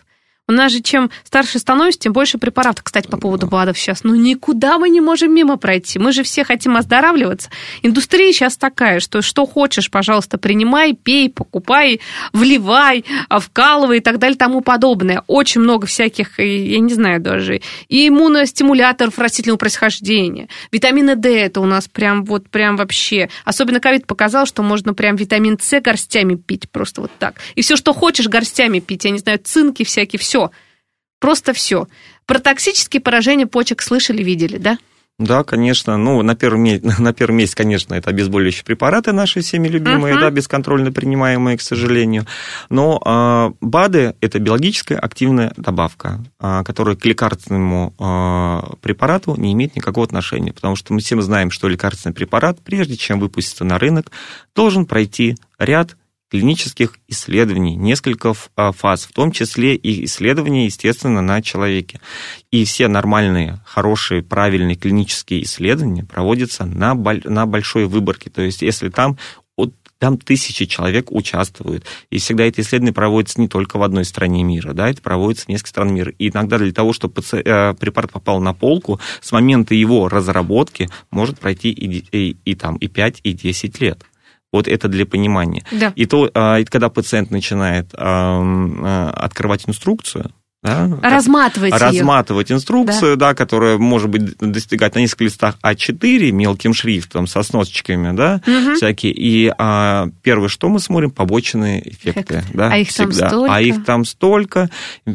У 0.51 0.53
нас 0.53 0.73
же 0.73 0.81
чем 0.81 1.09
старше 1.23 1.59
становишься, 1.59 2.01
тем 2.01 2.11
больше 2.11 2.37
препаратов, 2.37 2.83
кстати, 2.83 3.07
по 3.07 3.15
поводу 3.15 3.47
БАДов 3.47 3.77
сейчас. 3.77 4.03
Ну, 4.03 4.15
никуда 4.15 4.79
мы 4.79 4.89
не 4.89 4.99
можем 4.99 5.33
мимо 5.33 5.55
пройти. 5.55 5.97
Мы 5.97 6.11
же 6.11 6.23
все 6.23 6.43
хотим 6.43 6.75
оздоравливаться. 6.75 7.49
Индустрия 7.83 8.33
сейчас 8.33 8.57
такая, 8.57 8.99
что 8.99 9.21
что 9.21 9.45
хочешь, 9.45 9.89
пожалуйста, 9.89 10.37
принимай, 10.37 10.91
пей, 10.91 11.29
покупай, 11.29 12.01
вливай, 12.33 13.05
вкалывай 13.29 13.99
и 13.99 14.01
так 14.01 14.19
далее, 14.19 14.35
тому 14.35 14.59
подобное. 14.59 15.23
Очень 15.27 15.61
много 15.61 15.87
всяких, 15.87 16.37
я 16.37 16.79
не 16.79 16.93
знаю 16.93 17.21
даже, 17.21 17.61
и 17.87 18.09
иммуностимуляторов 18.09 19.17
растительного 19.19 19.57
происхождения. 19.57 20.49
Витамина 20.73 21.15
D 21.15 21.33
это 21.33 21.61
у 21.61 21.65
нас 21.65 21.87
прям 21.87 22.25
вот 22.25 22.49
прям 22.49 22.75
вообще. 22.75 23.29
Особенно 23.45 23.79
ковид 23.79 24.05
показал, 24.05 24.45
что 24.45 24.63
можно 24.63 24.93
прям 24.93 25.15
витамин 25.15 25.57
С 25.61 25.79
горстями 25.79 26.35
пить, 26.35 26.69
просто 26.69 26.99
вот 26.99 27.11
так. 27.19 27.35
И 27.55 27.61
все, 27.61 27.77
что 27.77 27.93
хочешь, 27.93 28.27
горстями 28.27 28.79
пить. 28.79 29.05
Я 29.05 29.11
не 29.11 29.19
знаю, 29.19 29.39
цинки 29.41 29.85
всякие, 29.85 30.19
все 30.19 30.40
Просто 31.19 31.53
все. 31.53 31.87
Про 32.25 32.39
токсические 32.39 33.01
поражения 33.01 33.45
почек 33.45 33.83
слышали, 33.83 34.23
видели, 34.23 34.57
да? 34.57 34.77
Да, 35.21 35.43
конечно. 35.43 35.97
Ну, 35.97 36.21
на 36.23 36.35
первом, 36.35 36.63
на 36.99 37.13
первом 37.13 37.37
месте, 37.37 37.55
конечно, 37.55 37.93
это 37.93 38.09
обезболивающие 38.09 38.63
препараты 38.63 39.11
наши 39.11 39.41
всеми 39.41 39.67
любимые, 39.67 40.15
uh-huh. 40.15 40.19
да, 40.19 40.29
бесконтрольно 40.31 40.91
принимаемые, 40.91 41.57
к 41.57 41.61
сожалению. 41.61 42.25
Но 42.69 42.99
э, 43.05 43.53
БАДы– 43.61 44.15
это 44.21 44.39
биологическая 44.39 44.97
активная 44.97 45.53
добавка, 45.57 46.21
э, 46.39 46.63
которая 46.65 46.95
к 46.95 47.05
лекарственному 47.05 47.93
э, 47.99 48.75
препарату 48.81 49.35
не 49.35 49.53
имеет 49.53 49.75
никакого 49.75 50.05
отношения, 50.05 50.53
потому 50.53 50.75
что 50.75 50.93
мы 50.93 51.01
всем 51.01 51.21
знаем, 51.21 51.51
что 51.51 51.67
лекарственный 51.67 52.15
препарат, 52.15 52.59
прежде 52.63 52.97
чем 52.97 53.19
выпуститься 53.19 53.63
на 53.63 53.77
рынок, 53.77 54.11
должен 54.55 54.87
пройти 54.87 55.37
ряд 55.59 55.95
клинических 56.31 56.95
исследований, 57.09 57.75
несколько 57.75 58.33
а, 58.55 58.71
фаз, 58.71 59.03
в 59.03 59.11
том 59.11 59.31
числе 59.31 59.75
и 59.75 60.05
исследования, 60.05 60.65
естественно, 60.65 61.21
на 61.21 61.41
человеке. 61.41 61.99
И 62.51 62.63
все 62.63 62.87
нормальные, 62.87 63.59
хорошие, 63.65 64.23
правильные 64.23 64.77
клинические 64.77 65.43
исследования 65.43 66.05
проводятся 66.05 66.65
на, 66.65 66.93
на 66.95 67.45
большой 67.45 67.85
выборке. 67.85 68.29
То 68.29 68.41
есть, 68.41 68.61
если 68.61 68.89
там 68.89 69.17
там 70.01 70.17
тысячи 70.17 70.65
человек 70.65 71.11
участвуют. 71.11 71.85
И 72.09 72.17
всегда 72.17 72.45
эти 72.45 72.61
исследования 72.61 72.91
проводятся 72.91 73.39
не 73.39 73.47
только 73.47 73.77
в 73.77 73.83
одной 73.83 74.03
стране 74.03 74.43
мира, 74.43 74.73
да, 74.73 74.89
это 74.89 74.99
проводится 74.99 75.45
в 75.45 75.49
нескольких 75.49 75.69
странах 75.69 75.93
мира. 75.93 76.11
И 76.17 76.29
иногда 76.29 76.57
для 76.57 76.73
того, 76.73 76.91
чтобы 76.91 77.21
э, 77.21 77.75
препарат 77.75 78.11
попал 78.11 78.41
на 78.41 78.55
полку, 78.55 78.99
с 79.21 79.31
момента 79.31 79.75
его 79.75 80.09
разработки 80.09 80.89
может 81.11 81.39
пройти 81.39 81.69
и, 81.69 82.03
и, 82.11 82.35
и, 82.43 82.55
там, 82.55 82.77
и 82.77 82.87
5, 82.87 83.19
и 83.21 83.33
10 83.33 83.79
лет. 83.79 84.03
Вот 84.51 84.67
это 84.67 84.87
для 84.87 85.05
понимания. 85.05 85.63
Да. 85.71 85.93
И 85.95 86.05
то, 86.05 86.27
и 86.27 86.65
когда 86.65 86.89
пациент 86.89 87.31
начинает 87.31 87.93
открывать 87.93 89.67
инструкцию, 89.67 90.31
да? 90.63 90.87
Разматывать 91.01 91.73
Разматывать 91.73 92.51
ее. 92.51 92.57
инструкцию, 92.57 93.17
да. 93.17 93.29
да, 93.29 93.33
которая 93.33 93.79
может 93.79 94.09
быть 94.09 94.37
достигать 94.37 94.93
на 94.93 94.99
нескольких 94.99 95.31
листах 95.31 95.57
А4 95.63 96.31
мелким 96.31 96.75
шрифтом 96.75 97.25
со 97.25 97.41
сносочками, 97.41 98.15
да, 98.15 98.41
угу. 98.45 98.75
всякие. 98.75 99.11
И 99.11 99.51
а, 99.57 100.09
первое, 100.21 100.49
что 100.49 100.69
мы 100.69 100.79
смотрим, 100.79 101.09
побочные 101.09 101.89
эффекты. 101.89 102.35
Эффект. 102.35 102.47
Да, 102.53 102.69
а 102.71 102.77
их 102.77 102.89
всегда. 102.89 103.29
там 103.29 103.29
столько. 103.29 103.55
А 103.55 103.61
их 103.61 103.85
там 103.85 104.05
столько. 104.05 104.69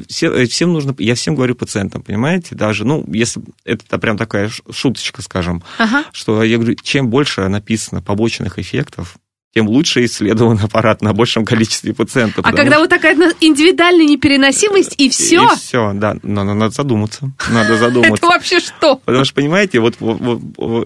Все, 0.09 0.35
э, 0.35 0.47
всем 0.47 0.73
нужно, 0.73 0.97
я 0.99 1.15
всем 1.15 1.37
говорю 1.37 1.55
пациентам, 1.55 2.03
понимаете, 2.03 2.57
даже, 2.57 2.85
ну, 2.85 3.05
если 3.13 3.41
это 3.65 3.99
прям 3.99 4.19
такая 4.19 4.51
шуточка, 4.71 5.23
скажем, 5.23 5.63
ага. 5.79 6.05
что 6.13 6.43
я 6.43 6.57
говорю, 6.57 6.75
чем 6.83 7.09
больше 7.09 7.47
написано 7.47 8.03
побочных 8.03 8.59
эффектов, 8.59 9.17
тем 9.57 9.69
лучше 9.69 10.05
исследован 10.05 10.59
аппарат 10.63 11.01
на 11.01 11.15
большем 11.15 11.47
количестве 11.47 11.95
пациентов. 11.95 12.45
А 12.45 12.53
когда 12.53 12.73
что... 12.73 12.81
вот 12.81 12.91
такая 12.91 13.17
индивидуальная 13.41 14.05
непереносимость, 14.05 14.97
и 14.99 15.09
все? 15.09 15.51
И 15.51 15.57
все, 15.57 15.95
да. 15.95 16.19
Но, 16.23 16.45
но 16.45 16.53
надо 16.53 16.75
задуматься. 16.75 17.33
Надо 17.51 17.75
задуматься. 17.79 18.17
Это 18.17 18.27
вообще 18.27 18.61
что? 18.61 18.97
Потому 18.97 19.25
что, 19.25 19.35
понимаете, 19.35 19.81
вот 19.81 19.95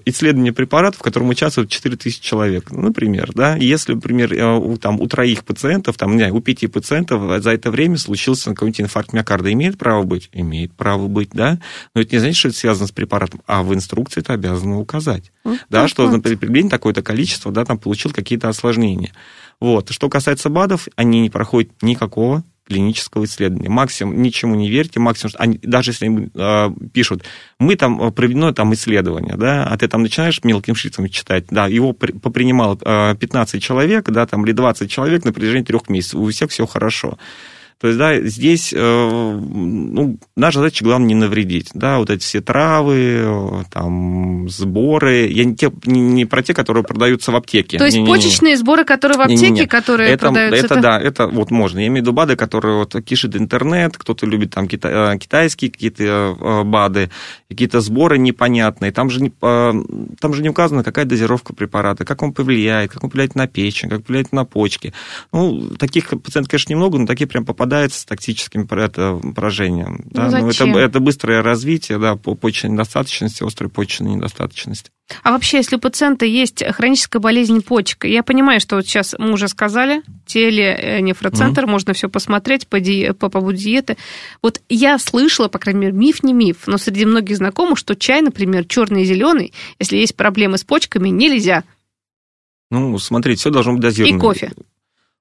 исследование 0.05 0.53
препаратов, 0.53 1.01
в 1.01 1.03
котором 1.03 1.31
участвуют 1.31 1.69
4000 1.69 2.21
человек, 2.23 2.71
ну, 2.71 2.83
например, 2.83 3.33
да, 3.35 3.57
если, 3.57 3.95
например, 3.95 4.33
э, 4.33 4.57
у, 4.57 4.77
там, 4.77 5.01
у 5.01 5.09
троих 5.09 5.45
пациентов, 5.45 5.97
там, 5.97 6.17
не, 6.17 6.31
у 6.31 6.41
пяти 6.41 6.69
пациентов 6.69 7.43
за 7.43 7.51
это 7.51 7.73
время 7.73 7.99
случился 7.99 8.51
какой-нибудь 8.51 8.83
инфаркт 8.83 9.13
миокарда, 9.13 9.53
имеет 9.53 9.79
право 9.79 10.05
быть? 10.05 10.29
Имеет 10.33 10.73
право 10.75 11.09
быть, 11.09 11.31
да. 11.33 11.59
Но 11.97 12.03
это 12.03 12.15
не 12.15 12.21
значит, 12.21 12.37
что 12.37 12.49
это 12.51 12.57
связано 12.57 12.87
с 12.87 12.93
препаратом, 12.93 13.43
а 13.49 13.65
в 13.65 13.75
инструкции 13.75 14.21
это 14.21 14.33
обязано 14.33 14.79
указать. 14.79 15.33
Вот 15.43 15.59
да, 15.71 15.89
что, 15.89 16.05
вот. 16.05 16.13
например, 16.13 16.39
приблизительно 16.39 16.71
такое-то 16.71 17.03
количество, 17.03 17.51
да, 17.51 17.65
там 17.65 17.77
получил 17.77 18.13
какие-то 18.13 18.49
осложнения. 18.61 19.13
Вот. 19.61 19.91
Что 19.91 20.09
касается 20.09 20.49
БАДов, 20.49 20.89
они 20.97 21.21
не 21.21 21.31
проходят 21.31 21.71
никакого 21.83 22.45
клинического 22.71 23.25
исследования. 23.25 23.69
Максимум, 23.69 24.23
ничему 24.23 24.55
не 24.55 24.71
верьте, 24.71 25.01
максимум, 25.01 25.35
они, 25.39 25.59
даже 25.61 25.91
если 25.91 26.07
они 26.07 26.29
э, 26.33 26.71
пишут, 26.93 27.25
мы 27.59 27.75
там 27.75 28.01
э, 28.01 28.13
проведено 28.13 28.53
там 28.53 28.73
исследование, 28.75 29.37
да, 29.37 29.65
а 29.65 29.77
ты 29.77 29.89
там 29.89 30.03
начинаешь 30.03 30.45
мелким 30.45 30.77
шрифтом 30.77 31.09
читать, 31.09 31.47
да, 31.51 31.67
его 31.67 31.93
при, 31.93 32.13
попринимало 32.13 32.79
э, 32.81 33.17
15 33.17 33.61
человек, 33.61 34.09
да, 34.09 34.25
там, 34.25 34.45
или 34.45 34.53
20 34.53 34.89
человек 34.89 35.25
на 35.25 35.33
протяжении 35.33 35.65
трех 35.65 35.89
месяцев, 35.89 36.21
у 36.21 36.31
всех 36.31 36.51
все 36.51 36.65
хорошо. 36.65 37.19
То 37.81 37.87
есть, 37.87 37.99
да, 37.99 38.21
здесь, 38.21 38.75
э, 38.77 39.41
ну, 39.41 40.19
наша 40.37 40.59
задача, 40.59 40.85
главное, 40.85 41.09
не 41.09 41.15
навредить, 41.15 41.71
да, 41.73 41.99
вот 41.99 42.11
эти 42.11 42.21
все 42.21 42.43
травы, 42.43 43.65
там, 43.73 44.51
сборы, 44.51 45.29
я 45.29 45.47
не, 45.47 45.57
те, 45.57 45.73
не, 45.87 46.01
не 46.01 46.27
про 46.27 46.43
те, 46.43 46.53
которые 46.53 46.85
продаются 46.85 47.33
в 47.33 47.37
аптеке. 47.37 47.79
То 47.79 47.87
есть 47.87 47.97
не, 47.97 48.07
почечные 48.07 48.51
не, 48.51 48.57
не. 48.57 48.61
сборы, 48.61 48.85
которые 48.85 49.17
в 49.17 49.23
аптеке, 49.23 49.45
не, 49.45 49.51
не, 49.51 49.61
не. 49.61 49.67
которые 49.67 50.11
это, 50.11 50.27
продаются? 50.27 50.67
Это, 50.67 50.75
это, 50.75 50.83
да, 50.83 51.01
это 51.01 51.27
вот 51.27 51.51
можно. 51.51 51.79
Я 51.79 51.87
имею 51.87 52.03
в 52.03 52.07
виду 52.07 52.13
БАДы, 52.13 52.37
которые 52.37 52.77
вот 52.77 52.95
кишит 53.03 53.35
интернет, 53.35 53.97
кто-то 53.97 54.27
любит 54.27 54.51
там 54.51 54.69
кита, 54.69 55.15
э, 55.15 55.19
китайские 55.19 55.71
какие-то 55.71 56.37
э, 56.39 56.65
БАДы, 56.65 57.09
какие-то 57.49 57.81
сборы 57.81 58.19
непонятные, 58.19 58.93
там 58.93 59.09
же, 59.09 59.23
не, 59.23 59.31
там 59.31 60.35
же 60.35 60.43
не 60.43 60.51
указано, 60.51 60.85
какая 60.85 61.07
дозировка 61.07 61.55
препарата, 61.55 62.05
как 62.05 62.23
он 62.23 62.35
повлияет, 62.35 62.93
как 62.93 63.05
он 63.05 63.09
повлияет 63.09 63.37
на 63.37 63.47
печень, 63.47 63.89
как 63.89 64.05
повлияет 64.05 64.33
на 64.33 64.45
почки. 64.45 64.93
Ну, 65.33 65.71
таких 65.79 66.11
пациентов, 66.11 66.51
конечно, 66.51 66.75
немного, 66.75 66.99
но 66.99 67.07
такие 67.07 67.27
прям 67.27 67.47
попадают 67.47 67.70
попадает 67.71 67.93
с 67.93 68.05
тактическим 68.05 68.67
поражением. 68.67 70.01
Да? 70.07 70.29
Ну, 70.29 70.39
ну, 70.39 70.49
это, 70.49 70.65
это 70.65 71.01
быстрое 71.01 71.41
развитие 71.41 71.99
да, 71.99 72.17
по 72.17 72.35
почечной 72.35 72.73
недостаточности, 72.73 73.45
острой 73.45 73.71
почечной 73.71 74.15
недостаточности. 74.15 74.91
А 75.23 75.31
вообще, 75.33 75.59
если 75.59 75.77
у 75.77 75.79
пациента 75.79 76.27
есть 76.27 76.65
хроническая 76.65 77.21
болезнь 77.21 77.63
почек, 77.63 78.05
я 78.05 78.23
понимаю, 78.23 78.61
что 78.61 78.77
вот 78.77 78.87
сейчас 78.87 79.15
мы 79.19 79.33
уже 79.33 79.49
сказали, 79.49 80.03
теленефроцентр, 80.27 81.65
mm-hmm. 81.65 81.71
можно 81.71 81.93
все 81.93 82.09
посмотреть 82.09 82.67
по, 82.67 82.81
ди... 82.81 83.13
по 83.13 83.29
поводу 83.29 83.57
диеты. 83.57 83.97
Вот 84.43 84.61
я 84.69 84.99
слышала, 84.99 85.49
по 85.49 85.59
крайней 85.59 85.81
мере, 85.81 85.93
миф 85.93 86.23
не 86.23 86.33
миф, 86.33 86.67
но 86.67 86.77
среди 86.77 87.05
многих 87.05 87.37
знакомых, 87.37 87.79
что 87.79 87.95
чай, 87.95 88.21
например, 88.21 88.65
черный 88.65 89.03
и 89.03 89.05
зеленый, 89.05 89.53
если 89.79 89.97
есть 89.97 90.17
проблемы 90.17 90.59
с 90.59 90.65
почками, 90.65 91.09
нельзя. 91.09 91.65
Ну, 92.71 92.97
смотрите, 92.99 93.41
все 93.41 93.51
должно 93.51 93.73
быть 93.73 93.83
дозировано. 93.83 94.17
И 94.17 94.21
кофе. 94.21 94.53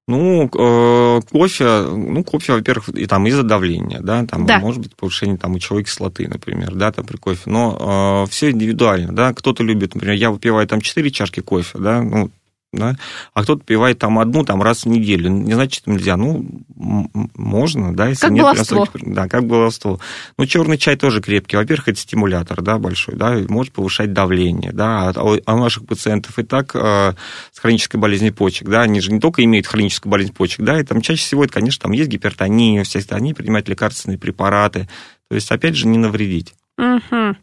Ну, 0.09 0.49
э, 0.51 1.21
кофе, 1.31 1.81
ну, 1.83 2.23
кофе, 2.23 2.53
во-первых, 2.53 2.89
и 2.89 3.05
там 3.05 3.27
из-за 3.27 3.43
давления, 3.43 3.99
да, 4.01 4.25
там 4.25 4.47
да. 4.47 4.57
может 4.57 4.81
быть 4.81 4.95
повышение 4.95 5.37
там 5.37 5.51
мочевой 5.51 5.83
кислоты, 5.83 6.27
например, 6.27 6.73
да, 6.73 6.91
там 6.91 7.05
при 7.05 7.17
кофе, 7.17 7.41
но 7.45 8.25
э, 8.25 8.31
все 8.31 8.49
индивидуально, 8.49 9.13
да, 9.13 9.33
кто-то 9.33 9.61
любит, 9.61 9.93
например, 9.93 10.15
я 10.15 10.31
выпиваю 10.31 10.67
там 10.67 10.81
4 10.81 11.11
чашки 11.11 11.41
кофе, 11.41 11.77
да, 11.77 12.01
ну, 12.01 12.31
да, 12.71 12.95
а 13.33 13.43
кто-то 13.43 13.63
пивает 13.63 13.97
там 13.97 14.19
одну 14.19 14.45
там 14.45 14.61
раз 14.61 14.83
в 14.83 14.87
неделю. 14.87 15.29
Не 15.29 15.53
значит, 15.53 15.87
нельзя. 15.87 16.17
Ну, 16.17 16.45
можно, 16.75 17.95
да, 17.95 18.09
если 18.09 18.27
как 18.27 18.31
нет 18.31 18.43
баловство. 18.43 18.87
Да, 18.93 19.27
как 19.27 19.47
баловство. 19.47 19.99
Ну, 20.37 20.45
черный 20.45 20.77
чай 20.77 20.95
тоже 20.95 21.21
крепкий. 21.21 21.57
Во-первых, 21.57 21.87
это 21.87 21.99
стимулятор, 21.99 22.61
да, 22.61 22.77
большой, 22.77 23.15
да, 23.15 23.37
может 23.49 23.73
повышать 23.73 24.13
давление, 24.13 24.71
да. 24.71 25.09
А, 25.09 25.37
а 25.45 25.55
у 25.55 25.59
наших 25.59 25.87
пациентов 25.87 26.37
и 26.37 26.43
так 26.43 26.75
э, 26.75 27.13
с 27.51 27.59
хронической 27.59 27.99
болезнью 27.99 28.33
почек, 28.33 28.69
да, 28.69 28.81
они 28.81 29.01
же 29.01 29.11
не 29.11 29.19
только 29.19 29.43
имеют 29.43 29.65
хроническую 29.65 30.11
болезнь 30.11 30.33
почек, 30.33 30.61
да, 30.61 30.79
и 30.79 30.83
там 30.83 31.01
чаще 31.01 31.23
всего 31.23 31.43
это, 31.43 31.53
конечно, 31.53 31.81
там 31.83 31.91
есть 31.93 32.09
гипертония, 32.09 32.83
все 32.83 32.99
они 33.09 33.33
принимают 33.33 33.67
лекарственные 33.67 34.19
препараты. 34.19 34.87
То 35.29 35.35
есть, 35.35 35.51
опять 35.51 35.75
же, 35.75 35.87
не 35.87 35.97
навредить. 35.97 36.53
Угу. 36.79 37.35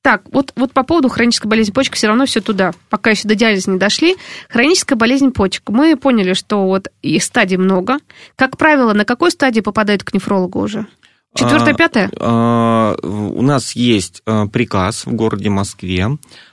Так, 0.00 0.22
вот, 0.32 0.52
вот 0.56 0.72
по 0.72 0.82
поводу 0.82 1.10
хронической 1.10 1.50
болезни 1.50 1.72
почек 1.72 1.94
все 1.94 2.06
равно 2.06 2.24
все 2.24 2.40
туда. 2.40 2.72
Пока 2.88 3.10
еще 3.10 3.28
до 3.28 3.34
диализа 3.34 3.70
не 3.70 3.78
дошли. 3.78 4.16
Хроническая 4.48 4.96
болезнь 4.96 5.30
почек. 5.30 5.68
Мы 5.68 5.96
поняли, 5.96 6.32
что 6.32 6.64
вот 6.66 6.88
их 7.02 7.22
стадий 7.22 7.58
много. 7.58 7.98
Как 8.34 8.56
правило, 8.56 8.94
на 8.94 9.04
какой 9.04 9.30
стадии 9.30 9.60
попадают 9.60 10.04
к 10.04 10.14
нефрологу 10.14 10.60
уже? 10.60 10.86
Четвертая, 11.34 11.74
а, 11.74 11.76
пятая? 11.76 12.10
А, 12.18 12.96
у 13.02 13.42
нас 13.42 13.72
есть 13.72 14.22
а, 14.24 14.46
приказ 14.46 15.04
в 15.04 15.12
городе 15.12 15.50
Москве, 15.50 16.08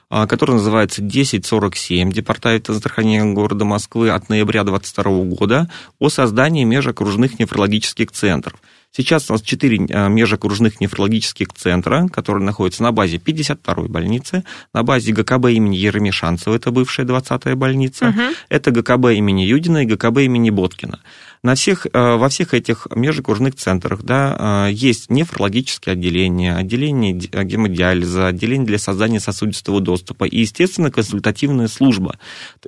а, 0.10 0.28
который 0.28 0.56
называется 0.56 1.02
1047 1.02 2.12
Департамента 2.12 2.74
здравоохранения 2.74 3.34
города 3.34 3.64
Москвы 3.64 4.10
от 4.10 4.28
ноября 4.28 4.66
2022 4.66 5.36
года 5.36 5.70
о 6.00 6.10
создании 6.10 6.66
межокружных 6.66 7.40
нефрологических 7.40 8.12
центров. 8.12 8.60
Сейчас 8.96 9.30
у 9.30 9.34
нас 9.34 9.42
4 9.42 9.88
а, 9.90 10.08
межокружных 10.08 10.80
нефрологических 10.80 11.50
центра, 11.54 12.08
которые 12.08 12.46
находятся 12.46 12.82
на 12.82 12.94
базе 12.94 13.18
52-й 13.18 13.90
больницы, 13.90 14.46
на 14.74 14.84
базе 14.84 15.12
ГКБ 15.12 15.48
имени 15.52 15.76
Еремишанцева, 15.76 16.56
это 16.56 16.72
бывшая 16.72 17.06
20-я 17.06 17.58
больница, 17.58 18.10
угу. 18.10 18.22
это 18.48 18.72
ГКБ 18.72 19.16
имени 19.16 19.42
Юдина 19.42 19.84
и 19.84 19.86
ГКБ 19.86 20.20
имени 20.20 20.50
Боткина. 20.50 21.02
На 21.44 21.56
всех, 21.56 21.88
а, 21.92 22.16
во 22.16 22.30
всех 22.30 22.54
этих 22.54 22.88
межокружных 22.96 23.56
центрах 23.56 24.02
да, 24.04 24.36
а, 24.40 24.68
есть 24.68 25.10
нефрологические 25.10 25.92
отделения, 25.92 26.56
отделение 26.56 27.12
гемодиализа, 27.12 28.28
отделение 28.28 28.66
для 28.66 28.80
создания 28.80 29.20
сосудистого 29.20 29.82
доступа 29.82 30.24
и, 30.24 30.40
естественно, 30.40 30.90
консультативная 30.90 31.68
служба. 31.68 32.18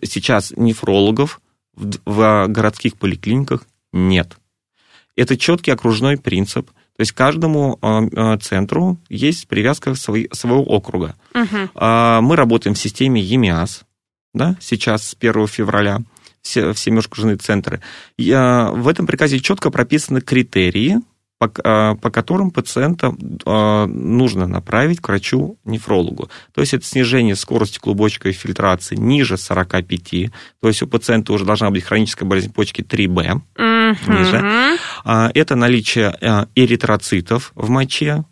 Сейчас 0.04 0.52
нефрологов 0.58 1.40
в 1.78 2.48
городских 2.50 2.98
поликлиниках 2.98 3.62
нет. 3.94 4.36
Это 5.18 5.36
четкий 5.36 5.72
окружной 5.72 6.18
принцип. 6.18 6.70
То 6.72 7.02
есть 7.02 7.12
каждому 7.12 7.78
э, 7.82 8.38
центру 8.42 8.98
есть 9.10 9.48
привязка 9.48 9.94
своего 9.96 10.64
округа. 10.64 11.16
Угу. 11.36 11.80
Мы 11.80 12.36
работаем 12.36 12.74
в 12.74 12.80
системе 12.80 13.22
ЕМИАС, 13.22 13.84
да, 14.34 14.56
сейчас 14.60 15.10
с 15.10 15.18
1 15.20 15.48
февраля 15.48 16.00
все, 16.42 16.74
все 16.74 16.92
межкружные 16.92 17.36
центры. 17.38 17.82
В 18.18 18.88
этом 18.88 19.06
приказе 19.06 19.40
четко 19.40 19.70
прописаны 19.70 20.22
критерии, 20.22 21.02
по, 21.40 21.52
а, 21.64 21.96
по 21.96 22.10
которым 22.10 22.52
пациента 22.52 23.14
а, 23.46 23.86
нужно 23.86 24.48
направить 24.48 25.00
к 25.02 25.08
врачу-нефрологу. 25.08 26.30
То 26.54 26.62
есть 26.62 26.74
это 26.74 26.86
снижение 26.86 27.36
скорости 27.36 27.80
клубочковой 27.80 28.34
фильтрации 28.34 28.96
ниже 28.96 29.38
45, 29.38 30.32
то 30.62 30.68
есть 30.68 30.82
у 30.82 30.88
пациента 30.88 31.34
уже 31.34 31.46
должна 31.46 31.70
быть 31.70 31.84
хроническая 31.84 32.28
болезнь 32.28 32.52
почки 32.52 32.82
3Б, 32.82 33.42
mm-hmm. 33.58 33.96
ниже. 34.08 34.78
А, 35.04 35.32
это 35.34 35.56
наличие 35.56 36.18
эритроцитов 36.56 37.52
в 37.56 37.70
моче, 37.70 38.26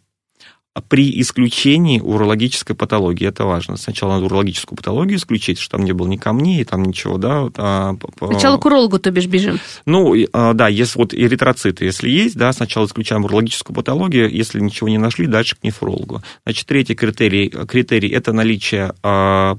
при 0.81 1.21
исключении 1.21 1.99
урологической 1.99 2.75
патологии. 2.75 3.27
Это 3.27 3.45
важно. 3.45 3.77
Сначала 3.77 4.13
надо 4.13 4.25
урологическую 4.25 4.75
патологию 4.75 5.17
исключить, 5.17 5.59
что 5.59 5.77
там 5.77 5.85
не 5.85 5.93
было 5.93 6.07
ни 6.07 6.17
камней, 6.17 6.63
там 6.65 6.83
ничего, 6.83 7.17
да. 7.17 7.49
А, 7.55 7.95
сначала 8.17 8.57
к 8.57 8.65
урологу, 8.65 8.99
то 8.99 9.09
бишь, 9.11 9.27
бежим. 9.27 9.59
Ну, 9.85 10.13
а, 10.33 10.53
да, 10.53 10.67
если 10.67 10.99
вот 10.99 11.13
эритроциты, 11.13 11.85
если 11.85 12.09
есть, 12.09 12.35
да, 12.35 12.51
сначала 12.51 12.85
исключаем 12.85 13.23
урологическую 13.23 13.75
патологию, 13.75 14.29
если 14.29 14.59
ничего 14.59 14.89
не 14.89 14.97
нашли, 14.97 15.27
дальше 15.27 15.55
к 15.55 15.63
нефрологу. 15.63 16.21
Значит, 16.43 16.67
третий 16.67 16.95
критерий, 16.95 17.49
критерий 17.49 18.09
это 18.09 18.33
наличие 18.33 18.93
а, 19.01 19.57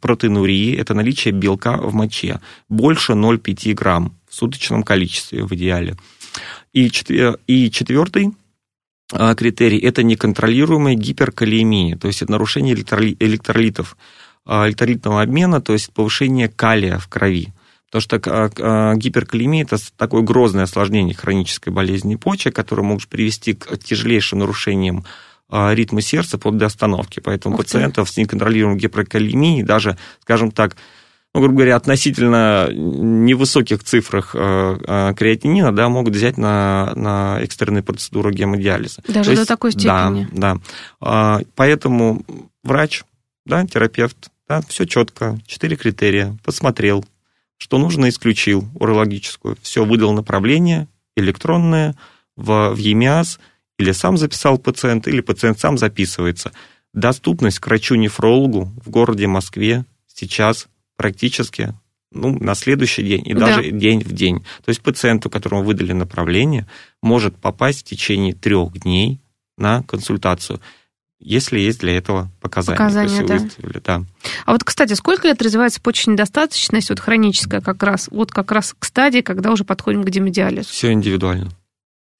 протеинурии, 0.00 0.76
это 0.76 0.94
наличие 0.94 1.34
белка 1.34 1.76
в 1.76 1.92
моче. 1.92 2.40
Больше 2.70 3.12
0,5 3.12 3.74
грамм 3.74 4.16
в 4.28 4.34
суточном 4.34 4.82
количестве 4.82 5.44
в 5.44 5.52
идеале. 5.52 5.96
И, 6.72 6.90
и 7.46 7.70
четвертый 7.70 8.32
критерий– 9.36 9.78
это 9.80 10.02
неконтролируемая 10.02 10.94
гиперкалиемия, 10.94 11.96
то 11.96 12.08
есть 12.08 12.22
это 12.22 12.32
нарушение 12.32 12.74
электролитов, 12.74 13.96
а, 14.44 14.66
электролитного 14.66 15.22
обмена, 15.22 15.60
то 15.60 15.72
есть 15.72 15.92
повышение 15.92 16.48
калия 16.48 16.98
в 16.98 17.08
крови. 17.08 17.52
Потому 17.90 18.02
что 18.02 18.96
гиперкалемия– 18.96 19.62
это 19.64 19.76
такое 19.96 20.22
грозное 20.22 20.64
осложнение 20.64 21.14
хронической 21.14 21.72
болезни 21.72 22.16
почек, 22.16 22.56
которое 22.56 22.82
может 22.82 23.08
привести 23.08 23.54
к 23.54 23.76
тяжелейшим 23.78 24.40
нарушениям 24.40 25.04
ритма 25.48 26.00
сердца 26.00 26.36
под 26.36 26.56
до 26.56 26.66
остановки. 26.66 27.20
Поэтому 27.20 27.56
пациентов 27.56 28.10
с 28.10 28.16
неконтролируемой 28.16 28.80
гиперкалемией, 28.80 29.62
даже, 29.62 29.96
скажем 30.22 30.50
так, 30.50 30.76
ну, 31.34 31.40
грубо 31.40 31.56
говоря, 31.56 31.74
относительно 31.74 32.68
невысоких 32.72 33.82
цифрах 33.82 34.34
э, 34.34 34.78
э, 34.86 35.14
креатинина, 35.16 35.74
да, 35.74 35.88
могут 35.88 36.14
взять 36.14 36.38
на, 36.38 36.92
на 36.94 37.40
экстренные 37.40 37.82
процедуры 37.82 38.32
гемодиализа. 38.32 39.02
Даже 39.08 39.32
есть, 39.32 39.42
до 39.42 39.48
такой 39.48 39.72
степени? 39.72 40.28
Да, 40.32 40.58
да. 41.00 41.40
Поэтому 41.56 42.22
врач, 42.62 43.02
да, 43.44 43.66
терапевт, 43.66 44.30
да, 44.48 44.62
все 44.68 44.84
четко, 44.84 45.38
четыре 45.44 45.76
критерия, 45.76 46.38
посмотрел, 46.44 47.04
что 47.56 47.78
нужно, 47.78 48.08
исключил 48.08 48.68
урологическую, 48.74 49.56
все, 49.60 49.84
выдал 49.84 50.12
направление 50.12 50.86
электронное 51.16 51.96
в, 52.36 52.70
в 52.70 52.76
ЕМИАС, 52.76 53.40
или 53.78 53.90
сам 53.90 54.16
записал 54.16 54.58
пациент, 54.58 55.08
или 55.08 55.20
пациент 55.20 55.58
сам 55.58 55.78
записывается. 55.78 56.52
Доступность 56.92 57.58
к 57.58 57.66
врачу-нефрологу 57.66 58.72
в 58.84 58.88
городе 58.88 59.26
Москве 59.26 59.84
сейчас 60.06 60.68
практически 60.96 61.74
ну, 62.14 62.38
на 62.38 62.54
следующий 62.54 63.02
день 63.02 63.26
и 63.26 63.34
даже 63.34 63.62
да. 63.62 63.70
день 63.70 64.00
в 64.00 64.12
день. 64.12 64.40
То 64.64 64.68
есть 64.68 64.80
пациенту, 64.80 65.28
которому 65.28 65.62
выдали 65.64 65.92
направление, 65.92 66.66
может 67.02 67.36
попасть 67.36 67.80
в 67.80 67.84
течение 67.84 68.34
трех 68.34 68.72
дней 68.72 69.20
на 69.58 69.82
консультацию, 69.82 70.60
если 71.18 71.58
есть 71.58 71.80
для 71.80 71.96
этого 71.96 72.30
показания. 72.40 72.78
Показания, 72.78 73.24
да. 73.24 73.38
Выставили, 73.38 73.80
да. 73.84 74.04
А 74.44 74.52
вот, 74.52 74.64
кстати, 74.64 74.92
сколько 74.94 75.26
лет 75.26 75.40
развивается 75.42 75.80
почечная 75.80 76.14
недостаточность, 76.14 76.90
вот 76.90 77.00
хроническая 77.00 77.60
как 77.60 77.82
раз, 77.82 78.08
вот 78.10 78.30
как 78.30 78.52
раз 78.52 78.74
к 78.78 78.84
стадии, 78.84 79.20
когда 79.20 79.50
уже 79.50 79.64
подходим 79.64 80.04
к 80.04 80.08
гемодиализу? 80.08 80.68
Все 80.68 80.92
индивидуально 80.92 81.50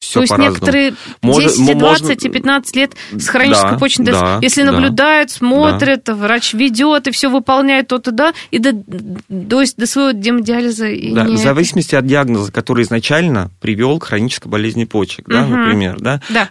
все 0.05 0.21
То 0.21 0.23
есть 0.23 0.39
некоторые 0.39 0.95
Может, 1.23 1.57
10, 1.57 1.79
20 1.79 2.03
можно... 2.03 2.13
и 2.13 2.29
15 2.29 2.77
лет 2.77 2.93
с 3.13 3.29
хронической 3.29 3.73
да, 3.73 3.79
почечной 3.79 4.07
да, 4.07 4.39
если 4.43 4.63
да, 4.63 4.73
наблюдают, 4.73 5.31
смотрят, 5.31 6.05
да. 6.05 6.15
врач 6.15 6.53
ведет 6.53 7.07
и 7.09 7.11
все 7.11 7.31
выполняет 7.31 7.89
то-то, 7.89 8.13
да, 8.13 8.35
и 8.51 8.59
до, 8.59 8.73
до, 8.73 9.65
до 9.77 9.87
своего 9.87 10.13
гемодиализа... 10.13 10.89
И 10.89 11.15
да, 11.15 11.25
не... 11.25 11.37
В 11.37 11.39
зависимости 11.39 11.95
от 11.95 12.07
диагноза, 12.07 12.53
который 12.53 12.85
изначально 12.85 13.51
привел 13.61 13.99
к 13.99 14.05
хронической 14.05 14.51
болезни 14.51 14.85
почек, 14.85 15.27
да, 15.29 15.43
угу. 15.43 15.57
например, 15.57 15.97
да, 15.99 16.21
да, 16.29 16.51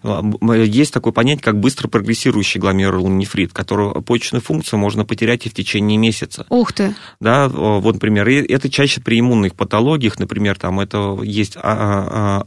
есть 0.63 0.93
такое 0.93 1.13
понятие, 1.13 1.43
как 1.43 1.59
быстро 1.59 1.87
прогрессирующий 1.87 2.59
гломерулонефрит, 2.59 3.53
которого 3.53 4.01
почечную 4.01 4.41
функцию 4.41 4.79
можно 4.79 5.05
потерять 5.05 5.45
и 5.45 5.49
в 5.49 5.53
течение 5.53 5.97
месяца. 5.97 6.45
Ух 6.49 6.73
ты! 6.73 6.95
Да, 7.19 7.47
вот, 7.47 7.93
например, 7.93 8.27
это 8.27 8.69
чаще 8.69 8.99
при 9.01 9.19
иммунных 9.19 9.55
патологиях, 9.55 10.17
например, 10.17 10.57
там 10.57 10.79
это 10.79 11.19
есть 11.23 11.55
а, 11.61 12.43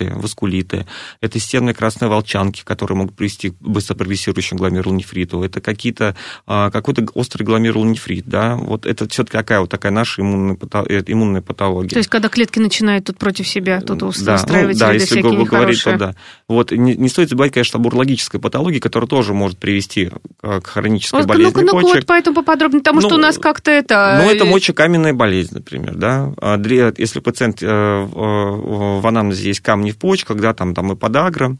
а, 0.00 0.10
а, 0.10 0.14
онковаскулиты, 0.14 0.20
воскулиты, 0.20 0.86
это 1.20 1.38
системные 1.38 1.74
красные 1.74 2.08
волчанки, 2.08 2.62
которые 2.64 2.96
могут 2.98 3.16
привести 3.16 3.50
к 3.50 3.54
быстро 3.60 3.94
прогрессирующему 3.94 4.58
гломерулонефриту, 4.58 5.42
это 5.42 5.60
какие-то, 5.60 6.16
а, 6.46 6.70
какой-то 6.70 7.06
острый 7.14 7.44
гломерулонефрит, 7.44 8.26
да, 8.26 8.56
вот 8.56 8.86
это 8.86 9.08
все-таки 9.08 9.36
какая 9.36 9.60
вот 9.60 9.70
такая 9.70 9.92
наша 9.92 10.22
иммунная, 10.22 10.56
э, 10.88 11.02
иммунная 11.06 11.42
патология. 11.42 11.90
То 11.90 11.98
есть, 11.98 12.08
когда 12.08 12.28
клетки 12.28 12.58
начинают 12.58 13.04
тут 13.06 13.18
против 13.18 13.46
себя, 13.46 13.80
тут 13.80 13.98
да, 14.20 14.42
ну, 14.48 14.72
да, 14.74 14.92
если 14.92 15.20
грубо 15.20 15.44
говорить, 15.44 15.82
то 15.82 15.96
да. 15.96 16.14
Вот, 16.48 16.72
не, 16.72 16.94
не 16.94 17.08
стоит 17.08 17.28
забывать, 17.28 17.52
конечно, 17.52 17.78
об 17.78 17.86
урологической 17.86 18.40
патологии, 18.40 18.78
которая 18.78 19.08
тоже 19.08 19.34
может 19.34 19.58
привести 19.58 20.10
к 20.40 20.66
хронической 20.66 21.20
вот, 21.20 21.28
болезни 21.28 21.62
ну, 21.62 21.72
почек. 21.72 21.88
Ну, 21.88 21.94
вот 21.94 22.06
поэтому 22.06 22.36
поподробнее, 22.36 22.80
потому 22.80 23.00
ну, 23.00 23.08
что 23.08 23.16
у 23.16 23.18
нас 23.18 23.38
как-то 23.38 23.70
это... 23.70 24.20
Ну, 24.22 24.30
это 24.30 24.44
мочекаменная 24.44 25.12
болезнь, 25.12 25.54
например, 25.54 25.94
да. 25.94 26.32
А, 26.38 26.58
если 26.96 27.20
пациент 27.20 27.62
э, 27.62 27.66
в 27.66 29.06
анамнезе 29.06 29.48
есть 29.48 29.60
камни 29.60 29.89
в 29.92 29.98
почках, 29.98 30.36
когда 30.36 30.54
там, 30.54 30.74
там 30.74 30.92
и 30.92 30.96
подагра, 30.96 31.56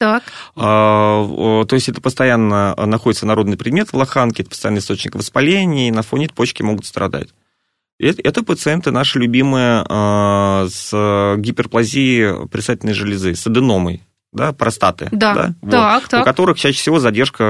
так. 0.00 0.22
А, 0.56 1.64
то 1.66 1.74
есть 1.74 1.90
это 1.90 2.00
постоянно 2.00 2.74
находится 2.74 3.26
народный 3.26 3.58
предмет 3.58 3.92
в 3.92 3.96
лоханке, 3.96 4.42
это 4.42 4.48
постоянный 4.48 4.78
источник 4.78 5.14
воспаления, 5.14 5.88
и 5.88 5.92
на 5.92 6.02
фоне 6.02 6.30
почки 6.30 6.62
могут 6.62 6.86
страдать. 6.86 7.28
Это, 7.98 8.22
это 8.22 8.42
пациенты 8.42 8.92
наши 8.92 9.18
любимые 9.18 9.84
а, 9.86 10.66
с 10.70 11.34
гиперплазией 11.36 12.48
предстательной 12.48 12.94
железы, 12.94 13.34
с 13.34 13.46
аденомой, 13.46 14.02
да, 14.32 14.54
простаты, 14.54 15.08
да, 15.12 15.34
да 15.34 15.54
вот, 15.60 15.70
так, 15.70 16.08
так. 16.08 16.22
у 16.22 16.24
которых 16.24 16.58
чаще 16.58 16.78
всего 16.78 16.98
задержка 16.98 17.44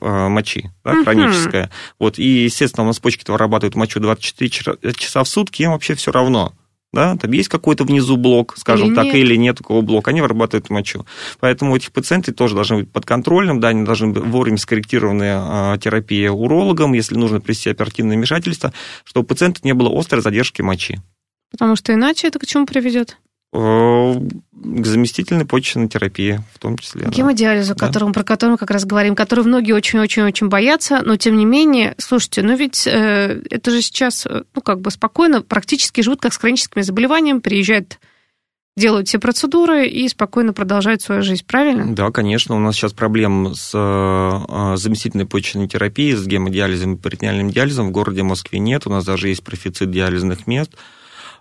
а, 0.00 0.28
мочи 0.28 0.70
да, 0.84 0.92
угу. 0.92 1.02
хроническая. 1.02 1.72
Вот, 1.98 2.20
и, 2.20 2.44
естественно, 2.44 2.84
у 2.84 2.86
нас 2.86 3.00
почки 3.00 3.28
вырабатывают 3.28 3.74
мочу 3.74 3.98
24 3.98 4.92
часа 4.94 5.24
в 5.24 5.28
сутки, 5.28 5.62
им 5.62 5.72
вообще 5.72 5.96
все 5.96 6.12
равно 6.12 6.52
да, 6.96 7.14
там 7.16 7.30
есть 7.32 7.50
какой-то 7.50 7.84
внизу 7.84 8.16
блок, 8.16 8.54
скажем 8.56 8.88
или 8.88 8.94
так, 8.94 9.04
нет. 9.04 9.16
или 9.16 9.36
нет 9.36 9.58
такого 9.58 9.82
блока, 9.82 10.12
они 10.12 10.22
вырабатывают 10.22 10.70
мочу. 10.70 11.04
Поэтому 11.40 11.72
у 11.72 11.76
этих 11.76 11.92
пациентов 11.92 12.34
тоже 12.34 12.54
должны 12.54 12.78
быть 12.78 12.90
под 12.90 13.04
контролем, 13.04 13.60
да, 13.60 13.68
они 13.68 13.84
должны 13.84 14.08
быть 14.08 14.22
вовремя 14.24 14.56
скорректированная 14.56 15.36
а, 15.38 15.78
терапия 15.78 16.30
урологом, 16.30 16.94
если 16.94 17.14
нужно 17.14 17.42
привести 17.42 17.68
оперативное 17.68 18.16
вмешательство, 18.16 18.72
чтобы 19.04 19.24
у 19.24 19.28
пациента 19.28 19.60
не 19.62 19.74
было 19.74 19.90
острой 19.96 20.22
задержки 20.22 20.62
мочи. 20.62 20.98
Потому 21.50 21.76
что 21.76 21.92
иначе 21.92 22.28
это 22.28 22.38
к 22.38 22.46
чему 22.46 22.64
приведет? 22.64 23.18
Э, 23.52 24.14
к 24.58 24.86
заместительной 24.86 25.44
почечной 25.44 25.88
терапии 25.88 26.40
в 26.52 26.58
том 26.58 26.76
числе. 26.76 27.06
Гемодиализу, 27.08 27.74
да. 27.74 27.86
которым, 27.86 28.12
про 28.12 28.24
который 28.24 28.52
мы 28.52 28.58
как 28.58 28.70
раз 28.70 28.84
говорим, 28.84 29.14
который 29.14 29.44
многие 29.44 29.72
очень-очень-очень 29.72 30.48
боятся, 30.48 31.02
но 31.04 31.16
тем 31.16 31.36
не 31.36 31.44
менее, 31.44 31.94
слушайте, 31.98 32.42
ну 32.42 32.56
ведь 32.56 32.86
э, 32.86 33.42
это 33.48 33.70
же 33.70 33.80
сейчас, 33.82 34.26
э, 34.26 34.42
ну 34.54 34.60
как 34.62 34.80
бы 34.80 34.90
спокойно, 34.90 35.42
практически 35.42 36.00
живут 36.00 36.20
как 36.20 36.32
с 36.32 36.38
хроническими 36.38 36.82
заболеваниями, 36.82 37.38
приезжают 37.38 38.00
делают 38.76 39.08
все 39.08 39.18
процедуры 39.18 39.86
и 39.86 40.06
спокойно 40.08 40.52
продолжают 40.52 41.00
свою 41.00 41.22
жизнь, 41.22 41.44
правильно? 41.46 41.94
Да, 41.94 42.10
конечно. 42.10 42.56
У 42.56 42.58
нас 42.58 42.74
сейчас 42.74 42.92
проблем 42.92 43.54
с 43.54 43.70
э, 43.72 44.76
заместительной 44.76 45.26
почечной 45.26 45.68
терапией, 45.68 46.14
с 46.14 46.26
гемодиализом 46.26 46.94
и 46.94 46.98
перитонеальным 46.98 47.50
диализом 47.50 47.88
в 47.88 47.92
городе 47.92 48.22
Москве 48.22 48.58
нет. 48.58 48.86
У 48.86 48.90
нас 48.90 49.04
даже 49.04 49.28
есть 49.28 49.44
профицит 49.44 49.90
диализных 49.90 50.46
мест– 50.46 50.72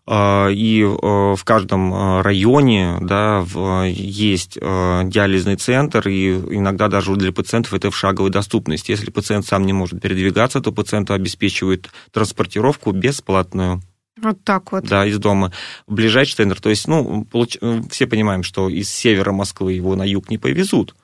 и 0.08 0.84
э, 0.84 1.36
в 1.36 1.44
каждом 1.44 1.92
э, 1.92 2.22
районе 2.22 2.98
да, 3.02 3.44
есть 3.88 4.56
э, 4.62 5.02
диализный 5.06 5.56
центр, 5.56 6.08
и 6.08 6.34
иногда 6.34 6.90
даже 6.90 7.16
для 7.16 7.32
пациентов 7.32 7.74
это 7.74 7.90
в 7.90 7.98
шаговой 7.98 8.30
доступности. 8.30 8.92
Если 8.92 9.10
пациент 9.10 9.48
сам 9.48 9.66
не 9.66 9.74
может 9.74 10.00
передвигаться, 10.00 10.62
то 10.62 10.72
пациенту 10.72 11.14
обеспечивают 11.14 11.90
транспортировку 12.12 12.92
бесплатную. 12.92 13.82
Вот 14.22 14.44
так 14.44 14.72
вот. 14.72 14.86
Да, 14.86 15.08
из 15.08 15.18
дома. 15.18 15.52
Ближайший 15.88 16.36
центр. 16.36 16.62
То 16.62 16.70
есть, 16.70 16.88
ну, 16.88 17.26
получ... 17.26 17.58
все 17.90 18.06
понимаем, 18.06 18.44
что 18.44 18.70
из 18.70 18.90
севера 18.90 19.32
Москвы 19.32 19.74
его 19.74 19.96
на 19.96 20.04
юг 20.04 20.30
не 20.30 20.38
повезут. 20.38 20.96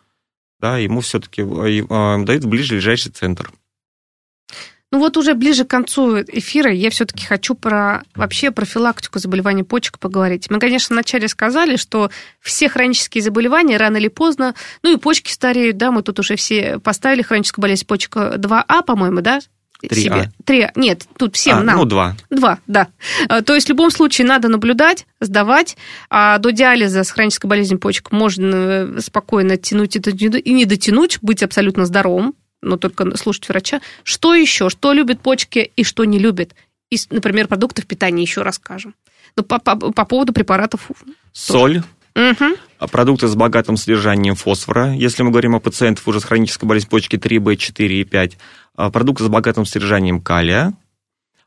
Да, 0.60 0.78
ему 0.78 1.02
все-таки 1.02 1.42
дают 1.44 2.44
в 2.44 2.48
ближайший 2.48 3.12
центр. 3.12 3.52
Ну 4.92 5.00
вот 5.00 5.16
уже 5.16 5.36
ближе 5.36 5.64
к 5.64 5.70
концу 5.70 6.22
эфира 6.22 6.72
я 6.72 6.90
все-таки 6.90 7.26
хочу 7.26 7.56
про 7.56 8.04
вообще 8.14 8.52
профилактику 8.52 9.20
заболеваний 9.20 9.64
почек 9.64 10.00
поговорить. 10.00 10.50
Мы, 10.50 10.60
конечно, 10.60 10.94
вначале 10.94 11.30
сказали, 11.30 11.78
что 11.78 12.12
все 12.42 12.68
хронические 12.68 13.24
заболевания 13.24 13.78
рано 13.78 13.98
или 13.98 14.10
поздно, 14.10 14.54
ну 14.84 14.94
и 14.94 14.98
почки 14.98 15.32
стареют, 15.32 15.78
да, 15.78 15.92
мы 15.92 16.02
тут 16.04 16.20
уже 16.20 16.36
все 16.36 16.78
поставили 16.80 17.22
хроническую 17.22 17.64
болезнь 17.64 17.86
почек 17.86 18.18
2А, 18.18 18.84
по-моему, 18.84 19.22
да, 19.22 19.40
Три 19.90 20.04
себе. 20.04 20.32
Три 20.46 20.62
А. 20.62 20.72
Нет, 20.76 21.08
тут 21.18 21.36
всем 21.36 21.60
а, 21.60 21.64
нам. 21.64 21.78
Ну, 21.78 21.86
два. 21.86 22.16
Два, 22.30 22.60
да. 22.68 22.90
А, 23.28 23.42
то 23.42 23.56
есть 23.56 23.68
в 23.68 23.70
любом 23.70 23.90
случае 23.90 24.28
надо 24.28 24.48
наблюдать, 24.48 25.08
сдавать. 25.20 25.76
А 26.10 26.38
до 26.38 26.52
диализа 26.52 27.04
с 27.04 27.10
хронической 27.10 27.50
болезнью 27.50 27.80
почек 27.80 28.12
можно 28.12 28.56
э, 28.56 29.00
спокойно 29.00 29.58
тянуть 29.58 29.96
и 29.96 30.54
не 30.54 30.66
дотянуть, 30.66 31.18
быть 31.22 31.42
абсолютно 31.42 31.86
здоровым 31.86 32.36
но 32.62 32.78
только 32.78 33.18
слушать 33.18 33.48
врача. 33.50 33.82
Что 34.04 34.34
еще? 34.34 34.70
Что 34.70 34.94
любит 34.94 35.22
почки 35.22 35.72
и 35.76 35.84
что 35.84 36.06
не 36.06 36.20
любит? 36.20 36.56
И, 36.90 36.98
например, 37.10 37.48
продуктов 37.48 37.86
питания 37.86 38.22
еще 38.22 38.42
расскажем. 38.42 38.96
Ну, 39.36 39.44
по, 39.44 39.60
по, 39.60 39.76
по 39.76 40.06
поводу 40.06 40.34
препаратов. 40.34 40.90
Соль. 41.32 41.84
Угу. 42.16 42.90
Продукты 42.92 43.28
с 43.28 43.36
богатым 43.36 43.78
содержанием 43.78 44.36
фосфора. 44.36 44.94
Если 44.94 45.24
мы 45.24 45.32
говорим 45.32 45.56
о 45.56 45.60
пациентах 45.60 46.06
уже 46.08 46.20
с 46.20 46.26
хронической 46.26 46.68
болезнью 46.68 46.90
почки 46.90 47.16
3B, 47.16 47.56
4 47.56 48.02
и 48.02 48.04
5. 48.04 48.38
Продукты 48.92 49.24
с 49.24 49.28
богатым 49.28 49.66
содержанием 49.66 50.22
калия. 50.22 50.74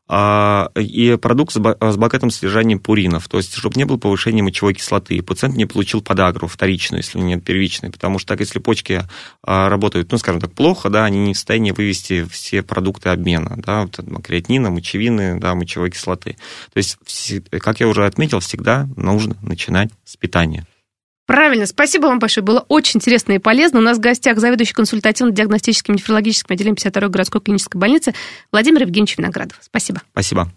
А, 0.07 0.69
и 0.75 1.17
продукт 1.17 1.53
с 1.53 1.57
богатым 1.57 2.29
содержанием 2.29 2.79
пуринов, 2.79 3.27
то 3.27 3.37
есть 3.37 3.55
чтобы 3.55 3.75
не 3.77 3.85
было 3.85 3.97
повышения 3.97 4.43
мочевой 4.43 4.75
кислоты, 4.75 5.19
пациент 5.23 5.55
не 5.55 5.65
получил 5.65 6.01
подагру 6.01 6.47
вторичную, 6.47 7.01
если 7.01 7.17
нет 7.17 7.43
первичной, 7.43 7.89
потому 7.89 8.19
что 8.19 8.27
так, 8.27 8.39
если 8.41 8.59
почки 8.59 9.01
а, 9.41 9.67
работают, 9.67 10.11
ну, 10.11 10.19
скажем 10.19 10.41
так, 10.41 10.53
плохо, 10.53 10.91
да, 10.91 11.05
они 11.05 11.17
не 11.17 11.33
в 11.33 11.37
состоянии 11.37 11.71
вывести 11.71 12.23
все 12.25 12.61
продукты 12.61 13.09
обмена, 13.09 13.55
да, 13.57 13.87
креатинина, 14.23 14.69
мочевины, 14.69 15.39
да, 15.39 15.55
мочевой 15.55 15.89
кислоты. 15.89 16.37
То 16.71 16.77
есть, 16.77 16.97
как 17.49 17.79
я 17.79 17.87
уже 17.87 18.05
отметил, 18.05 18.41
всегда 18.41 18.87
нужно 18.95 19.35
начинать 19.41 19.89
с 20.03 20.17
питания. 20.17 20.67
Правильно, 21.25 21.65
спасибо 21.65 22.07
вам 22.07 22.19
большое. 22.19 22.45
Было 22.45 22.65
очень 22.67 22.99
интересно 22.99 23.33
и 23.33 23.39
полезно. 23.39 23.79
У 23.79 23.81
нас 23.81 23.97
в 23.97 24.01
гостях 24.01 24.37
заведующий 24.37 24.73
консультативно-диагностическим 24.73 25.95
нефрологическим 25.95 26.53
отделением 26.53 26.75
52-й 26.75 27.09
городской 27.09 27.41
клинической 27.41 27.79
больницы 27.81 28.13
Владимир 28.51 28.81
Евгеньевич 28.81 29.17
Виноградов. 29.17 29.57
Спасибо. 29.61 30.01
Спасибо. 30.11 30.51